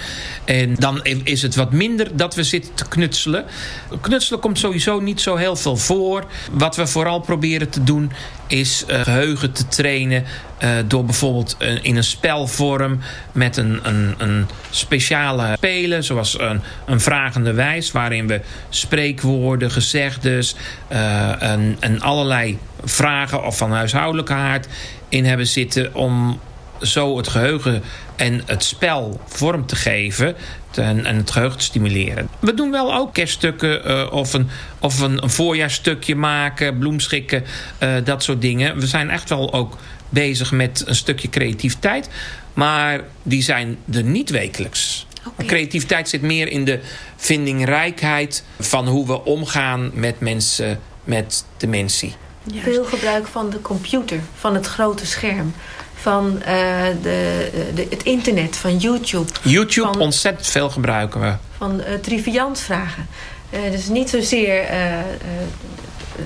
En 0.46 0.76
dan 0.76 1.04
is 1.04 1.42
het 1.42 1.56
wat 1.56 1.72
minder 1.72 2.18
dat 2.18 2.36
we 2.36 2.44
zitten 2.44 2.74
te 2.74 2.88
knutselen. 2.88 3.46
Knutselen 4.02 4.40
komt 4.40 4.60
sowieso 4.60 5.00
niet 5.00 5.22
zo 5.22 5.36
heel 5.36 5.56
veel 5.56 5.78
voor. 5.78 6.26
Wat 6.52 6.76
we 6.76 6.88
vooral 6.88 7.20
proberen 7.20 7.70
te 7.70 7.84
doen 7.84 8.12
is 8.48 8.84
uh, 8.88 9.02
geheugen 9.02 9.52
te 9.52 9.68
trainen. 9.68 10.26
Uh, 10.64 10.70
door 10.88 11.06
bijvoorbeeld 11.06 11.58
uh, 11.60 11.78
in 11.82 11.96
een 11.96 12.04
spelvorm 12.04 13.00
met 13.32 13.58
een, 13.58 13.80
een, 13.84 14.16
een 14.18 14.48
speciale 14.70 15.54
spelen. 15.56 16.04
Zoals 16.04 16.40
een, 16.40 16.62
een 16.86 17.00
vragende 17.00 17.54
wijs. 17.54 17.92
Waarin 17.92 18.28
we 18.28 18.42
spreekwoorden, 18.70 19.72
gezegdes 19.72 20.56
en, 20.88 21.78
en 21.80 22.02
allerlei 22.02 22.58
vragen 22.84 23.46
of 23.46 23.58
van 23.58 23.72
huishoudelijke 23.72 24.34
aard 24.34 24.68
in 25.10 25.26
hebben 25.26 25.48
zitten. 25.48 25.96
Om 25.96 26.40
zo 26.82 27.18
het 27.18 27.28
geheugen 27.28 27.84
en 28.16 28.42
het 28.46 28.64
spel 28.64 29.22
vorm 29.26 29.66
te 29.66 29.76
geven 29.76 30.36
en, 30.72 31.06
en 31.06 31.16
het 31.16 31.32
geheugen 31.32 31.58
te 31.58 31.64
stimuleren. 31.64 32.30
We 32.40 32.54
doen 32.54 32.72
wel 32.72 32.96
ook 32.96 33.14
kerststukken 33.14 33.88
uh, 33.88 34.08
of, 34.12 34.34
een, 34.34 34.50
of 34.80 35.00
een, 35.00 35.30
voorjaarstukje 35.30 36.16
maken, 36.16 36.78
bloemschikken, 36.78 37.44
uh, 37.84 37.90
dat 38.04 38.24
soort 38.24 38.42
dingen. 38.42 38.80
We 38.80 38.88
zijn 38.88 39.10
echt 39.10 39.30
wel 39.30 39.54
ook 39.54 39.78
bezig 40.12 40.52
met 40.52 40.84
een 40.86 40.96
stukje 40.96 41.30
creativiteit. 41.30 42.10
Maar 42.54 43.02
die 43.24 43.42
zijn 43.42 43.78
er 43.92 44.04
niet 44.04 44.30
wekelijks. 44.30 45.08
Okay. 45.28 45.46
Creativiteit 45.46 46.10
zit 46.10 46.22
meer 46.22 46.48
in 46.48 46.66
de 46.66 46.80
vindingrijkheid 47.16 48.44
van 48.60 48.88
hoe 48.88 49.08
we 49.08 49.24
omgaan 49.24 49.92
met 49.94 50.20
mensen 50.20 50.80
met 51.04 51.46
dementie. 51.58 52.16
Juist. 52.44 52.64
Veel 52.64 52.84
gebruik 52.86 53.28
van 53.28 53.50
de 53.50 53.62
computer, 53.62 54.20
van 54.40 54.56
het 54.56 54.66
grote 54.66 55.06
scherm 55.06 55.54
van 56.02 56.36
uh, 56.40 56.46
de, 57.02 57.50
de, 57.76 57.88
het 57.90 58.04
internet, 58.04 58.58
van 58.58 58.78
YouTube. 58.78 59.32
YouTube, 59.42 59.88
van, 59.88 60.02
ontzettend 60.02 60.48
veel 60.48 60.70
gebruiken 60.70 61.22
we. 61.22 61.34
Van 61.58 61.80
uh, 61.80 61.94
triviant 62.02 62.60
vragen. 62.60 63.08
Uh, 63.54 63.72
dus 63.72 63.88
niet 63.88 64.10
zozeer 64.10 64.66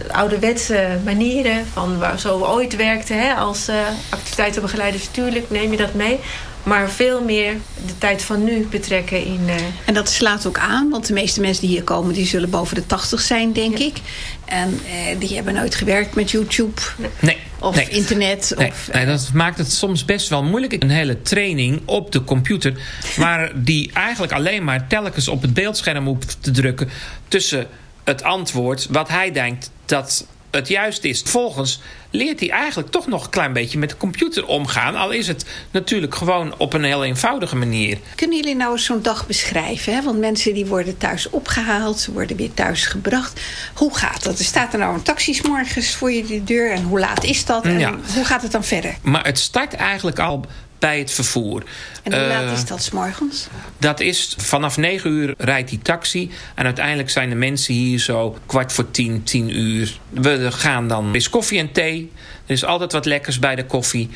ouderwetse 0.08 1.00
manieren 1.04 1.66
van 1.74 2.00
waar 2.00 2.20
zo 2.20 2.40
ooit 2.40 2.76
werkte 2.76 3.14
hè, 3.14 3.34
als 3.34 3.70
activiteitenbegeleiders. 4.10 5.08
Tuurlijk 5.12 5.50
neem 5.50 5.72
je 5.72 5.78
dat 5.78 5.94
mee. 5.94 6.20
Maar 6.66 6.90
veel 6.90 7.24
meer 7.24 7.54
de 7.86 7.98
tijd 7.98 8.22
van 8.22 8.44
nu 8.44 8.68
betrekken 8.72 9.26
in... 9.26 9.42
Uh... 9.46 9.56
En 9.86 9.94
dat 9.94 10.10
slaat 10.10 10.46
ook 10.46 10.58
aan, 10.58 10.90
want 10.90 11.08
de 11.08 11.14
meeste 11.14 11.42
mensen 11.42 11.62
die 11.62 11.70
hier 11.70 11.84
komen... 11.84 12.14
die 12.14 12.26
zullen 12.26 12.50
boven 12.50 12.76
de 12.76 12.86
80 12.86 13.22
zijn, 13.22 13.54
denk 13.54 13.78
ja. 13.78 13.86
ik. 13.86 13.98
En 14.46 14.80
eh, 14.86 15.20
die 15.20 15.36
hebben 15.36 15.54
nooit 15.54 15.76
gewerkt 15.76 16.16
met 16.16 16.32
YouTube. 16.32 16.82
Nee. 17.20 17.38
Of 17.60 17.76
nee. 17.76 17.90
internet. 17.90 18.54
Nee. 18.58 18.68
Of, 18.68 18.90
nee, 18.94 19.06
dat 19.06 19.30
maakt 19.34 19.58
het 19.58 19.72
soms 19.72 20.06
best 20.06 20.30
wel 20.30 20.44
moeilijk. 20.44 20.84
Een 20.84 20.90
hele 20.90 21.22
training 21.22 21.82
op 21.86 22.12
de 22.12 22.24
computer... 22.24 22.74
waar 23.18 23.52
die 23.56 23.92
eigenlijk 23.94 24.34
alleen 24.34 24.64
maar 24.64 24.88
telkens 24.88 25.28
op 25.28 25.42
het 25.42 25.54
beeldscherm 25.54 26.06
hoeft 26.06 26.38
te 26.40 26.52
drukken... 26.52 26.90
tussen 27.28 27.68
het 28.06 28.24
antwoord 28.24 28.88
wat 28.90 29.08
hij 29.08 29.32
denkt 29.32 29.72
dat 29.86 30.26
het 30.56 30.68
juist 30.68 31.04
is. 31.04 31.22
Volgens 31.22 31.82
leert 32.10 32.40
hij 32.40 32.50
eigenlijk 32.50 32.92
toch 32.92 33.08
nog 33.08 33.24
een 33.24 33.30
klein 33.30 33.54
beetje 33.54 33.78
met 33.78 33.90
de 33.90 33.98
computer 33.98 34.46
omgaan. 34.46 34.96
Al 34.96 35.12
is 35.12 35.28
het 35.28 35.46
natuurlijk 35.72 36.16
gewoon 36.16 36.54
op 36.58 36.74
een 36.74 36.84
heel 36.84 37.04
eenvoudige 37.04 37.56
manier. 37.56 37.98
Kunnen 38.16 38.38
jullie 38.38 38.56
nou 38.56 38.80
zo'n 38.80 39.02
dag 39.02 39.28
beschrijven? 39.28 39.94
Hè? 39.94 40.02
Want 40.02 40.20
mensen 40.20 40.54
die 40.54 40.66
worden 40.66 40.98
thuis 40.98 41.30
opgehaald, 41.30 42.00
ze 42.00 42.12
worden 42.12 42.38
weer 42.38 42.54
thuis 42.54 42.86
gebracht. 42.86 43.42
Hoe 43.74 43.96
gaat 43.96 44.24
dat? 44.24 44.40
Er 44.40 44.46
staat 44.46 44.74
er 44.74 44.80
nou 44.80 44.94
een 44.94 45.02
taxi 45.02 45.40
morgens 45.48 45.96
voor 45.96 46.12
je 46.12 46.26
de 46.26 46.44
deur. 46.44 46.72
En 46.72 46.84
hoe 46.84 47.00
laat 47.00 47.24
is 47.24 47.46
dat? 47.46 47.64
En 47.64 47.80
ja. 47.80 47.96
hoe 48.14 48.26
gaat 48.26 48.42
het 48.42 48.52
dan 48.52 48.64
verder? 48.64 48.96
Maar 49.02 49.26
het 49.26 49.40
start 49.40 49.74
eigenlijk 49.74 50.20
al 50.20 50.46
bij 50.80 51.00
het 51.00 51.12
vervoer. 51.12 51.64
En 52.04 52.14
hoe 52.14 52.28
laat 52.28 52.44
uh, 52.44 52.52
is 52.52 52.66
dat 52.66 52.84
s 52.84 52.92
morgens? 52.92 53.48
Dat 53.78 54.00
is 54.00 54.36
vanaf 54.38 54.78
9 54.78 55.12
uur 55.12 55.34
rijdt 55.38 55.70
die 55.70 55.80
taxi. 55.80 56.32
En 56.56 56.66
uiteindelijk 56.66 57.10
zijn 57.10 57.30
de 57.30 57.36
mensen 57.36 57.74
hier 57.74 58.00
zo 58.00 58.38
kwart 58.46 58.74
voor 58.74 58.92
tien, 58.92 59.24
tien 59.24 59.60
uur. 59.60 60.00
We 60.10 60.52
gaan 60.52 60.88
dan. 60.88 61.10
Er 61.10 61.16
is 61.16 61.30
koffie 61.30 61.60
en 61.60 61.72
thee. 61.72 62.12
Er 62.46 62.54
is 62.54 62.66
altijd 62.66 62.92
wat 62.92 63.06
lekkers 63.06 63.40
bij 63.40 63.56
de 63.56 63.66
koffie. 63.66 64.10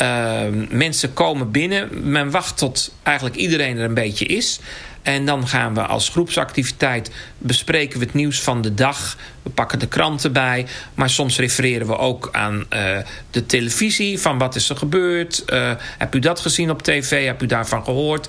Uh, 0.00 0.40
mensen 0.68 1.12
komen 1.12 1.50
binnen. 1.50 2.10
Men 2.10 2.30
wacht 2.30 2.58
tot 2.58 2.94
eigenlijk 3.02 3.36
iedereen 3.36 3.78
er 3.78 3.84
een 3.84 3.94
beetje 3.94 4.26
is. 4.26 4.60
En 5.06 5.24
dan 5.24 5.48
gaan 5.48 5.74
we 5.74 5.80
als 5.80 6.08
groepsactiviteit 6.08 7.10
bespreken 7.38 7.98
we 7.98 8.04
het 8.04 8.14
nieuws 8.14 8.40
van 8.40 8.62
de 8.62 8.74
dag. 8.74 9.16
We 9.42 9.50
pakken 9.50 9.78
de 9.78 9.86
kranten 9.86 10.32
bij. 10.32 10.66
Maar 10.94 11.10
soms 11.10 11.38
refereren 11.38 11.86
we 11.86 11.98
ook 11.98 12.28
aan 12.32 12.66
uh, 12.70 12.98
de 13.30 13.46
televisie. 13.46 14.20
Van 14.20 14.38
wat 14.38 14.54
is 14.54 14.68
er 14.68 14.76
gebeurd? 14.76 15.42
Uh, 15.46 15.72
heb 15.98 16.14
u 16.14 16.18
dat 16.18 16.40
gezien 16.40 16.70
op 16.70 16.82
tv? 16.82 17.26
Heb 17.26 17.42
u 17.42 17.46
daarvan 17.46 17.84
gehoord? 17.84 18.28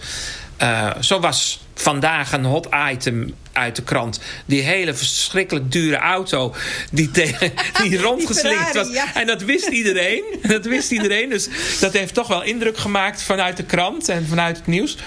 Uh, 0.62 0.90
zo 1.00 1.20
was 1.20 1.66
vandaag 1.74 2.32
een 2.32 2.46
hot 2.46 2.68
item 2.92 3.34
uit 3.58 3.76
de 3.76 3.84
krant. 3.84 4.20
Die 4.46 4.62
hele 4.62 4.94
verschrikkelijk 4.94 5.72
dure 5.72 5.96
auto 5.96 6.56
die, 6.92 7.12
tegen, 7.12 7.52
die 7.84 8.02
rondgeslikt 8.02 8.74
was. 8.74 8.90
Ja. 8.90 9.16
En 9.16 9.28
dat 9.28 9.42
wist 9.42 9.68
iedereen. 9.68 10.24
Dat 10.48 10.66
wist 10.66 10.92
iedereen. 10.92 11.30
Dus 11.30 11.50
dat 11.80 11.94
heeft 11.94 12.14
toch 12.14 12.28
wel 12.28 12.44
indruk 12.44 12.78
gemaakt 12.78 13.24
vanuit 13.24 13.58
de 13.58 13.64
krant 13.64 14.10
en 14.10 14.28
vanuit 14.28 14.58
het 14.58 14.68
nieuws. 14.68 14.98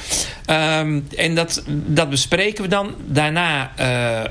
Um, 0.46 1.07
en 1.16 1.34
dat, 1.34 1.62
dat 1.68 2.11
bespreken 2.11 2.62
we 2.62 2.68
dan. 2.68 2.94
Daarna, 3.07 3.70
uh, 3.70 3.76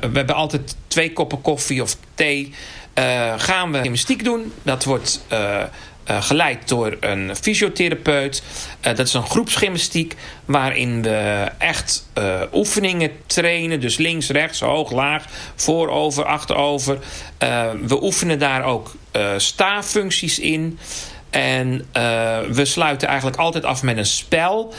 we 0.10 0.18
hebben 0.18 0.36
altijd 0.36 0.76
twee 0.88 1.14
koppen 1.14 1.42
koffie 1.42 1.82
of 1.82 1.98
thee. 2.16 2.54
Uh, 3.00 3.34
gaan 3.38 3.72
we 3.72 3.82
gymnastiek 3.82 4.24
doen. 4.24 4.54
Dat 4.64 4.84
wordt... 4.84 5.22
Uh, 5.32 5.64
geleid 6.20 6.68
door 6.68 6.98
een 7.00 7.36
fysiotherapeut. 7.36 8.44
Uh, 8.88 8.96
dat 8.96 9.08
is 9.08 9.14
een 9.14 9.26
groepsgymnastiek 9.26 10.16
waarin 10.46 11.02
we 11.02 11.48
echt 11.58 12.08
uh, 12.18 12.42
oefeningen 12.54 13.12
trainen. 13.26 13.80
Dus 13.80 13.98
links, 13.98 14.30
rechts, 14.30 14.60
hoog, 14.60 14.92
laag, 14.92 15.26
voorover, 15.56 16.26
achterover. 16.26 16.98
we 17.82 18.04
oefenen 18.04 18.40
daar 18.40 18.64
ook 18.64 18.96
staaffuncties 19.38 20.40
in. 20.40 20.80
En 21.30 21.86
we 22.50 22.62
sluiten 22.64 23.08
eigenlijk 23.08 23.38
altijd 23.38 23.66
af 23.66 23.84
met 23.84 23.98
een 23.98 24.06
spel. 24.06 24.74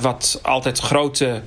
wat 0.00 0.40
altijd 0.42 0.78
grote 0.78 1.42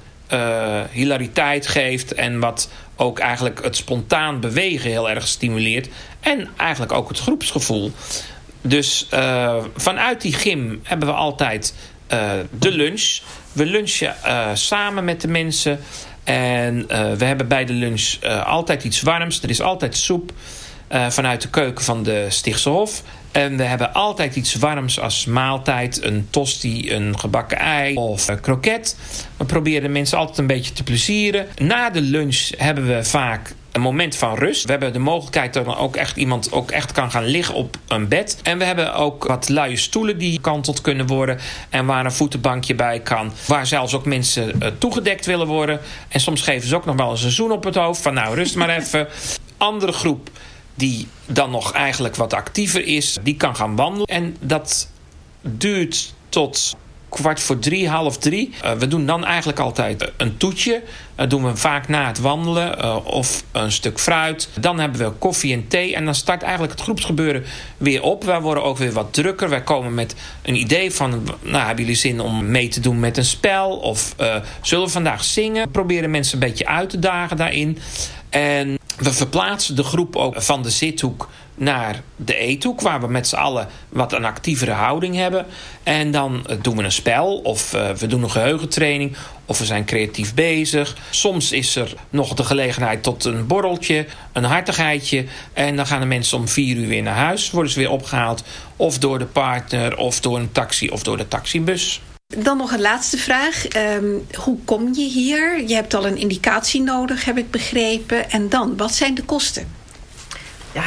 hilariteit 0.91 1.67
geeft 1.67 2.13
en 2.13 2.39
wat 2.39 2.69
ook 2.95 3.19
eigenlijk 3.19 3.63
het 3.63 3.75
spontaan 3.75 4.39
bewegen 4.39 4.89
heel 4.89 5.09
erg 5.09 5.27
stimuleert. 5.27 5.89
En 6.19 6.49
eigenlijk 6.57 6.91
ook 6.91 7.09
het 7.09 7.19
groepsgevoel. 7.19 7.91
Dus 8.61 9.07
uh, 9.13 9.55
vanuit 9.75 10.21
die 10.21 10.33
gym 10.33 10.79
hebben 10.83 11.07
we 11.07 11.13
altijd 11.13 11.73
uh, 12.13 12.31
de 12.51 12.71
lunch. 12.71 13.19
We 13.51 13.65
lunchen 13.65 14.15
uh, 14.25 14.49
samen 14.53 15.05
met 15.05 15.21
de 15.21 15.27
mensen. 15.27 15.79
En 16.23 16.87
we 17.17 17.25
hebben 17.25 17.47
bij 17.47 17.65
de 17.65 17.73
lunch 17.73 18.15
altijd 18.45 18.83
iets 18.83 19.01
warms. 19.01 19.43
Er 19.43 19.49
is 19.49 19.61
altijd 19.61 19.97
soep 19.97 20.31
vanuit 21.09 21.41
de 21.41 21.49
keuken 21.49 21.83
van 21.83 22.03
de 22.03 22.25
Stichtse 22.29 22.69
Hof. 22.69 23.03
En 23.31 23.57
we 23.57 23.63
hebben 23.63 23.93
altijd 23.93 24.35
iets 24.35 24.55
warms 24.55 24.99
als 24.99 25.25
maaltijd. 25.25 26.03
Een 26.03 26.27
tosti, 26.29 26.93
een 26.93 27.19
gebakken 27.19 27.57
ei 27.57 27.95
of 27.95 28.27
een 28.27 28.41
kroket. 28.41 28.97
We 29.37 29.45
proberen 29.45 29.81
de 29.81 29.89
mensen 29.89 30.17
altijd 30.17 30.37
een 30.37 30.47
beetje 30.47 30.73
te 30.73 30.83
plezieren. 30.83 31.47
Na 31.57 31.89
de 31.89 32.01
lunch 32.01 32.49
hebben 32.57 32.87
we 32.87 33.03
vaak 33.03 33.53
een 33.71 33.81
moment 33.81 34.15
van 34.15 34.35
rust. 34.35 34.63
We 34.63 34.71
hebben 34.71 34.93
de 34.93 34.99
mogelijkheid 34.99 35.53
dat 35.53 35.65
er 35.65 35.77
ook 35.77 35.95
echt 35.95 36.17
iemand 36.17 36.51
ook 36.51 36.71
echt 36.71 36.91
kan 36.91 37.11
gaan 37.11 37.25
liggen 37.25 37.55
op 37.55 37.77
een 37.87 38.07
bed. 38.07 38.39
En 38.43 38.57
we 38.57 38.63
hebben 38.63 38.93
ook 38.93 39.23
wat 39.23 39.49
luie 39.49 39.77
stoelen 39.77 40.17
die 40.17 40.33
gekanteld 40.33 40.81
kunnen 40.81 41.07
worden. 41.07 41.39
En 41.69 41.85
waar 41.85 42.05
een 42.05 42.11
voetenbankje 42.11 42.75
bij 42.75 42.99
kan. 42.99 43.31
Waar 43.47 43.67
zelfs 43.67 43.93
ook 43.93 44.05
mensen 44.05 44.55
uh, 44.61 44.67
toegedekt 44.77 45.25
willen 45.25 45.47
worden. 45.47 45.79
En 46.07 46.19
soms 46.19 46.41
geven 46.41 46.67
ze 46.67 46.75
ook 46.75 46.85
nog 46.85 46.95
wel 46.95 47.11
een 47.11 47.17
seizoen 47.17 47.51
op 47.51 47.63
het 47.63 47.75
hoofd. 47.75 48.01
Van 48.01 48.13
nou, 48.13 48.35
rust 48.35 48.55
maar 48.55 48.69
even. 48.69 49.07
Andere 49.57 49.91
groep 49.91 50.29
die 50.75 51.07
dan 51.25 51.51
nog 51.51 51.73
eigenlijk 51.73 52.15
wat 52.15 52.33
actiever 52.33 52.85
is, 52.85 53.17
die 53.23 53.35
kan 53.35 53.55
gaan 53.55 53.75
wandelen. 53.75 54.07
En 54.07 54.35
dat 54.39 54.89
duurt 55.41 56.13
tot 56.29 56.77
kwart 57.09 57.39
voor 57.39 57.59
drie, 57.59 57.89
half 57.89 58.17
drie. 58.17 58.53
Uh, 58.63 58.71
we 58.71 58.87
doen 58.87 59.05
dan 59.05 59.25
eigenlijk 59.25 59.59
altijd 59.59 60.11
een 60.17 60.37
toetje. 60.37 60.83
Dat 61.15 61.29
doen 61.29 61.45
we 61.45 61.55
vaak 61.55 61.87
na 61.87 62.07
het 62.07 62.19
wandelen 62.19 63.05
of 63.05 63.43
een 63.51 63.71
stuk 63.71 63.99
fruit. 63.99 64.49
Dan 64.59 64.79
hebben 64.79 64.99
we 64.99 65.11
koffie 65.11 65.53
en 65.53 65.67
thee 65.67 65.95
en 65.95 66.05
dan 66.05 66.15
start 66.15 66.41
eigenlijk 66.41 66.73
het 66.73 66.81
groepsgebeuren 66.81 67.43
weer 67.77 68.03
op. 68.03 68.23
Wij 68.23 68.41
worden 68.41 68.63
ook 68.63 68.77
weer 68.77 68.91
wat 68.91 69.13
drukker. 69.13 69.49
Wij 69.49 69.63
komen 69.63 69.93
met 69.93 70.15
een 70.41 70.55
idee 70.55 70.91
van, 70.91 71.09
nou 71.41 71.65
hebben 71.65 71.83
jullie 71.83 71.99
zin 71.99 72.19
om 72.19 72.51
mee 72.51 72.67
te 72.67 72.79
doen 72.79 72.99
met 72.99 73.17
een 73.17 73.25
spel? 73.25 73.69
Of 73.69 74.15
zullen 74.61 74.85
we 74.85 74.91
vandaag 74.91 75.23
zingen? 75.23 75.63
We 75.63 75.69
proberen 75.71 76.11
mensen 76.11 76.33
een 76.33 76.47
beetje 76.49 76.67
uit 76.67 76.89
te 76.89 76.99
dagen 76.99 77.37
daarin. 77.37 77.77
En 78.29 78.79
we 78.97 79.13
verplaatsen 79.13 79.75
de 79.75 79.83
groep 79.83 80.15
ook 80.15 80.41
van 80.41 80.63
de 80.63 80.69
zithoek 80.69 81.29
naar 81.59 82.01
de 82.15 82.35
eethoek, 82.35 82.81
waar 82.81 83.01
we 83.01 83.07
met 83.07 83.27
z'n 83.27 83.35
allen 83.35 83.67
wat 83.89 84.13
een 84.13 84.25
actievere 84.25 84.71
houding 84.71 85.15
hebben. 85.15 85.45
En 85.83 86.11
dan 86.11 86.47
eh, 86.47 86.57
doen 86.61 86.77
we 86.77 86.83
een 86.83 86.91
spel, 86.91 87.37
of 87.37 87.73
uh, 87.73 87.89
we 87.89 88.07
doen 88.07 88.23
een 88.23 88.31
geheugentraining, 88.31 89.15
of 89.45 89.59
we 89.59 89.65
zijn 89.65 89.85
creatief 89.85 90.33
bezig. 90.33 90.95
Soms 91.09 91.51
is 91.51 91.75
er 91.75 91.93
nog 92.09 92.33
de 92.33 92.43
gelegenheid 92.43 93.03
tot 93.03 93.25
een 93.25 93.47
borreltje, 93.47 94.05
een 94.33 94.43
hartigheidje. 94.43 95.25
En 95.53 95.75
dan 95.75 95.87
gaan 95.87 95.99
de 95.99 96.05
mensen 96.05 96.37
om 96.37 96.47
vier 96.47 96.77
uur 96.77 96.87
weer 96.87 97.03
naar 97.03 97.15
huis, 97.15 97.51
worden 97.51 97.71
ze 97.71 97.79
weer 97.79 97.91
opgehaald. 97.91 98.43
Of 98.75 98.97
door 98.97 99.19
de 99.19 99.25
partner, 99.25 99.97
of 99.97 100.19
door 100.19 100.37
een 100.37 100.51
taxi, 100.51 100.89
of 100.89 101.03
door 101.03 101.17
de 101.17 101.27
taxibus. 101.27 102.01
Dan 102.37 102.57
nog 102.57 102.71
een 102.71 102.81
laatste 102.81 103.17
vraag. 103.17 103.65
Um, 103.75 104.27
hoe 104.33 104.57
kom 104.65 104.93
je 104.93 105.09
hier? 105.09 105.67
Je 105.67 105.73
hebt 105.73 105.93
al 105.93 106.07
een 106.07 106.17
indicatie 106.17 106.81
nodig, 106.81 107.25
heb 107.25 107.37
ik 107.37 107.51
begrepen. 107.51 108.31
En 108.31 108.49
dan, 108.49 108.77
wat 108.77 108.93
zijn 108.93 109.15
de 109.15 109.23
kosten? 109.23 109.67
Ja, 110.71 110.83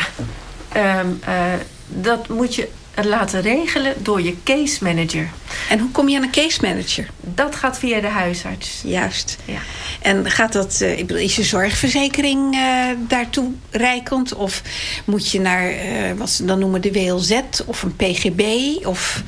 um, 0.76 1.20
uh, 1.28 1.52
dat 1.88 2.28
moet 2.28 2.54
je 2.54 2.68
laten 3.02 3.40
regelen 3.40 3.94
door 3.98 4.22
je 4.22 4.36
case 4.44 4.84
manager. 4.84 5.30
En 5.68 5.78
hoe 5.78 5.90
kom 5.90 6.08
je 6.08 6.16
aan 6.16 6.22
een 6.22 6.30
case 6.30 6.58
manager? 6.62 7.08
Dat 7.20 7.56
gaat 7.56 7.78
via 7.78 8.00
de 8.00 8.08
huisarts. 8.08 8.80
Juist. 8.84 9.36
Ja. 9.44 9.58
En 10.00 10.30
gaat 10.30 10.52
dat, 10.52 10.78
uh, 10.82 10.98
ik 10.98 11.06
bedoel, 11.06 11.22
is 11.22 11.36
je 11.36 11.42
zorgverzekering 11.42 12.54
uh, 12.54 12.86
daartoe 12.98 13.52
rijkend? 13.70 14.34
Of 14.34 14.62
moet 15.04 15.30
je 15.30 15.40
naar, 15.40 15.72
uh, 15.72 16.12
wat 16.16 16.30
ze 16.30 16.44
dan 16.44 16.58
noemen, 16.58 16.80
de 16.80 16.92
WLZ 16.92 17.40
of 17.66 17.82
een 17.82 17.96
PGB? 17.96 18.42
Of... 18.86 19.22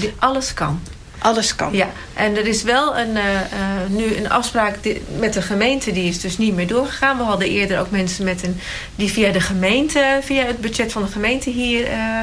Die, 0.00 0.12
alles 0.18 0.54
kan. 0.54 0.80
Alles 1.24 1.54
kan. 1.54 1.72
Ja, 1.72 1.90
en 2.14 2.36
er 2.36 2.46
is 2.46 2.62
wel 2.62 2.98
een, 2.98 3.16
uh, 3.16 3.24
uh, 3.24 3.40
nu 3.88 4.16
een 4.16 4.30
afspraak 4.30 4.76
met 5.18 5.32
de 5.32 5.42
gemeente, 5.42 5.92
die 5.92 6.08
is 6.08 6.20
dus 6.20 6.38
niet 6.38 6.54
meer 6.54 6.66
doorgegaan. 6.66 7.16
We 7.16 7.22
hadden 7.22 7.48
eerder 7.48 7.80
ook 7.80 7.90
mensen 7.90 8.24
met 8.24 8.42
een, 8.42 8.60
die 8.96 9.10
via 9.10 9.32
de 9.32 9.40
gemeente, 9.40 10.18
via 10.22 10.44
het 10.44 10.60
budget 10.60 10.92
van 10.92 11.02
de 11.02 11.10
gemeente 11.10 11.50
hier 11.50 11.90
uh, 11.90 12.20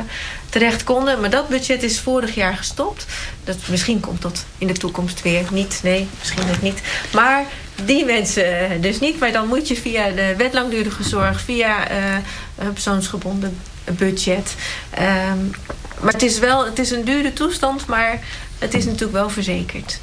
terecht 0.50 0.84
konden. 0.84 1.20
Maar 1.20 1.30
dat 1.30 1.48
budget 1.48 1.84
is 1.84 2.00
vorig 2.00 2.36
jaar 2.36 2.56
gestopt. 2.56 3.06
Dat, 3.44 3.58
misschien 3.70 4.00
komt 4.00 4.22
dat 4.22 4.46
in 4.58 4.68
de 4.68 4.74
toekomst 4.74 5.22
weer 5.22 5.44
niet. 5.52 5.80
Nee, 5.84 6.08
misschien 6.20 6.46
net 6.48 6.62
niet. 6.62 6.82
Maar 7.14 7.46
die 7.86 8.06
mensen 8.06 8.82
dus 8.82 9.00
niet. 9.00 9.20
Maar 9.20 9.32
dan 9.32 9.48
moet 9.48 9.68
je 9.68 9.76
via 9.76 10.10
de 10.10 10.34
wet 10.38 10.54
langdurige 10.54 11.04
zorg, 11.04 11.42
via 11.42 11.92
een 12.58 12.74
persoonsgebonden 12.74 13.58
budget. 13.98 14.56
Um, 15.32 15.52
maar 16.02 16.14
het 16.14 16.24
is 16.24 16.40
wel, 16.40 16.66
het 16.66 16.80
is 16.80 16.92
een 16.92 17.04
dure 17.04 17.34
toestand, 17.34 17.86
maar 17.86 18.20
het 18.62 18.74
is 18.74 18.86
natuurlijk 18.86 19.12
wel 19.12 19.30
verzekerd. 19.30 20.00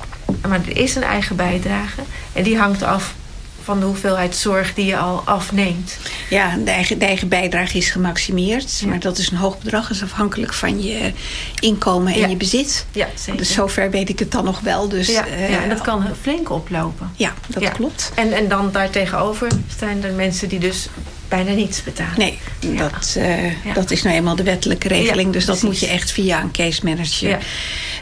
Maar 0.49 0.61
er 0.69 0.77
is 0.77 0.95
een 0.95 1.03
eigen 1.03 1.37
bijdrage 1.37 2.01
en 2.33 2.43
die 2.43 2.59
hangt 2.59 2.83
af 2.83 3.15
van 3.63 3.81
de 3.81 3.87
hoeveelheid 3.87 4.37
zorg 4.37 4.75
die 4.75 4.87
je 4.87 4.97
al 4.97 5.23
afneemt. 5.25 5.99
Ja, 6.31 6.57
de 6.57 6.71
eigen, 6.71 6.99
de 6.99 7.05
eigen 7.05 7.29
bijdrage 7.29 7.77
is 7.77 7.91
gemaximeerd. 7.91 8.79
Ja. 8.79 8.87
Maar 8.87 9.01
dat 9.01 9.19
is 9.19 9.31
een 9.31 9.37
hoog 9.37 9.59
bedrag. 9.59 9.83
Dat 9.83 9.97
is 9.97 10.03
afhankelijk 10.03 10.55
van 10.55 10.83
je 10.83 11.13
inkomen 11.61 12.13
en 12.13 12.19
ja. 12.19 12.27
je 12.27 12.37
bezit. 12.37 12.87
Ja, 12.93 13.09
zeker. 13.15 13.37
Dus 13.37 13.53
zover 13.53 13.91
weet 13.91 14.09
ik 14.09 14.19
het 14.19 14.31
dan 14.31 14.45
nog 14.45 14.61
wel. 14.61 14.89
Dus, 14.89 15.07
ja, 15.07 15.27
uh, 15.27 15.51
ja 15.51 15.63
en 15.63 15.69
dat 15.69 15.81
kan 15.81 16.05
flink 16.21 16.51
oplopen. 16.51 17.11
Ja, 17.17 17.35
dat 17.47 17.73
klopt. 17.73 18.13
En, 18.15 18.33
en 18.33 18.49
dan 18.49 18.73
daartegenover 18.73 19.49
zijn 19.79 20.05
er 20.05 20.13
mensen 20.13 20.49
die 20.49 20.59
dus 20.59 20.89
bijna 21.29 21.53
niets 21.53 21.83
betalen. 21.83 22.19
Nee, 22.19 22.39
ja. 22.61 22.89
dat, 22.89 23.15
uh, 23.19 23.65
ja. 23.65 23.73
dat 23.75 23.91
is 23.91 24.03
nou 24.03 24.17
eenmaal 24.17 24.37
de 24.37 24.43
wettelijke 24.43 24.89
regeling. 24.89 25.27
Ja, 25.27 25.33
dus 25.33 25.45
dat 25.45 25.63
moet 25.63 25.79
je 25.79 25.87
echt 25.87 26.11
via 26.11 26.43
een 26.43 26.51
case 26.51 26.81
manager 26.85 27.39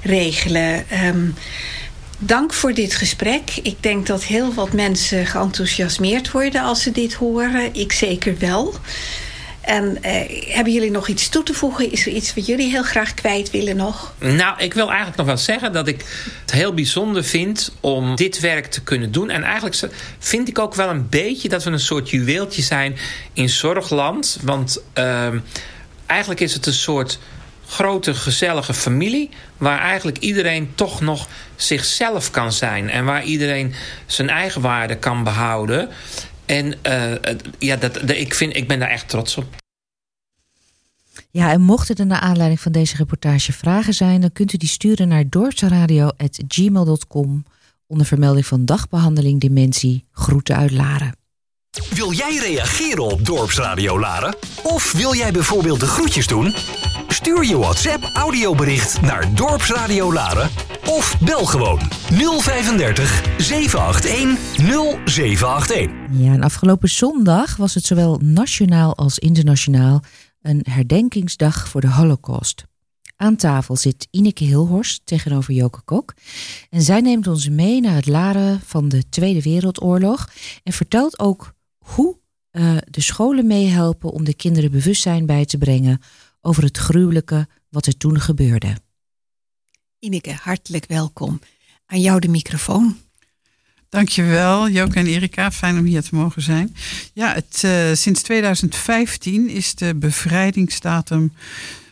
regelen. 0.03 0.85
Um, 1.05 1.35
dank 2.19 2.53
voor 2.53 2.75
dit 2.75 2.95
gesprek. 2.95 3.51
Ik 3.63 3.77
denk 3.81 4.07
dat 4.07 4.25
heel 4.25 4.55
wat 4.55 4.73
mensen 4.73 5.27
geenthousiasmeerd 5.27 6.31
worden 6.31 6.63
als 6.63 6.83
ze 6.83 6.91
dit 6.93 7.15
horen. 7.15 7.75
Ik 7.75 7.93
zeker 7.93 8.39
wel. 8.39 8.75
En 9.67 9.99
uh, 10.03 10.11
hebben 10.55 10.73
jullie 10.73 10.91
nog 10.91 11.09
iets 11.09 11.29
toe 11.29 11.43
te 11.43 11.55
voegen? 11.55 11.93
Is 11.93 12.07
er 12.07 12.13
iets 12.13 12.35
wat 12.35 12.47
jullie 12.47 12.71
heel 12.71 12.83
graag 12.83 13.15
kwijt 13.15 13.51
willen 13.51 13.77
nog? 13.77 14.15
Nou, 14.19 14.59
ik 14.59 14.75
wil 14.75 14.87
eigenlijk 14.87 15.17
nog 15.17 15.27
wel 15.27 15.37
zeggen 15.37 15.73
dat 15.73 15.89
ik 15.89 16.05
het 16.41 16.53
heel 16.53 16.75
bijzonder 16.75 17.25
vind 17.25 17.73
om 17.81 18.17
dit 18.17 18.41
werk 18.41 18.67
te 18.67 18.83
kunnen 18.83 19.13
doen. 19.13 19.31
En 19.31 19.43
eigenlijk 19.43 19.89
vind 20.19 20.49
ik 20.49 20.59
ook 20.59 20.75
wel 20.75 20.89
een 20.89 21.09
beetje 21.09 21.49
dat 21.49 21.65
we 21.65 21.71
een 21.71 21.81
soort 21.81 22.11
juweeltje 22.11 22.63
zijn 22.63 22.97
in 23.33 23.49
zorgland. 23.49 24.39
Want 24.43 24.83
uh, 24.95 25.29
eigenlijk 26.07 26.41
is 26.41 26.53
het 26.53 26.67
een 26.67 26.73
soort 26.73 27.19
grote 27.67 28.15
gezellige 28.15 28.75
familie... 28.75 29.31
waar 29.57 29.81
eigenlijk 29.81 30.19
iedereen 30.19 30.73
toch 30.75 31.01
nog 31.01 31.29
zichzelf 31.57 32.31
kan 32.31 32.53
zijn... 32.53 32.91
en 32.91 33.05
waar 33.05 33.25
iedereen 33.25 33.75
zijn 34.07 34.29
eigen 34.29 34.61
waarde 34.61 34.97
kan 34.97 35.25
behouden... 35.25 35.89
En 36.47 36.67
uh, 36.67 36.75
ja, 37.59 37.77
dat, 37.77 37.95
dat, 37.95 38.11
ik, 38.11 38.35
vind, 38.35 38.57
ik 38.57 38.69
ben 38.69 38.79
daar 38.79 38.89
echt 38.89 39.09
trots 39.09 39.37
op. 39.37 39.55
Ja, 41.31 41.53
en 41.53 41.61
mochten 41.61 41.97
er 41.97 42.07
naar 42.07 42.21
aanleiding 42.21 42.61
van 42.61 42.73
deze 42.73 42.97
reportage 42.97 43.53
vragen 43.53 43.95
zijn... 43.95 44.21
dan 44.21 44.33
kunt 44.33 44.53
u 44.53 44.57
die 44.57 44.69
sturen 44.69 45.09
naar 45.09 45.29
dorpsradio.gmail.com... 45.29 47.45
onder 47.87 48.07
vermelding 48.07 48.47
van 48.47 48.65
dagbehandeling 48.65 49.41
dementie. 49.41 50.05
Groeten 50.13 50.57
uit 50.57 50.71
Laren. 50.71 51.15
Wil 51.95 52.13
jij 52.13 52.37
reageren 52.37 53.05
op 53.05 53.27
Dorpsradio 53.27 53.99
Laren? 53.99 54.35
Of 54.63 54.93
wil 54.93 55.15
jij 55.15 55.33
bijvoorbeeld 55.33 55.81
de 55.81 55.87
groetjes 55.87 56.27
doen? 56.27 56.55
Stuur 57.17 57.45
je 57.45 57.59
WhatsApp 57.59 58.11
audiobericht 58.15 59.01
naar 59.01 59.35
Dorpsradio 59.35 60.13
Laren 60.13 60.51
of 60.85 61.19
bel 61.21 61.45
gewoon 61.45 61.79
035 61.79 63.23
781 63.39 64.57
0781. 65.05 65.91
Ja, 66.11 66.33
en 66.33 66.43
afgelopen 66.43 66.89
zondag 66.89 67.57
was 67.57 67.75
het 67.75 67.85
zowel 67.85 68.19
nationaal 68.23 68.97
als 68.97 69.19
internationaal 69.19 70.03
een 70.43 70.67
herdenkingsdag 70.71 71.69
voor 71.69 71.81
de 71.81 71.91
Holocaust. 71.91 72.65
Aan 73.17 73.37
tafel 73.37 73.77
zit 73.77 74.09
Ineke 74.11 74.45
Hilhorst 74.45 75.01
tegenover 75.05 75.55
Joke 75.55 75.81
Kok. 75.85 76.15
En 76.71 76.83
zij 76.83 77.01
neemt 77.01 77.27
ons 77.27 77.49
mee 77.49 77.81
naar 77.81 77.95
het 77.95 78.07
Laren 78.07 78.61
van 78.65 78.89
de 78.89 79.09
Tweede 79.09 79.43
Wereldoorlog 79.43 80.29
en 80.63 80.73
vertelt 80.73 81.19
ook 81.19 81.55
hoe 81.79 82.19
uh, 82.53 82.77
de 82.91 83.01
scholen 83.01 83.47
meehelpen 83.47 84.11
om 84.11 84.25
de 84.25 84.35
kinderen 84.35 84.71
bewustzijn 84.71 85.27
bij 85.27 85.45
te 85.45 85.59
brengen 85.59 86.01
over 86.47 86.63
het 86.63 86.79
gruwelijke 86.79 87.49
wat 87.69 87.87
er 87.87 87.97
toen 87.97 88.21
gebeurde. 88.21 88.77
Ineke, 89.99 90.37
hartelijk 90.43 90.87
welkom. 90.87 91.41
Aan 91.87 92.01
jou 92.01 92.21
de 92.21 92.29
microfoon. 92.29 92.97
Dankjewel, 93.89 94.69
Joke 94.69 94.99
en 94.99 95.07
Erika. 95.07 95.51
Fijn 95.51 95.79
om 95.79 95.85
hier 95.85 96.03
te 96.03 96.15
mogen 96.15 96.43
zijn. 96.43 96.77
Ja, 97.13 97.35
het, 97.35 97.63
uh, 97.65 97.93
sinds 97.93 98.23
2015 98.23 99.49
is 99.49 99.75
de 99.75 99.95
bevrijdingsdatum 99.95 101.33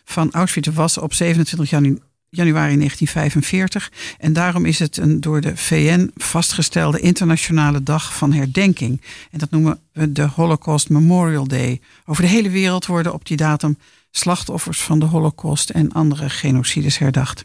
van 0.05 0.33
Auschwitz 0.33 0.69
was 0.69 0.99
op 0.99 1.15
27 1.15 1.71
janu 1.71 1.99
januari 2.29 2.77
1945. 2.77 3.93
En 4.19 4.33
daarom 4.33 4.65
is 4.65 4.79
het 4.79 4.97
een 4.97 5.21
door 5.21 5.41
de 5.41 5.57
VN 5.57 6.11
vastgestelde 6.17 7.01
internationale 7.01 7.83
dag 7.83 8.17
van 8.17 8.33
herdenking. 8.33 9.01
En 9.31 9.39
dat 9.39 9.51
noemen 9.51 9.81
we 9.93 10.13
de 10.13 10.23
Holocaust 10.23 10.89
Memorial 10.89 11.47
Day. 11.47 11.81
Over 12.05 12.23
de 12.23 12.29
hele 12.29 12.51
wereld 12.51 12.87
worden 12.87 13.13
op 13.13 13.27
die 13.27 13.37
datum 13.37 13.79
slachtoffers 14.17 14.81
van 14.81 14.99
de 14.99 15.05
Holocaust 15.05 15.71
en 15.71 15.93
andere 15.93 16.31
genocides 16.31 16.99
herdacht. 16.99 17.45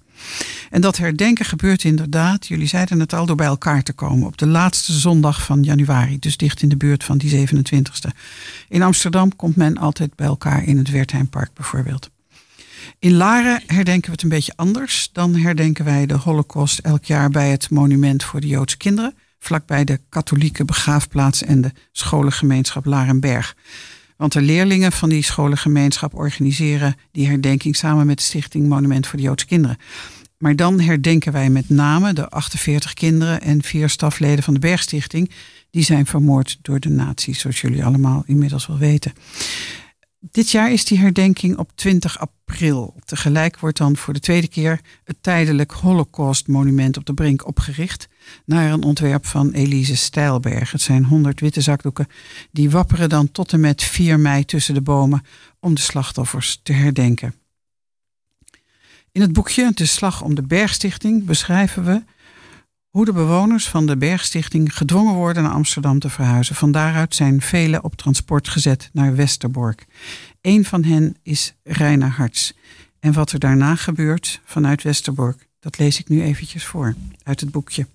En 0.69 0.81
dat 0.81 0.97
herdenken 0.97 1.45
gebeurt 1.45 1.83
inderdaad, 1.83 2.47
jullie 2.47 2.67
zeiden 2.67 2.99
het 2.99 3.13
al, 3.13 3.25
door 3.25 3.35
bij 3.35 3.47
elkaar 3.47 3.83
te 3.83 3.93
komen 3.93 4.27
op 4.27 4.37
de 4.37 4.47
laatste 4.47 4.93
zondag 4.93 5.43
van 5.43 5.63
januari, 5.63 6.19
dus 6.19 6.37
dicht 6.37 6.61
in 6.61 6.69
de 6.69 6.77
buurt 6.77 7.03
van 7.03 7.17
die 7.17 7.47
27e. 7.47 8.17
In 8.69 8.81
Amsterdam 8.81 9.35
komt 9.35 9.55
men 9.55 9.77
altijd 9.77 10.15
bij 10.15 10.27
elkaar 10.27 10.63
in 10.63 10.77
het 10.77 10.89
Wertheimpark 10.89 11.53
bijvoorbeeld. 11.53 12.09
In 12.99 13.13
Laren 13.13 13.61
herdenken 13.67 14.05
we 14.05 14.11
het 14.11 14.21
een 14.21 14.29
beetje 14.29 14.53
anders. 14.55 15.09
Dan 15.13 15.35
herdenken 15.35 15.85
wij 15.85 16.05
de 16.05 16.13
Holocaust 16.13 16.79
elk 16.79 17.05
jaar 17.05 17.29
bij 17.29 17.49
het 17.49 17.69
Monument 17.69 18.23
voor 18.23 18.39
de 18.39 18.47
Joodse 18.47 18.77
Kinderen, 18.77 19.15
vlakbij 19.39 19.83
de 19.83 19.99
katholieke 20.09 20.65
begraafplaats 20.65 21.43
en 21.43 21.61
de 21.61 21.71
scholengemeenschap 21.91 22.85
Larenberg. 22.85 23.55
Want 24.19 24.33
de 24.33 24.41
leerlingen 24.41 24.91
van 24.91 25.09
die 25.09 25.23
scholengemeenschap 25.23 26.15
organiseren 26.15 26.95
die 27.11 27.27
herdenking 27.27 27.75
samen 27.75 28.05
met 28.05 28.17
de 28.17 28.23
Stichting 28.23 28.67
Monument 28.67 29.07
voor 29.07 29.17
de 29.17 29.23
Joodse 29.23 29.45
Kinderen. 29.45 29.77
Maar 30.37 30.55
dan 30.55 30.79
herdenken 30.79 31.31
wij 31.31 31.49
met 31.49 31.69
name 31.69 32.13
de 32.13 32.29
48 32.29 32.93
kinderen 32.93 33.41
en 33.41 33.63
vier 33.63 33.89
stafleden 33.89 34.43
van 34.43 34.53
de 34.53 34.59
Bergstichting. 34.59 35.31
Die 35.71 35.83
zijn 35.83 36.05
vermoord 36.05 36.59
door 36.61 36.79
de 36.79 36.89
nazi's, 36.89 37.39
zoals 37.39 37.61
jullie 37.61 37.85
allemaal 37.85 38.23
inmiddels 38.25 38.67
wel 38.67 38.77
weten. 38.77 39.13
Dit 40.21 40.51
jaar 40.51 40.71
is 40.71 40.85
die 40.85 40.97
herdenking 40.97 41.57
op 41.57 41.71
20 41.75 42.19
april. 42.19 42.95
Tegelijk 43.05 43.59
wordt 43.59 43.77
dan 43.77 43.97
voor 43.97 44.13
de 44.13 44.19
tweede 44.19 44.47
keer 44.47 44.79
het 45.03 45.17
tijdelijk 45.21 45.71
Holocaust-monument 45.71 46.97
op 46.97 47.05
de 47.05 47.13
Brink 47.13 47.47
opgericht. 47.47 48.07
Naar 48.45 48.71
een 48.71 48.83
ontwerp 48.83 49.25
van 49.25 49.51
Elise 49.51 49.95
Stijlberg. 49.95 50.71
Het 50.71 50.81
zijn 50.81 51.05
100 51.05 51.39
witte 51.39 51.61
zakdoeken. 51.61 52.07
Die 52.51 52.69
wapperen 52.69 53.09
dan 53.09 53.31
tot 53.31 53.53
en 53.53 53.59
met 53.59 53.83
4 53.83 54.19
mei 54.19 54.45
tussen 54.45 54.73
de 54.73 54.81
bomen 54.81 55.21
om 55.59 55.73
de 55.73 55.81
slachtoffers 55.81 56.59
te 56.63 56.73
herdenken. 56.73 57.33
In 59.11 59.21
het 59.21 59.33
boekje 59.33 59.71
De 59.73 59.85
Slag 59.85 60.21
om 60.21 60.35
de 60.35 60.43
Bergstichting 60.43 61.25
beschrijven 61.25 61.83
we 61.83 62.03
hoe 62.89 63.05
de 63.05 63.13
bewoners 63.13 63.67
van 63.67 63.85
de 63.85 63.97
Bergstichting 63.97 64.77
gedwongen 64.77 65.13
worden 65.13 65.43
naar 65.43 65.51
Amsterdam 65.51 65.99
te 65.99 66.09
verhuizen. 66.09 66.55
Van 66.55 66.71
daaruit 66.71 67.15
zijn 67.15 67.41
velen 67.41 67.83
op 67.83 67.95
transport 67.95 68.47
gezet 68.47 68.89
naar 68.93 69.15
Westerbork. 69.15 69.85
Een 70.41 70.65
van 70.65 70.83
hen 70.83 71.17
is 71.23 71.53
Reina 71.63 72.07
Harts. 72.07 72.53
En 72.99 73.13
wat 73.13 73.31
er 73.31 73.39
daarna 73.39 73.75
gebeurt 73.75 74.41
vanuit 74.45 74.83
Westerbork, 74.83 75.47
dat 75.59 75.77
lees 75.77 75.99
ik 75.99 76.09
nu 76.09 76.21
eventjes 76.21 76.65
voor 76.65 76.95
uit 77.23 77.39
het 77.39 77.51
boekje. 77.51 77.87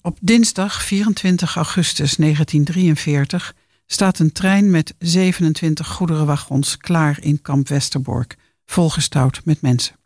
Op 0.00 0.18
dinsdag 0.20 0.82
24 0.82 1.56
augustus 1.56 2.16
1943 2.16 3.54
staat 3.86 4.18
een 4.18 4.32
trein 4.32 4.70
met 4.70 4.94
27 4.98 5.86
goederenwagons 5.88 6.76
klaar 6.76 7.18
in 7.20 7.42
kamp 7.42 7.68
Westerbork, 7.68 8.36
volgestouwd 8.66 9.40
met 9.44 9.60
mensen. 9.60 9.96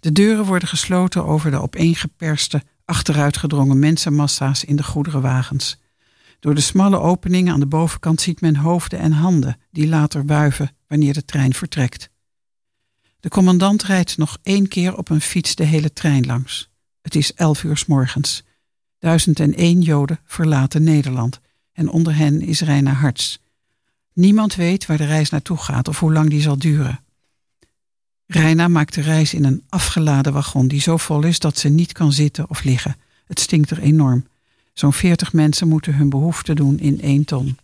De 0.00 0.12
deuren 0.12 0.44
worden 0.44 0.68
gesloten 0.68 1.24
over 1.24 1.50
de 1.50 1.60
opeengeperste 1.60 2.62
achteruitgedrongen 2.90 3.78
mensenmassa's 3.78 4.64
in 4.64 4.76
de 4.76 4.82
goederenwagens. 4.82 5.78
Door 6.40 6.54
de 6.54 6.60
smalle 6.60 6.98
openingen 6.98 7.52
aan 7.52 7.60
de 7.60 7.66
bovenkant 7.66 8.20
ziet 8.20 8.40
men 8.40 8.56
hoofden 8.56 8.98
en 8.98 9.12
handen 9.12 9.56
die 9.70 9.88
later 9.88 10.26
wuiven 10.26 10.70
wanneer 10.86 11.12
de 11.12 11.24
trein 11.24 11.54
vertrekt. 11.54 12.10
De 13.20 13.28
commandant 13.28 13.82
rijdt 13.82 14.16
nog 14.16 14.38
één 14.42 14.68
keer 14.68 14.96
op 14.96 15.08
een 15.08 15.20
fiets 15.20 15.54
de 15.54 15.64
hele 15.64 15.92
trein 15.92 16.26
langs. 16.26 16.70
Het 17.02 17.14
is 17.14 17.34
elf 17.34 17.62
uur 17.64 17.76
s 17.76 17.86
morgens. 17.86 18.42
Duizend 18.98 19.40
en 19.40 19.54
één 19.54 19.80
Joden 19.80 20.20
verlaten 20.24 20.82
Nederland 20.82 21.40
en 21.72 21.88
onder 21.88 22.16
hen 22.16 22.40
is 22.40 22.60
Reina 22.60 22.92
Harts. 22.92 23.40
Niemand 24.12 24.54
weet 24.54 24.86
waar 24.86 24.96
de 24.96 25.06
reis 25.06 25.30
naartoe 25.30 25.56
gaat 25.56 25.88
of 25.88 26.00
hoe 26.00 26.12
lang 26.12 26.30
die 26.30 26.42
zal 26.42 26.58
duren. 26.58 27.00
Reina 28.32 28.68
maakt 28.68 28.94
de 28.94 29.00
reis 29.00 29.34
in 29.34 29.44
een 29.44 29.62
afgeladen 29.68 30.32
wagon 30.32 30.68
die 30.68 30.80
zo 30.80 30.96
vol 30.96 31.24
is 31.24 31.38
dat 31.38 31.58
ze 31.58 31.68
niet 31.68 31.92
kan 31.92 32.12
zitten 32.12 32.50
of 32.50 32.62
liggen. 32.62 32.96
Het 33.26 33.40
stinkt 33.40 33.70
er 33.70 33.78
enorm. 33.78 34.26
Zo'n 34.72 34.92
veertig 34.92 35.32
mensen 35.32 35.68
moeten 35.68 35.94
hun 35.94 36.08
behoefte 36.08 36.54
doen 36.54 36.78
in 36.78 37.00
één 37.00 37.24
ton. 37.24 37.58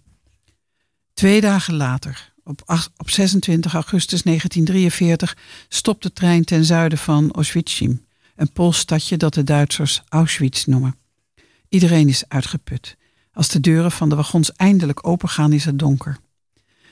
Twee 1.15 1.41
dagen 1.41 1.75
later, 1.75 2.33
op, 2.45 2.63
op 2.97 3.11
26 3.11 3.75
augustus 3.75 4.23
1943, 4.23 5.37
stopt 5.69 6.03
de 6.03 6.13
trein 6.13 6.45
ten 6.45 6.65
zuiden 6.65 6.99
van 6.99 7.33
Auschwitzim, 7.33 8.05
een 8.37 8.53
Pools 8.53 8.79
stadje 8.79 9.17
dat 9.17 9.35
de 9.35 9.45
Duitsers 9.45 10.03
Auschwitz 10.09 10.65
noemen. 10.65 10.97
Iedereen 11.69 12.09
is 12.09 12.29
uitgeput. 12.29 12.97
Als 13.33 13.49
de 13.49 13.61
deuren 13.61 13.93
van 13.93 14.09
de 14.09 14.15
wagons 14.15 14.53
eindelijk 14.53 15.07
opengaan, 15.07 15.53
is 15.53 15.65
het 15.65 15.79
donker. 15.79 16.19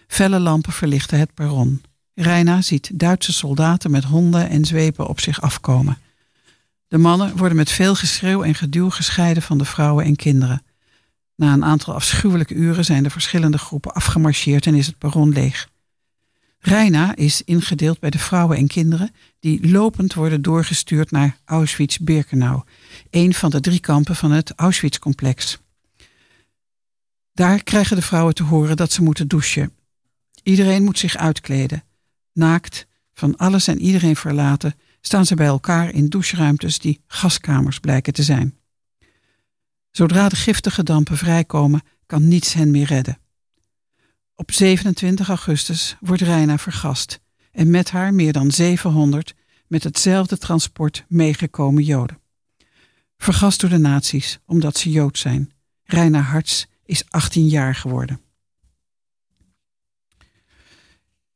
Felle 0.07 0.39
lampen 0.39 0.72
verlichten 0.72 1.18
het 1.18 1.35
perron. 1.35 1.83
Reina 2.14 2.62
ziet 2.62 2.90
Duitse 2.94 3.32
soldaten 3.32 3.90
met 3.90 4.04
honden 4.04 4.48
en 4.48 4.64
zwepen 4.64 5.06
op 5.06 5.20
zich 5.20 5.40
afkomen. 5.40 5.98
De 6.88 6.98
mannen 6.98 7.36
worden 7.36 7.56
met 7.56 7.70
veel 7.70 7.94
geschreeuw 7.94 8.42
en 8.42 8.54
geduw 8.54 8.90
gescheiden 8.90 9.42
van 9.42 9.58
de 9.58 9.64
vrouwen 9.64 10.04
en 10.04 10.16
kinderen. 10.16 10.62
Na 11.36 11.52
een 11.52 11.64
aantal 11.64 11.94
afschuwelijke 11.94 12.54
uren 12.54 12.84
zijn 12.84 13.02
de 13.02 13.10
verschillende 13.10 13.58
groepen 13.58 13.92
afgemarcheerd 13.92 14.66
en 14.66 14.74
is 14.74 14.86
het 14.86 14.98
perron 14.98 15.28
leeg. 15.28 15.68
Reina 16.58 17.16
is 17.16 17.42
ingedeeld 17.42 18.00
bij 18.00 18.10
de 18.10 18.18
vrouwen 18.18 18.56
en 18.56 18.66
kinderen 18.66 19.10
die 19.40 19.70
lopend 19.70 20.14
worden 20.14 20.42
doorgestuurd 20.42 21.10
naar 21.10 21.38
Auschwitz-Birkenau, 21.44 22.62
een 23.10 23.34
van 23.34 23.50
de 23.50 23.60
drie 23.60 23.80
kampen 23.80 24.16
van 24.16 24.30
het 24.30 24.52
Auschwitz-complex. 24.56 25.58
Daar 27.32 27.62
krijgen 27.62 27.96
de 27.96 28.02
vrouwen 28.02 28.34
te 28.34 28.42
horen 28.42 28.76
dat 28.76 28.92
ze 28.92 29.02
moeten 29.02 29.28
douchen. 29.28 29.72
Iedereen 30.42 30.84
moet 30.84 30.98
zich 30.98 31.16
uitkleden. 31.16 31.84
Naakt, 32.35 32.87
van 33.12 33.37
alles 33.37 33.66
en 33.66 33.80
iedereen 33.80 34.16
verlaten, 34.16 34.74
staan 35.01 35.26
ze 35.26 35.35
bij 35.35 35.47
elkaar 35.47 35.93
in 35.93 36.09
doucheruimtes 36.09 36.78
die 36.78 37.01
gaskamers 37.07 37.78
blijken 37.78 38.12
te 38.12 38.22
zijn. 38.22 38.59
Zodra 39.91 40.28
de 40.28 40.37
giftige 40.37 40.82
dampen 40.82 41.16
vrijkomen, 41.16 41.82
kan 42.07 42.28
niets 42.28 42.53
hen 42.53 42.70
meer 42.70 42.87
redden. 42.87 43.18
Op 44.35 44.53
27 44.53 45.28
augustus 45.28 45.97
wordt 46.01 46.22
Reina 46.22 46.59
vergast 46.59 47.20
en 47.53 47.70
met 47.70 47.91
haar 47.91 48.14
meer 48.14 48.32
dan 48.32 48.51
700 48.51 49.35
met 49.66 49.85
hetzelfde 49.85 50.39
transport 50.39 51.05
meegekomen 51.09 51.82
Joden. 51.82 52.18
Vergast 53.16 53.61
door 53.61 53.70
de 53.70 53.78
nazi's 53.78 54.39
omdat 54.47 54.76
ze 54.76 54.91
Jood 54.91 55.18
zijn. 55.18 55.53
Reina 55.85 56.20
Harts 56.20 56.66
is 56.85 57.05
18 57.11 57.49
jaar 57.49 57.74
geworden. 57.74 58.20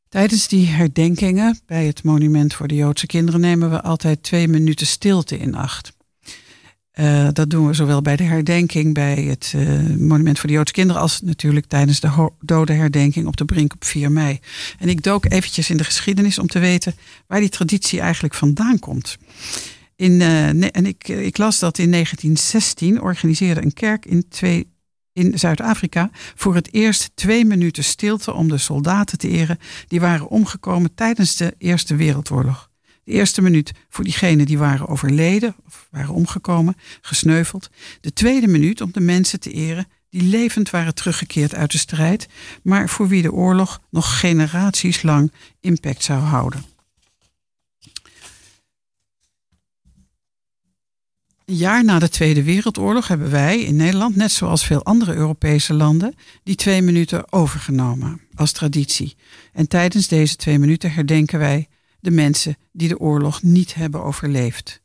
Tijdens 0.08 0.48
die 0.48 0.66
herdenkingen 0.66 1.60
bij 1.66 1.86
het 1.86 2.02
Monument 2.02 2.54
voor 2.54 2.68
de 2.68 2.74
Joodse 2.74 3.06
Kinderen 3.06 3.40
nemen 3.40 3.70
we 3.70 3.82
altijd 3.82 4.22
twee 4.22 4.48
minuten 4.48 4.86
stilte 4.86 5.38
in 5.38 5.54
acht. 5.54 5.96
Uh, 6.94 7.28
dat 7.32 7.50
doen 7.50 7.66
we 7.66 7.72
zowel 7.72 8.02
bij 8.02 8.16
de 8.16 8.22
herdenking 8.22 8.94
bij 8.94 9.14
het 9.14 9.52
uh, 9.56 9.96
Monument 9.96 10.38
voor 10.38 10.48
de 10.48 10.54
Joodse 10.54 10.74
Kinderen 10.74 11.02
als 11.02 11.20
natuurlijk 11.20 11.66
tijdens 11.66 12.00
de 12.00 12.30
dodenherdenking 12.40 13.26
op 13.26 13.36
de 13.36 13.44
Brink 13.44 13.72
op 13.74 13.84
4 13.84 14.12
mei. 14.12 14.40
En 14.78 14.88
ik 14.88 15.02
dook 15.02 15.24
eventjes 15.24 15.70
in 15.70 15.76
de 15.76 15.84
geschiedenis 15.84 16.38
om 16.38 16.46
te 16.46 16.58
weten 16.58 16.94
waar 17.26 17.40
die 17.40 17.48
traditie 17.48 18.00
eigenlijk 18.00 18.34
vandaan 18.34 18.78
komt. 18.78 19.16
In, 19.96 20.12
uh, 20.12 20.48
en 20.48 20.86
ik, 20.86 21.08
ik 21.08 21.38
las 21.38 21.58
dat 21.58 21.78
in 21.78 21.90
1916 21.90 23.00
organiseerde 23.00 23.62
een 23.62 23.72
kerk 23.72 24.06
in 24.06 24.28
twee 24.28 24.66
in 25.18 25.38
Zuid-Afrika 25.38 26.10
voor 26.34 26.54
het 26.54 26.72
eerst 26.72 27.10
twee 27.14 27.44
minuten 27.44 27.84
stilte 27.84 28.32
om 28.32 28.48
de 28.48 28.58
soldaten 28.58 29.18
te 29.18 29.28
eren 29.28 29.58
die 29.88 30.00
waren 30.00 30.28
omgekomen 30.28 30.94
tijdens 30.94 31.36
de 31.36 31.54
Eerste 31.58 31.96
Wereldoorlog. 31.96 32.70
De 33.04 33.12
eerste 33.12 33.42
minuut 33.42 33.72
voor 33.88 34.04
diegenen 34.04 34.46
die 34.46 34.58
waren 34.58 34.88
overleden 34.88 35.54
of 35.66 35.88
waren 35.90 36.14
omgekomen, 36.14 36.76
gesneuveld. 37.00 37.70
De 38.00 38.12
tweede 38.12 38.46
minuut 38.46 38.80
om 38.80 38.92
de 38.92 39.00
mensen 39.00 39.40
te 39.40 39.50
eren 39.50 39.86
die 40.10 40.22
levend 40.22 40.70
waren 40.70 40.94
teruggekeerd 40.94 41.54
uit 41.54 41.72
de 41.72 41.78
strijd, 41.78 42.28
maar 42.62 42.88
voor 42.88 43.08
wie 43.08 43.22
de 43.22 43.32
oorlog 43.32 43.80
nog 43.90 44.18
generaties 44.18 45.02
lang 45.02 45.32
impact 45.60 46.04
zou 46.04 46.20
houden. 46.20 46.64
Een 51.48 51.56
jaar 51.56 51.84
na 51.84 51.98
de 51.98 52.08
Tweede 52.08 52.42
Wereldoorlog 52.42 53.08
hebben 53.08 53.30
wij 53.30 53.60
in 53.60 53.76
Nederland, 53.76 54.16
net 54.16 54.32
zoals 54.32 54.66
veel 54.66 54.84
andere 54.84 55.14
Europese 55.14 55.74
landen, 55.74 56.14
die 56.42 56.54
twee 56.54 56.82
minuten 56.82 57.32
overgenomen 57.32 58.20
als 58.34 58.52
traditie. 58.52 59.16
En 59.52 59.68
tijdens 59.68 60.08
deze 60.08 60.36
twee 60.36 60.58
minuten 60.58 60.92
herdenken 60.92 61.38
wij 61.38 61.68
de 62.00 62.10
mensen 62.10 62.56
die 62.72 62.88
de 62.88 62.98
oorlog 62.98 63.42
niet 63.42 63.74
hebben 63.74 64.02
overleefd. 64.02 64.80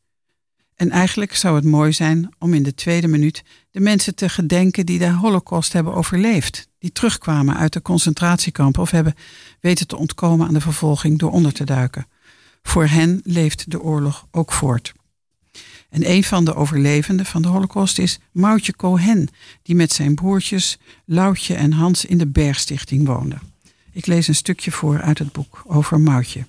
En 0.76 0.89
eigenlijk 0.89 1.36
zou 1.36 1.55
het 1.55 1.66
mooi 1.66 1.93
zijn 1.93 2.30
om 2.39 2.53
in 2.53 2.64
de 2.64 2.76
tweede 2.76 3.07
minuut 3.07 3.43
de 3.72 3.80
mensen 3.80 4.16
te 4.16 4.30
gedenken 4.30 4.86
die 4.86 4.99
de 4.99 5.09
Holocaust 5.11 5.74
hebben 5.74 5.93
overleefd, 5.93 6.68
die 6.80 6.91
terugkwamen 6.91 7.57
uit 7.57 7.74
de 7.74 7.82
concentratiekampen 7.82 8.82
of 8.82 8.91
hebben 8.91 9.16
weten 9.59 9.88
te 9.88 9.97
ontkomen 9.97 10.47
aan 10.47 10.53
de 10.53 10.61
vervolging 10.61 11.20
door 11.20 11.32
onder 11.32 11.53
te 11.53 11.64
duiken. 11.64 12.07
Voor 12.61 12.86
hen 12.86 13.22
leeft 13.24 13.72
de 13.72 13.82
oorlog 13.82 14.28
ook 14.32 14.51
voort. 14.51 14.93
En 15.93 16.09
een 16.09 16.23
van 16.23 16.45
de 16.45 16.55
overlevenden 16.55 17.25
van 17.25 17.41
de 17.41 17.47
Holocaust 17.47 17.99
is 17.99 18.19
Moutje 18.31 18.75
Cohen, 18.75 19.27
die 19.61 19.75
met 19.75 19.91
zijn 19.91 20.15
broertjes 20.15 20.77
Loutje 21.05 21.55
en 21.55 21.71
Hans 21.71 22.05
in 22.05 22.17
de 22.17 22.27
Bergstichting 22.27 23.05
woonde. 23.05 23.35
Ik 23.91 24.05
lees 24.05 24.27
een 24.27 24.35
stukje 24.35 24.71
voor 24.71 25.01
uit 25.01 25.19
het 25.19 25.31
boek 25.31 25.63
over 25.65 25.99
Moutje. 25.99 26.45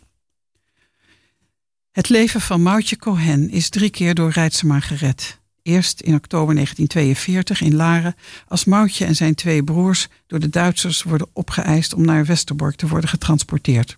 Het 1.92 2.08
leven 2.08 2.40
van 2.40 2.62
Moutje 2.62 2.96
Cohen 2.96 3.50
is 3.50 3.68
drie 3.68 3.90
keer 3.90 4.14
door 4.14 4.30
Rijtsema 4.30 4.80
gered. 4.80 5.38
Eerst 5.62 6.00
in 6.00 6.14
oktober 6.14 6.54
1942 6.54 7.60
in 7.60 7.74
Laren, 7.74 8.16
als 8.48 8.64
Moutje 8.64 9.04
en 9.04 9.16
zijn 9.16 9.34
twee 9.34 9.64
broers 9.64 10.08
door 10.26 10.40
de 10.40 10.50
Duitsers 10.50 11.02
worden 11.02 11.28
opgeëist 11.32 11.94
om 11.94 12.04
naar 12.04 12.24
Westerbork 12.24 12.76
te 12.76 12.88
worden 12.88 13.10
getransporteerd. 13.10 13.96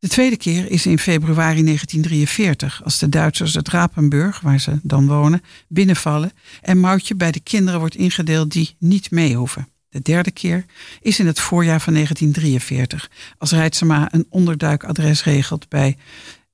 De 0.00 0.08
tweede 0.08 0.36
keer 0.36 0.70
is 0.70 0.86
in 0.86 0.98
februari 0.98 1.64
1943, 1.64 2.84
als 2.84 2.98
de 2.98 3.08
Duitsers 3.08 3.54
het 3.54 3.68
Rapenburg, 3.68 4.40
waar 4.40 4.60
ze 4.60 4.78
dan 4.82 5.06
wonen, 5.06 5.42
binnenvallen 5.68 6.32
en 6.60 6.78
Moutje 6.78 7.14
bij 7.14 7.30
de 7.30 7.40
kinderen 7.40 7.80
wordt 7.80 7.94
ingedeeld 7.94 8.52
die 8.52 8.76
niet 8.78 9.10
mee 9.10 9.34
hoeven. 9.34 9.68
De 9.88 10.00
derde 10.00 10.30
keer 10.30 10.64
is 11.00 11.18
in 11.18 11.26
het 11.26 11.40
voorjaar 11.40 11.80
van 11.80 11.92
1943, 11.92 13.10
als 13.38 13.50
Rijtsema 13.50 14.14
een 14.14 14.26
onderduikadres 14.28 15.24
regelt 15.24 15.68
bij 15.68 15.96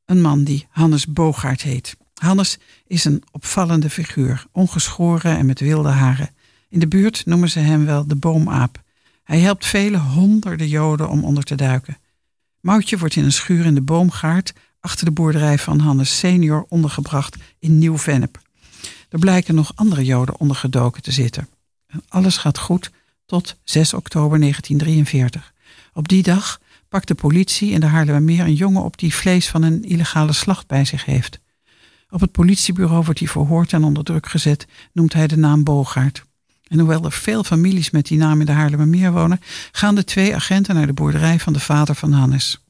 een 0.04 0.20
man 0.20 0.44
die 0.44 0.66
Hannes 0.70 1.06
Bogaert 1.06 1.62
heet. 1.62 1.96
Hannes 2.14 2.58
is 2.86 3.04
een 3.04 3.22
opvallende 3.30 3.90
figuur, 3.90 4.46
ongeschoren 4.52 5.36
en 5.36 5.46
met 5.46 5.60
wilde 5.60 5.88
haren. 5.88 6.30
In 6.68 6.78
de 6.78 6.88
buurt 6.88 7.26
noemen 7.26 7.50
ze 7.50 7.58
hem 7.58 7.84
wel 7.84 8.06
de 8.06 8.16
boomaap. 8.16 8.82
Hij 9.24 9.38
helpt 9.38 9.66
vele 9.66 9.98
honderden 9.98 10.68
Joden 10.68 11.08
om 11.08 11.24
onder 11.24 11.44
te 11.44 11.54
duiken. 11.54 11.96
Moutje 12.64 12.98
wordt 12.98 13.16
in 13.16 13.24
een 13.24 13.32
schuur 13.32 13.64
in 13.64 13.74
de 13.74 13.82
boomgaard 13.82 14.52
achter 14.80 15.04
de 15.04 15.10
boerderij 15.10 15.58
van 15.58 15.78
Hannes 15.78 16.18
senior 16.18 16.66
ondergebracht 16.68 17.36
in 17.58 17.78
Nieuw-Vennep. 17.78 18.40
Er 19.08 19.18
blijken 19.18 19.54
nog 19.54 19.72
andere 19.74 20.04
Joden 20.04 20.40
ondergedoken 20.40 21.02
te 21.02 21.12
zitten. 21.12 21.48
En 21.86 22.02
alles 22.08 22.36
gaat 22.36 22.58
goed 22.58 22.90
tot 23.26 23.56
6 23.64 23.94
oktober 23.94 24.40
1943. 24.40 25.52
Op 25.92 26.08
die 26.08 26.22
dag 26.22 26.60
pakt 26.88 27.08
de 27.08 27.14
politie 27.14 27.70
in 27.70 27.80
de 27.80 27.86
Haarlemmermeer 27.86 28.44
een 28.44 28.54
jongen 28.54 28.82
op 28.82 28.98
die 28.98 29.14
vlees 29.14 29.48
van 29.48 29.62
een 29.62 29.84
illegale 29.84 30.32
slacht 30.32 30.66
bij 30.66 30.84
zich 30.84 31.04
heeft. 31.04 31.40
Op 32.10 32.20
het 32.20 32.32
politiebureau 32.32 33.04
wordt 33.04 33.20
hij 33.20 33.28
verhoord 33.28 33.72
en 33.72 33.84
onder 33.84 34.04
druk 34.04 34.26
gezet, 34.26 34.66
noemt 34.92 35.12
hij 35.12 35.26
de 35.26 35.36
naam 35.36 35.64
Bogaert. 35.64 36.24
En 36.74 36.80
hoewel 36.80 37.04
er 37.04 37.12
veel 37.12 37.44
families 37.44 37.90
met 37.90 38.06
die 38.06 38.18
naam 38.18 38.40
in 38.40 38.46
de 38.46 38.52
Haarlemmermeer 38.52 39.12
wonen, 39.12 39.40
gaan 39.72 39.94
de 39.94 40.04
twee 40.04 40.34
agenten 40.34 40.74
naar 40.74 40.86
de 40.86 40.92
boerderij 40.92 41.38
van 41.38 41.52
de 41.52 41.60
vader 41.60 41.94
van 41.94 42.12
Hannes. 42.12 42.64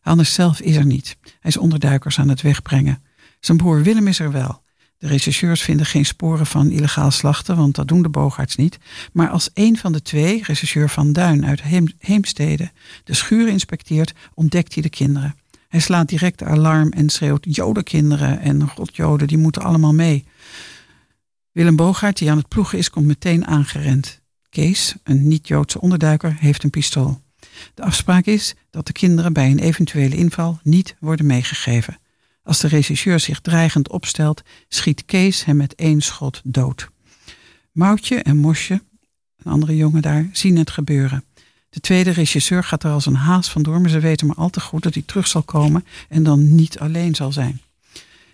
Hannes 0.00 0.34
zelf 0.34 0.60
is 0.60 0.76
er 0.76 0.84
niet. 0.84 1.16
Hij 1.22 1.50
is 1.50 1.56
onderduikers 1.56 2.18
aan 2.18 2.28
het 2.28 2.42
wegbrengen. 2.42 3.02
Zijn 3.40 3.58
broer 3.58 3.82
Willem 3.82 4.06
is 4.06 4.18
er 4.18 4.32
wel. 4.32 4.62
De 4.98 5.06
rechercheurs 5.06 5.62
vinden 5.62 5.86
geen 5.86 6.06
sporen 6.06 6.46
van 6.46 6.70
illegaal 6.70 7.10
slachten, 7.10 7.56
want 7.56 7.74
dat 7.74 7.88
doen 7.88 8.02
de 8.02 8.08
boogarts 8.08 8.56
niet. 8.56 8.78
Maar 9.12 9.28
als 9.28 9.50
een 9.54 9.76
van 9.76 9.92
de 9.92 10.02
twee, 10.02 10.42
rechercheur 10.42 10.90
Van 10.90 11.12
Duin 11.12 11.46
uit 11.46 11.62
Heemstede, 11.98 12.70
de 13.04 13.14
schuur 13.14 13.48
inspecteert, 13.48 14.12
ontdekt 14.34 14.74
hij 14.74 14.82
de 14.82 14.90
kinderen. 14.90 15.36
Hij 15.68 15.80
slaat 15.80 16.08
direct 16.08 16.42
alarm 16.42 16.90
en 16.90 17.08
schreeuwt: 17.08 17.54
Jodenkinderen 17.54 18.40
en 18.40 18.68
godjoden, 18.68 19.26
die 19.26 19.38
moeten 19.38 19.62
allemaal 19.62 19.94
mee. 19.94 20.24
Willem 21.60 21.76
Bogaert, 21.76 22.18
die 22.18 22.30
aan 22.30 22.36
het 22.36 22.48
ploegen 22.48 22.78
is, 22.78 22.90
komt 22.90 23.06
meteen 23.06 23.46
aangerend. 23.46 24.20
Kees, 24.48 24.94
een 25.02 25.28
niet-Joodse 25.28 25.80
onderduiker, 25.80 26.36
heeft 26.38 26.62
een 26.62 26.70
pistool. 26.70 27.20
De 27.74 27.82
afspraak 27.82 28.24
is 28.24 28.54
dat 28.70 28.86
de 28.86 28.92
kinderen 28.92 29.32
bij 29.32 29.50
een 29.50 29.58
eventuele 29.58 30.16
inval 30.16 30.60
niet 30.62 30.96
worden 31.00 31.26
meegegeven. 31.26 31.98
Als 32.42 32.60
de 32.60 32.68
regisseur 32.68 33.20
zich 33.20 33.40
dreigend 33.40 33.88
opstelt, 33.88 34.42
schiet 34.68 35.04
Kees 35.04 35.44
hem 35.44 35.56
met 35.56 35.74
één 35.74 36.00
schot 36.00 36.40
dood. 36.44 36.88
Moutje 37.72 38.16
en 38.16 38.36
Mosje, 38.36 38.82
een 39.36 39.52
andere 39.52 39.76
jongen 39.76 40.02
daar, 40.02 40.28
zien 40.32 40.56
het 40.56 40.70
gebeuren. 40.70 41.24
De 41.70 41.80
tweede 41.80 42.10
regisseur 42.10 42.64
gaat 42.64 42.84
er 42.84 42.90
als 42.90 43.06
een 43.06 43.14
haas 43.14 43.50
vandoor, 43.50 43.80
maar 43.80 43.90
ze 43.90 44.00
weten 44.00 44.26
maar 44.26 44.36
al 44.36 44.50
te 44.50 44.60
goed 44.60 44.82
dat 44.82 44.94
hij 44.94 45.02
terug 45.06 45.26
zal 45.26 45.42
komen 45.42 45.84
en 46.08 46.22
dan 46.22 46.54
niet 46.54 46.78
alleen 46.78 47.14
zal 47.14 47.32
zijn. 47.32 47.60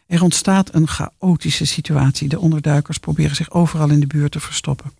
Er 0.07 0.23
ontstaat 0.23 0.75
een 0.75 0.89
chaotische 0.89 1.65
situatie. 1.65 2.29
De 2.29 2.41
onderduikers 2.41 2.99
proberen 2.99 3.37
zich 3.37 3.51
overal 3.51 3.91
in 3.91 4.01
de 4.01 4.07
buurt 4.07 4.33
te 4.33 4.41
verstoppen. 4.41 4.93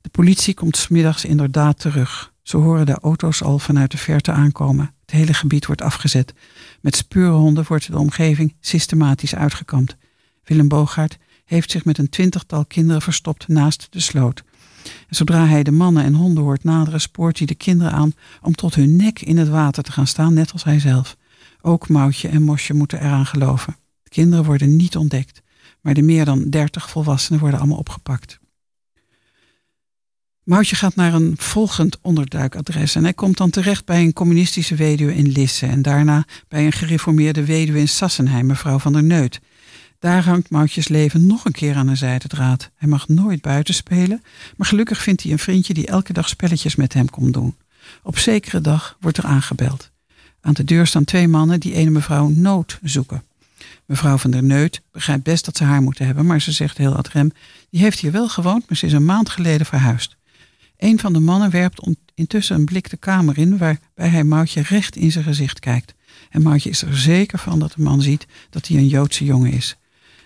De 0.00 0.08
politie 0.08 0.54
komt 0.54 0.76
smiddags 0.76 1.24
inderdaad 1.24 1.78
terug. 1.78 2.32
Ze 2.42 2.56
horen 2.56 2.86
de 2.86 2.98
auto's 3.00 3.42
al 3.42 3.58
vanuit 3.58 3.90
de 3.90 3.96
verte 3.98 4.32
aankomen. 4.32 4.94
Het 5.00 5.10
hele 5.10 5.34
gebied 5.34 5.66
wordt 5.66 5.82
afgezet. 5.82 6.34
Met 6.80 6.96
speurhonden 6.96 7.64
wordt 7.68 7.90
de 7.90 7.98
omgeving 7.98 8.54
systematisch 8.60 9.34
uitgekampt. 9.34 9.96
Willem 10.44 10.68
Bogaert 10.68 11.18
heeft 11.44 11.70
zich 11.70 11.84
met 11.84 11.98
een 11.98 12.08
twintigtal 12.08 12.64
kinderen 12.64 13.02
verstopt 13.02 13.48
naast 13.48 13.86
de 13.90 14.00
sloot. 14.00 14.44
En 15.08 15.16
zodra 15.16 15.46
hij 15.46 15.62
de 15.62 15.70
mannen 15.70 16.04
en 16.04 16.14
honden 16.14 16.44
hoort 16.44 16.64
naderen, 16.64 17.00
spoort 17.00 17.38
hij 17.38 17.46
de 17.46 17.54
kinderen 17.54 17.92
aan 17.92 18.12
om 18.42 18.54
tot 18.54 18.74
hun 18.74 18.96
nek 18.96 19.20
in 19.20 19.36
het 19.36 19.48
water 19.48 19.82
te 19.82 19.92
gaan 19.92 20.06
staan, 20.06 20.34
net 20.34 20.52
als 20.52 20.64
hij 20.64 20.78
zelf. 20.78 21.16
Ook 21.60 21.88
Moutje 21.88 22.28
en 22.28 22.42
Mosje 22.42 22.74
moeten 22.74 23.00
eraan 23.00 23.26
geloven. 23.26 23.76
De 24.16 24.22
kinderen 24.22 24.46
worden 24.46 24.76
niet 24.76 24.96
ontdekt, 24.96 25.42
maar 25.80 25.94
de 25.94 26.02
meer 26.02 26.24
dan 26.24 26.50
dertig 26.50 26.90
volwassenen 26.90 27.40
worden 27.40 27.58
allemaal 27.58 27.78
opgepakt. 27.78 28.38
Moutje 30.42 30.76
gaat 30.76 30.94
naar 30.94 31.14
een 31.14 31.34
volgend 31.38 31.98
onderduikadres 32.00 32.94
en 32.94 33.02
hij 33.02 33.12
komt 33.12 33.36
dan 33.36 33.50
terecht 33.50 33.84
bij 33.84 34.02
een 34.02 34.12
communistische 34.12 34.74
weduwe 34.74 35.14
in 35.14 35.28
Lisse 35.28 35.66
en 35.66 35.82
daarna 35.82 36.24
bij 36.48 36.66
een 36.66 36.72
gereformeerde 36.72 37.44
weduwe 37.44 37.78
in 37.78 37.88
Sassenheim, 37.88 38.46
mevrouw 38.46 38.78
van 38.78 38.92
der 38.92 39.02
Neut. 39.02 39.40
Daar 39.98 40.24
hangt 40.24 40.50
Moutjes 40.50 40.88
leven 40.88 41.26
nog 41.26 41.44
een 41.44 41.52
keer 41.52 41.74
aan 41.74 41.88
een 41.88 41.96
zijdendraad. 41.96 42.70
Hij 42.74 42.88
mag 42.88 43.08
nooit 43.08 43.40
buiten 43.40 43.74
spelen, 43.74 44.22
maar 44.56 44.66
gelukkig 44.66 45.02
vindt 45.02 45.22
hij 45.22 45.32
een 45.32 45.38
vriendje 45.38 45.74
die 45.74 45.86
elke 45.86 46.12
dag 46.12 46.28
spelletjes 46.28 46.76
met 46.76 46.92
hem 46.92 47.10
komt 47.10 47.34
doen. 47.34 47.56
Op 48.02 48.18
zekere 48.18 48.60
dag 48.60 48.96
wordt 49.00 49.18
er 49.18 49.24
aangebeld. 49.24 49.90
Aan 50.40 50.54
de 50.54 50.64
deur 50.64 50.86
staan 50.86 51.04
twee 51.04 51.28
mannen 51.28 51.60
die 51.60 51.74
ene 51.74 51.90
mevrouw 51.90 52.28
Nood 52.28 52.78
zoeken. 52.82 53.22
Mevrouw 53.86 54.16
van 54.16 54.30
der 54.30 54.42
Neut 54.42 54.82
begrijpt 54.92 55.22
best 55.22 55.44
dat 55.44 55.56
ze 55.56 55.64
haar 55.64 55.82
moeten 55.82 56.06
hebben, 56.06 56.26
maar 56.26 56.40
ze 56.40 56.52
zegt 56.52 56.78
heel 56.78 56.94
ad 56.94 57.08
rem: 57.08 57.30
die 57.70 57.80
heeft 57.80 57.98
hier 57.98 58.12
wel 58.12 58.28
gewoond, 58.28 58.68
maar 58.68 58.76
ze 58.76 58.86
is 58.86 58.92
een 58.92 59.04
maand 59.04 59.28
geleden 59.28 59.66
verhuisd. 59.66 60.16
Een 60.76 60.98
van 60.98 61.12
de 61.12 61.20
mannen 61.20 61.50
werpt 61.50 61.88
intussen 62.14 62.56
een 62.56 62.64
blik 62.64 62.90
de 62.90 62.96
kamer 62.96 63.38
in, 63.38 63.58
waarbij 63.58 64.08
hij 64.08 64.24
Moutje 64.24 64.60
recht 64.60 64.96
in 64.96 65.12
zijn 65.12 65.24
gezicht 65.24 65.58
kijkt. 65.58 65.94
En 66.30 66.42
Moutje 66.42 66.70
is 66.70 66.82
er 66.82 66.98
zeker 66.98 67.38
van 67.38 67.58
dat 67.58 67.72
de 67.72 67.82
man 67.82 68.02
ziet 68.02 68.26
dat 68.50 68.66
hij 68.66 68.76
een 68.76 68.88
Joodse 68.88 69.24
jongen 69.24 69.52
is. 69.52 69.76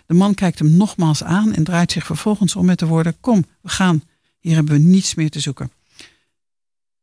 De 0.06 0.14
man 0.14 0.34
kijkt 0.34 0.58
hem 0.58 0.76
nogmaals 0.76 1.22
aan 1.22 1.54
en 1.54 1.64
draait 1.64 1.92
zich 1.92 2.06
vervolgens 2.06 2.56
om 2.56 2.64
met 2.64 2.78
de 2.78 2.86
woorden: 2.86 3.20
Kom, 3.20 3.44
we 3.62 3.68
gaan. 3.68 4.02
Hier 4.38 4.54
hebben 4.54 4.74
we 4.74 4.80
niets 4.80 5.14
meer 5.14 5.30
te 5.30 5.40
zoeken. 5.40 5.70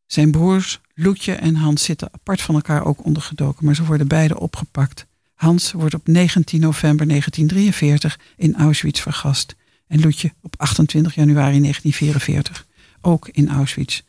Zijn 0.05 0.32
broers 0.32 0.80
Loetje 0.93 1.34
en 1.34 1.55
Hans 1.55 1.84
zitten 1.84 2.13
apart 2.13 2.41
van 2.41 2.55
elkaar 2.55 2.86
ook 2.86 3.05
ondergedoken, 3.05 3.65
maar 3.65 3.75
ze 3.75 3.86
worden 3.86 4.07
beide 4.07 4.39
opgepakt. 4.39 5.05
Hans 5.38 5.71
wordt 5.71 5.93
op 5.93 6.07
19 6.07 6.59
november 6.59 7.07
1943 7.07 8.19
in 8.35 8.55
Auschwitz 8.55 9.01
vergast 9.01 9.55
en 9.88 10.01
Loetje 10.01 10.33
op 10.41 10.55
28 10.57 11.15
januari 11.15 11.59
1944 11.59 12.65
ook 13.01 13.29
in 13.31 13.49
Auschwitz. 13.49 14.01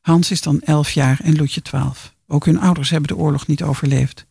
Hans 0.00 0.30
is 0.30 0.40
dan 0.40 0.60
11 0.60 0.90
jaar 0.90 1.20
en 1.22 1.36
Loetje 1.36 1.62
12. 1.62 2.14
Ook 2.26 2.44
hun 2.44 2.60
ouders 2.60 2.90
hebben 2.90 3.08
de 3.08 3.22
oorlog 3.22 3.46
niet 3.46 3.62
overleefd. 3.62 4.26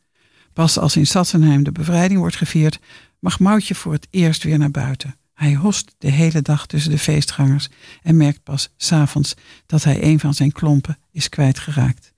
Pas 0.53 0.77
als 0.77 0.95
in 0.95 1.07
Sassenheim 1.07 1.63
de 1.63 1.71
bevrijding 1.71 2.19
wordt 2.19 2.35
gevierd, 2.35 2.79
mag 3.19 3.39
Moutje 3.39 3.75
voor 3.75 3.93
het 3.93 4.07
eerst 4.09 4.43
weer 4.43 4.57
naar 4.57 4.71
buiten. 4.71 5.15
Hij 5.33 5.53
host 5.53 5.95
de 5.97 6.09
hele 6.09 6.41
dag 6.41 6.65
tussen 6.65 6.91
de 6.91 6.97
feestgangers 6.97 7.69
en 8.01 8.17
merkt 8.17 8.43
pas 8.43 8.69
s'avonds 8.77 9.33
dat 9.65 9.83
hij 9.83 10.03
een 10.03 10.19
van 10.19 10.33
zijn 10.33 10.51
klompen 10.51 10.97
is 11.11 11.29
kwijtgeraakt. 11.29 12.13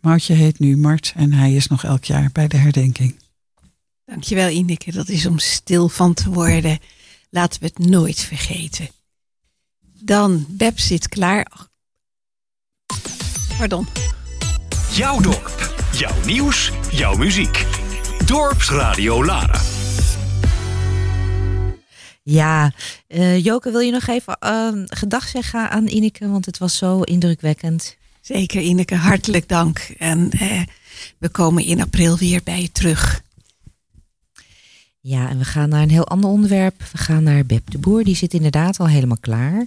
Moutje 0.00 0.34
heet 0.34 0.58
nu 0.58 0.76
Mart 0.76 1.12
en 1.16 1.32
hij 1.32 1.54
is 1.54 1.66
nog 1.66 1.84
elk 1.84 2.04
jaar 2.04 2.30
bij 2.32 2.48
de 2.48 2.56
herdenking. 2.56 3.14
Dankjewel 4.08 4.48
Ineke, 4.48 4.92
dat 4.92 5.08
is 5.08 5.26
om 5.26 5.38
stil 5.38 5.88
van 5.88 6.14
te 6.14 6.30
worden. 6.30 6.78
Laten 7.30 7.60
we 7.60 7.66
het 7.66 7.78
nooit 7.78 8.20
vergeten. 8.20 8.88
Dan, 9.80 10.46
Beb 10.48 10.78
zit 10.78 11.08
klaar. 11.08 11.46
Pardon. 13.58 13.86
Jouw 14.92 15.20
dorp, 15.20 15.74
jouw 15.92 16.24
nieuws, 16.24 16.72
jouw 16.90 17.16
muziek. 17.16 17.66
Dorpsradio 18.26 19.24
Lara. 19.24 19.60
Ja, 22.22 22.72
uh, 23.08 23.44
Joke, 23.44 23.70
wil 23.70 23.80
je 23.80 23.92
nog 23.92 24.06
even 24.06 24.36
uh, 24.44 24.82
gedag 24.86 25.28
zeggen 25.28 25.70
aan 25.70 25.86
Ineke? 25.86 26.28
Want 26.28 26.46
het 26.46 26.58
was 26.58 26.76
zo 26.76 27.00
indrukwekkend. 27.00 27.96
Zeker, 28.20 28.60
Ineke, 28.60 28.94
hartelijk 28.94 29.48
dank. 29.48 29.78
En 29.98 30.30
uh, 30.34 30.62
we 31.18 31.28
komen 31.28 31.64
in 31.64 31.80
april 31.80 32.18
weer 32.18 32.40
bij 32.44 32.60
je 32.60 32.72
terug. 32.72 33.26
Ja, 35.08 35.28
en 35.28 35.38
we 35.38 35.44
gaan 35.44 35.68
naar 35.68 35.82
een 35.82 35.90
heel 35.90 36.08
ander 36.08 36.30
onderwerp. 36.30 36.82
We 36.92 36.98
gaan 36.98 37.22
naar 37.22 37.46
Beb 37.46 37.70
de 37.70 37.78
Boer. 37.78 38.04
Die 38.04 38.16
zit 38.16 38.34
inderdaad 38.34 38.78
al 38.78 38.88
helemaal 38.88 39.16
klaar. 39.20 39.66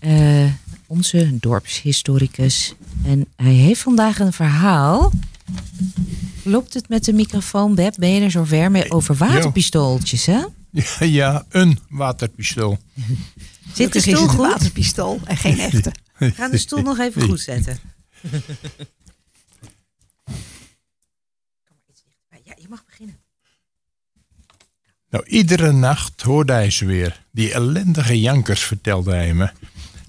Uh, 0.00 0.44
onze 0.86 1.38
dorpshistoricus. 1.38 2.74
En 3.04 3.26
hij 3.36 3.52
heeft 3.52 3.80
vandaag 3.80 4.18
een 4.18 4.32
verhaal 4.32 5.12
Klopt 6.42 6.74
het 6.74 6.88
met 6.88 7.04
de 7.04 7.12
microfoon, 7.12 7.74
Beb? 7.74 7.94
Ben 7.98 8.10
je 8.10 8.20
er 8.20 8.30
zover 8.30 8.70
mee 8.70 8.90
over 8.90 9.14
waterpistooltjes, 9.14 10.26
hè? 10.26 10.44
Ja, 10.70 10.84
ja, 11.20 11.44
een 11.48 11.78
waterpistool. 11.88 12.78
Zit 13.72 13.92
de 13.92 14.00
stoel 14.00 14.12
het 14.12 14.22
een 14.22 14.28
goed? 14.28 14.46
waterpistool 14.46 15.20
en 15.24 15.36
geen 15.36 15.58
echte. 15.58 15.92
Ga 16.14 16.48
de 16.48 16.58
stoel 16.58 16.82
nog 16.82 16.98
even 16.98 17.22
goed 17.22 17.40
zetten. 17.40 17.78
Ja, 22.44 22.54
je 22.56 22.66
mag 22.68 22.84
beginnen. 22.84 23.18
Nou, 25.12 25.24
iedere 25.26 25.72
nacht 25.72 26.22
hoorde 26.22 26.52
hij 26.52 26.70
ze 26.70 26.86
weer. 26.86 27.24
Die 27.30 27.52
ellendige 27.52 28.20
jankers, 28.20 28.62
vertelde 28.62 29.14
hij 29.14 29.34
me. 29.34 29.50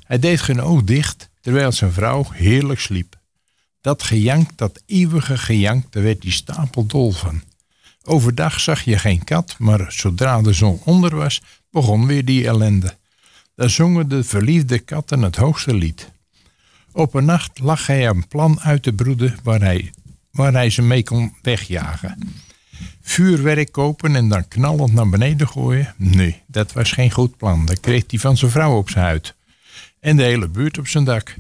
Hij 0.04 0.20
deed 0.20 0.42
geen 0.42 0.62
oog 0.62 0.84
dicht, 0.84 1.30
terwijl 1.42 1.72
zijn 1.72 1.92
vrouw 1.92 2.26
heerlijk 2.32 2.80
sliep. 2.80 3.20
Dat 3.82 4.04
gejank, 4.04 4.58
dat 4.58 4.82
eeuwige 4.86 5.38
gejank, 5.38 5.92
daar 5.92 6.04
werd 6.04 6.24
hij 6.24 6.32
stapeldol 6.32 7.12
van. 7.12 7.42
Overdag 8.04 8.60
zag 8.60 8.82
je 8.82 8.98
geen 8.98 9.24
kat, 9.24 9.56
maar 9.60 9.92
zodra 9.92 10.42
de 10.42 10.54
zon 10.54 10.82
onder 10.84 11.16
was, 11.16 11.42
begon 11.72 12.08
weer 12.08 12.26
die 12.26 12.48
ellende. 12.48 12.98
Daar 13.56 13.70
zongen 13.70 14.10
de 14.10 14.24
verliefde 14.24 14.80
katten 14.80 15.22
het 15.22 15.36
hoogste 15.36 15.74
lied. 15.74 16.12
Op 16.92 17.14
een 17.14 17.26
nacht 17.26 17.60
lag 17.60 17.88
hij 17.88 18.08
een 18.08 18.28
plan 18.28 18.60
uit 18.60 18.84
te 18.84 18.94
broeden 18.94 19.38
waar 19.44 19.62
hij, 19.62 19.94
waar 20.32 20.54
hij 20.54 20.70
ze 20.70 20.82
mee 20.82 21.04
kon 21.04 21.36
wegjagen. 21.42 22.18
Vuurwerk 23.02 23.72
kopen 23.72 24.16
en 24.16 24.30
dan 24.30 24.48
knallend 24.48 24.94
naar 24.94 25.10
beneden 25.10 25.48
gooien? 25.48 25.94
Nee, 25.98 26.42
dat 26.48 26.74
was 26.74 26.92
geen 26.92 27.12
goed 27.12 27.38
plan. 27.38 27.66
Dat 27.66 27.80
kreeg 27.80 28.04
hij 28.08 28.20
van 28.20 28.38
zijn 28.38 28.52
vrouw 28.52 28.78
op 28.78 28.90
zijn 28.90 29.04
huid. 29.06 29.36
En 30.00 30.18
de 30.18 30.24
hele 30.24 30.48
buurt 30.48 30.78
op 30.78 30.88
zijn 30.88 31.04
dak. 31.04 31.36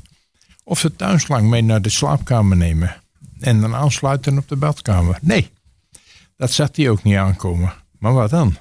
Of 0.64 0.82
de 0.82 0.96
tuinslang 0.96 1.50
mee 1.50 1.62
naar 1.62 1.82
de 1.82 1.90
slaapkamer 1.90 2.58
nemen. 2.58 2.96
En 3.40 3.62
dan 3.62 3.76
aansluiten 3.76 4.38
op 4.38 4.48
de 4.48 4.56
badkamer. 4.56 5.18
Nee, 5.22 5.50
dat 6.38 6.52
zag 6.52 6.70
hij 6.74 6.90
ook 6.90 7.04
niet 7.04 7.16
aankomen. 7.18 7.74
Maar 8.00 8.14
wat 8.14 8.30
dan? 8.30 8.58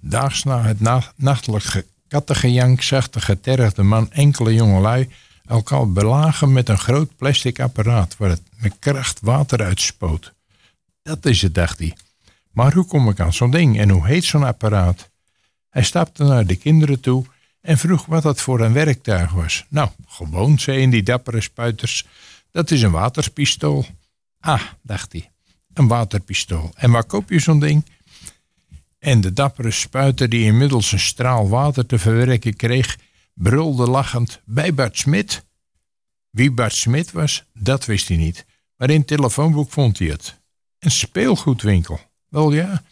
Daags 0.00 0.44
na 0.44 0.62
het 0.62 0.80
na 0.80 1.12
nachtelijk 1.16 1.64
ge- 1.64 1.86
kattengejank 2.08 2.82
zag 2.82 3.10
de 3.10 3.20
getergde 3.20 3.82
man 3.82 4.10
enkele 4.12 4.54
jongelui 4.54 5.08
elkaar 5.46 5.88
belagen 5.92 6.52
met 6.52 6.68
een 6.68 6.78
groot 6.78 7.16
plastic 7.16 7.60
apparaat 7.60 8.16
waar 8.16 8.30
het 8.30 8.42
met 8.56 8.76
kracht 8.78 9.18
water 9.22 9.62
uitspoot. 9.62 10.32
Dat 11.08 11.26
is 11.26 11.42
het, 11.42 11.54
dacht 11.54 11.78
hij. 11.78 11.96
Maar 12.52 12.74
hoe 12.74 12.84
kom 12.84 13.08
ik 13.08 13.20
aan 13.20 13.32
zo'n 13.32 13.50
ding 13.50 13.78
en 13.78 13.90
hoe 13.90 14.06
heet 14.06 14.24
zo'n 14.24 14.42
apparaat? 14.42 15.10
Hij 15.68 15.82
stapte 15.82 16.24
naar 16.24 16.46
de 16.46 16.56
kinderen 16.56 17.00
toe 17.00 17.24
en 17.60 17.78
vroeg 17.78 18.06
wat 18.06 18.22
dat 18.22 18.40
voor 18.40 18.60
een 18.60 18.72
werktuig 18.72 19.32
was. 19.32 19.64
Nou, 19.68 19.90
gewoon, 20.06 20.58
zeiden 20.58 20.90
die 20.90 21.02
dappere 21.02 21.40
spuiters. 21.40 22.06
Dat 22.50 22.70
is 22.70 22.82
een 22.82 22.90
waterpistool. 22.90 23.86
Ah, 24.40 24.62
dacht 24.82 25.12
hij, 25.12 25.30
een 25.74 25.88
waterpistool. 25.88 26.70
En 26.74 26.90
waar 26.90 27.04
koop 27.04 27.30
je 27.30 27.38
zo'n 27.38 27.60
ding? 27.60 27.84
En 28.98 29.20
de 29.20 29.32
dappere 29.32 29.70
spuiter, 29.70 30.28
die 30.28 30.44
inmiddels 30.44 30.92
een 30.92 31.00
straal 31.00 31.48
water 31.48 31.86
te 31.86 31.98
verwerken 31.98 32.56
kreeg, 32.56 32.98
brulde 33.34 33.86
lachend 33.86 34.40
bij 34.44 34.74
Bart 34.74 34.98
Smit. 34.98 35.44
Wie 36.30 36.50
Bart 36.50 36.74
Smit 36.74 37.12
was, 37.12 37.44
dat 37.54 37.84
wist 37.84 38.08
hij 38.08 38.16
niet. 38.16 38.46
Maar 38.76 38.90
in 38.90 38.98
het 38.98 39.06
telefoonboek 39.06 39.70
vond 39.70 39.98
hij 39.98 40.08
het. 40.08 40.37
Een 40.78 40.90
speelgoedwinkel. 40.90 42.00
Wel 42.28 42.52
ja. 42.52 42.82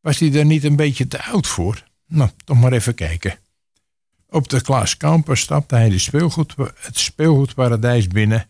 Was 0.00 0.18
hij 0.18 0.30
daar 0.30 0.44
niet 0.44 0.64
een 0.64 0.76
beetje 0.76 1.08
te 1.08 1.22
oud 1.22 1.46
voor? 1.46 1.84
Nou, 2.06 2.30
toch 2.44 2.60
maar 2.60 2.72
even 2.72 2.94
kijken. 2.94 3.38
Op 4.28 4.48
de 4.48 4.60
Klaas 4.60 4.96
Kamper 4.96 5.36
stapte 5.36 5.74
hij 5.74 5.88
de 5.88 5.98
speelgoed, 5.98 6.54
het 6.74 6.98
speelgoedparadijs 6.98 8.08
binnen. 8.08 8.48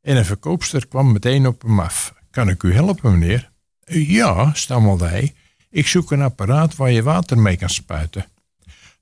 En 0.00 0.16
een 0.16 0.24
verkoopster 0.24 0.86
kwam 0.86 1.12
meteen 1.12 1.46
op 1.46 1.62
hem 1.62 1.80
af. 1.80 2.14
Kan 2.30 2.48
ik 2.48 2.62
u 2.62 2.74
helpen, 2.74 3.18
meneer? 3.18 3.50
Ja, 3.84 4.54
stammelde 4.54 5.06
hij. 5.06 5.34
Ik 5.70 5.86
zoek 5.86 6.10
een 6.10 6.22
apparaat 6.22 6.76
waar 6.76 6.90
je 6.90 7.02
water 7.02 7.38
mee 7.38 7.56
kan 7.56 7.70
spuiten. 7.70 8.26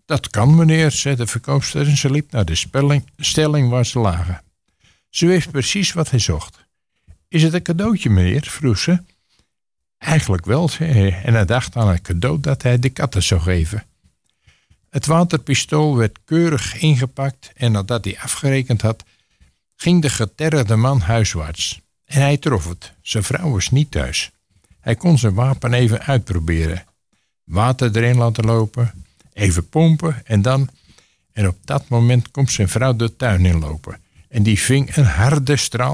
Dat 0.04 0.30
kan, 0.30 0.54
meneer, 0.54 0.90
zei 0.90 1.16
de 1.16 1.26
verkoopster 1.26 1.88
en 1.88 1.96
ze 1.96 2.10
liep 2.10 2.30
naar 2.30 2.44
de 2.44 3.02
stelling 3.16 3.70
waar 3.70 3.86
ze 3.86 3.98
lagen. 3.98 4.42
Ze 5.08 5.26
wist 5.26 5.50
precies 5.50 5.92
wat 5.92 6.10
hij 6.10 6.18
zocht. 6.18 6.68
Is 7.30 7.42
het 7.42 7.52
een 7.52 7.62
cadeautje, 7.62 8.10
meneer? 8.10 8.42
vroeg 8.42 8.78
ze. 8.78 9.02
Eigenlijk 9.98 10.44
wel, 10.44 10.68
zei 10.68 10.92
hij, 10.92 11.22
en 11.22 11.34
hij 11.34 11.44
dacht 11.44 11.76
aan 11.76 11.88
een 11.88 12.02
cadeau 12.02 12.40
dat 12.40 12.62
hij 12.62 12.78
de 12.78 12.88
katten 12.88 13.22
zou 13.22 13.40
geven. 13.40 13.84
Het 14.88 15.06
waterpistool 15.06 15.96
werd 15.96 16.18
keurig 16.24 16.78
ingepakt 16.78 17.52
en 17.54 17.72
nadat 17.72 18.04
hij 18.04 18.18
afgerekend 18.18 18.82
had, 18.82 19.04
ging 19.76 20.02
de 20.02 20.10
getergde 20.10 20.76
man 20.76 21.00
huiswaarts. 21.00 21.80
En 22.04 22.20
hij 22.20 22.36
trof 22.36 22.68
het. 22.68 22.92
Zijn 23.02 23.24
vrouw 23.24 23.50
was 23.50 23.70
niet 23.70 23.90
thuis. 23.90 24.30
Hij 24.80 24.96
kon 24.96 25.18
zijn 25.18 25.34
wapen 25.34 25.72
even 25.72 26.00
uitproberen. 26.00 26.84
Water 27.44 27.96
erin 27.96 28.16
laten 28.16 28.44
lopen, 28.44 29.04
even 29.32 29.68
pompen 29.68 30.26
en 30.26 30.42
dan... 30.42 30.68
En 31.32 31.48
op 31.48 31.56
dat 31.64 31.88
moment 31.88 32.30
komt 32.30 32.50
zijn 32.50 32.68
vrouw 32.68 32.96
de 32.96 33.16
tuin 33.16 33.46
inlopen. 33.46 34.00
En 34.30 34.42
die 34.42 34.58
ving 34.58 34.96
een 34.96 35.04
harde 35.04 35.56
straal 35.56 35.88